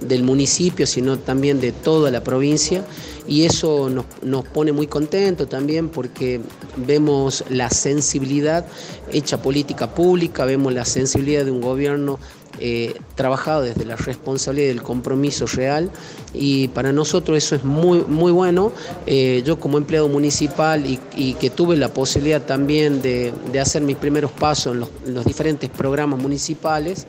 del 0.00 0.22
municipio, 0.22 0.86
sino 0.86 1.18
también 1.18 1.60
de 1.60 1.72
toda 1.72 2.10
la 2.10 2.22
provincia. 2.22 2.84
Y 3.28 3.44
eso 3.44 3.90
nos, 3.90 4.44
pone 4.46 4.72
muy 4.72 4.86
contentos 4.86 5.48
también 5.48 5.88
porque 5.88 6.40
vemos 6.76 7.44
la 7.50 7.70
sensibilidad 7.70 8.64
hecha 9.12 9.42
política 9.42 9.92
pública, 9.92 10.44
vemos 10.44 10.72
la 10.72 10.84
sensibilidad 10.84 11.44
de 11.44 11.50
un 11.50 11.60
gobierno 11.60 12.20
eh, 12.58 12.94
trabajado 13.16 13.62
desde 13.62 13.84
la 13.84 13.96
responsabilidad 13.96 14.68
del 14.68 14.82
compromiso 14.82 15.44
real 15.46 15.90
y 16.32 16.68
para 16.68 16.90
nosotros 16.90 17.36
eso 17.36 17.54
es 17.54 17.64
muy, 17.64 18.02
muy 18.08 18.32
bueno. 18.32 18.72
Eh, 19.06 19.42
yo 19.44 19.60
como 19.60 19.76
empleado 19.76 20.08
municipal 20.08 20.84
y, 20.86 21.34
que 21.34 21.50
tuve 21.50 21.76
la 21.76 21.88
posibilidad 21.88 22.40
también 22.40 23.02
de, 23.02 23.34
hacer 23.60 23.82
mis 23.82 23.96
primeros 23.96 24.30
pasos 24.30 24.74
en 24.74 25.14
los, 25.14 25.24
diferentes 25.26 25.68
programas 25.68 26.18
municipales, 26.18 27.06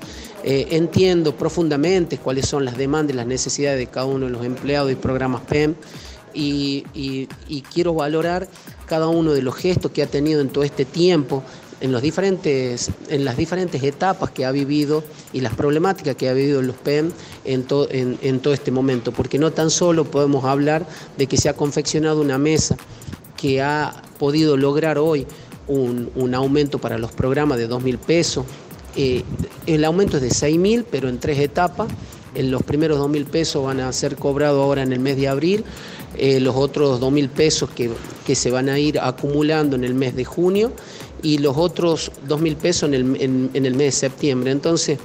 eh, 0.50 0.78
entiendo 0.78 1.36
profundamente 1.36 2.18
cuáles 2.18 2.48
son 2.48 2.64
las 2.64 2.78
demandas 2.78 3.14
y 3.14 3.18
las 3.18 3.28
necesidades 3.28 3.78
de 3.80 3.88
cada 3.88 4.06
uno 4.06 4.28
de 4.28 4.32
los 4.32 4.46
empleados 4.46 4.90
y 4.90 4.96
programas 4.96 5.42
PEM. 5.42 5.76
y, 6.34 7.28
quiero 7.74 7.94
valorar 7.94 8.48
cada 8.86 9.10
uno 9.10 9.34
de 9.34 9.42
los 9.42 9.56
gestos 9.56 9.92
que 9.92 10.02
ha 10.02 10.08
tenido 10.08 10.40
en 10.40 10.48
todo 10.48 10.64
este 10.64 10.86
tiempo 10.86 11.44
en, 11.82 11.92
los 11.92 12.02
diferentes, 12.02 12.92
en 13.10 13.26
las 13.26 13.36
diferentes 13.36 13.84
etapas 13.84 14.32
que 14.32 14.46
ha 14.46 14.52
vivido 14.52 15.04
y 15.34 15.42
las 15.42 15.54
problemáticas 15.54 16.16
que 16.16 16.30
ha 16.30 16.34
vivido 16.34 16.62
los 16.62 16.78
PEM 16.78 17.12
en, 17.44 17.66
en, 18.22 18.40
todo 18.40 18.54
este 18.54 18.72
momento, 18.72 19.12
porque 19.12 19.38
no 19.38 19.52
tan 19.52 19.70
solo 19.70 20.06
podemos 20.06 20.46
hablar 20.46 20.88
de 21.18 21.28
que 21.28 21.36
se 21.36 21.50
ha 21.50 21.54
confeccionado 21.58 22.22
una 22.22 22.38
mesa 22.38 22.78
que 23.36 23.62
ha 23.62 24.02
podido 24.18 24.56
lograr 24.56 24.98
hoy 24.98 25.28
un, 25.68 26.34
aumento 26.34 26.80
para 26.80 26.98
los 26.98 27.12
programas 27.12 27.58
de 27.58 27.68
2 27.68 27.84
mil 27.84 27.98
pesos, 27.98 28.46
eh, 28.98 29.24
el 29.66 29.86
aumento 29.86 30.18
es 30.18 30.24
de 30.24 30.32
6 30.32 30.58
mil, 30.58 30.84
pero 30.84 31.08
en 31.08 31.20
tres 31.20 31.40
etapas. 31.40 31.88
En 32.36 32.52
los 32.52 32.62
primeros 32.64 32.98
2 32.98 33.10
mil 33.10 33.26
pesos 33.26 33.64
van 33.64 33.80
a 33.80 33.92
ser 33.94 34.16
cobrados 34.16 34.62
ahora 34.62 34.84
en 34.84 34.92
el 34.92 35.00
mes 35.00 35.16
de 35.16 35.28
abril, 35.28 35.64
eh, 36.18 36.40
los 36.40 36.56
otros 36.56 37.00
2 37.00 37.12
mil 37.12 37.30
pesos 37.30 37.70
que, 37.70 37.90
que 38.26 38.36
se 38.36 38.52
van 38.52 38.70
a 38.70 38.78
ir 38.78 39.00
acumulando 39.00 39.76
en 39.76 39.84
el 39.84 39.94
mes 39.94 40.16
de 40.16 40.26
junio 40.26 40.72
y 41.22 41.40
los 41.40 41.58
otros 41.58 42.12
dos 42.28 42.40
mil 42.42 42.56
pesos 42.56 42.90
en 42.90 42.94
el, 42.94 43.50
en, 43.54 43.66
el 43.66 43.76
mes 43.76 43.88
de 43.88 43.92
septiembre. 43.92 44.52
Entonces, 44.52 45.00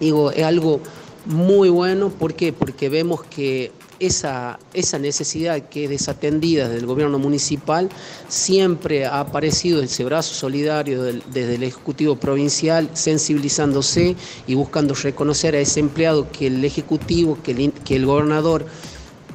digo, 0.00 0.30
es 0.30 0.44
algo 0.44 0.80
muy 1.26 1.68
bueno. 1.68 2.10
¿Por 2.10 2.34
qué? 2.34 2.52
Porque 2.52 2.88
vemos 2.88 3.22
que 3.24 3.72
esa, 3.98 4.58
esa 4.74 4.98
necesidad 4.98 5.68
que 5.68 5.84
es 5.84 5.90
desatendida 5.90 6.68
del 6.68 6.86
gobierno 6.86 7.18
municipal 7.18 7.88
siempre 8.28 9.06
ha 9.06 9.20
aparecido 9.20 9.82
ese 9.82 10.04
brazo 10.04 10.34
solidario 10.34 11.02
desde 11.02 11.54
el 11.54 11.62
Ejecutivo 11.62 12.16
Provincial, 12.16 12.90
sensibilizándose 12.94 14.16
y 14.46 14.54
buscando 14.54 14.94
reconocer 14.94 15.54
a 15.54 15.60
ese 15.60 15.80
empleado 15.80 16.30
que 16.30 16.48
el 16.48 16.64
Ejecutivo, 16.64 17.38
que 17.42 17.72
que 17.84 17.96
el 17.96 18.06
gobernador 18.06 18.66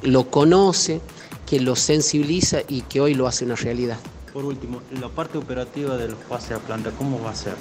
lo 0.02 0.30
conoce, 0.30 1.00
que 1.46 1.60
lo 1.60 1.76
sensibiliza 1.76 2.58
y 2.68 2.82
que 2.82 3.00
hoy 3.00 3.14
lo 3.14 3.26
hace 3.26 3.44
una 3.44 3.56
realidad. 3.56 3.98
Por 4.32 4.44
último, 4.44 4.82
la 5.00 5.08
parte 5.08 5.38
operativa 5.38 5.96
del 5.96 6.14
pase 6.14 6.54
a 6.54 6.58
planta, 6.58 6.90
¿cómo 6.92 7.20
va 7.22 7.30
a 7.30 7.34
ser? 7.34 7.54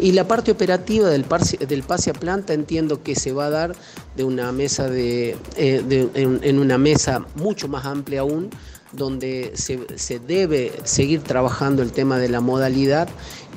Y 0.00 0.12
la 0.12 0.26
parte 0.26 0.50
operativa 0.50 1.08
del 1.08 1.24
pase, 1.24 1.58
del 1.58 1.82
pase 1.82 2.10
a 2.10 2.14
planta 2.14 2.54
entiendo 2.54 3.02
que 3.02 3.14
se 3.14 3.32
va 3.32 3.46
a 3.46 3.50
dar 3.50 3.76
de 4.16 4.24
una 4.24 4.50
mesa 4.50 4.88
de, 4.88 5.36
eh, 5.56 6.08
en, 6.14 6.58
una 6.58 6.78
mesa 6.78 7.26
mucho 7.34 7.68
más 7.68 7.84
amplia 7.84 8.20
aún, 8.20 8.48
donde 8.92 9.52
se, 9.54 10.18
debe 10.18 10.72
seguir 10.84 11.22
trabajando 11.22 11.82
el 11.82 11.92
tema 11.92 12.18
de 12.18 12.28
la 12.28 12.40
modalidad 12.40 13.08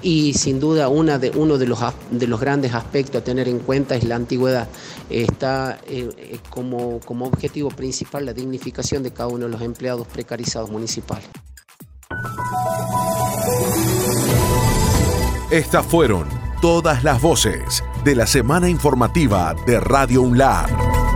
y 0.01 0.33
sin 0.33 0.59
duda 0.59 0.89
una 0.89 1.17
de, 1.17 1.29
uno 1.31 1.57
de 1.57 1.65
los, 1.65 1.79
de 2.11 2.27
los 2.27 2.39
grandes 2.39 2.73
aspectos 2.73 3.21
a 3.21 3.23
tener 3.23 3.47
en 3.47 3.59
cuenta 3.59 3.95
es 3.95 4.03
la 4.03 4.15
antigüedad. 4.15 4.67
Está 5.09 5.79
eh, 5.87 6.09
eh, 6.17 6.37
como, 6.49 6.99
como 6.99 7.25
objetivo 7.25 7.69
principal 7.69 8.25
la 8.25 8.33
dignificación 8.33 9.01
de 9.01 9.11
cada 9.11 9.29
uno 9.29 9.45
de 9.45 9.51
los 9.51 9.61
empleados 9.61 10.07
precarizados 10.07 10.69
municipales. 10.69 11.29
Estas 15.53 15.85
fueron 15.85 16.27
todas 16.61 17.03
las 17.03 17.21
voces 17.21 17.83
de 18.03 18.15
la 18.15 18.25
semana 18.25 18.69
informativa 18.69 19.53
de 19.67 19.79
Radio 19.79 20.23
UNLAR. 20.23 21.12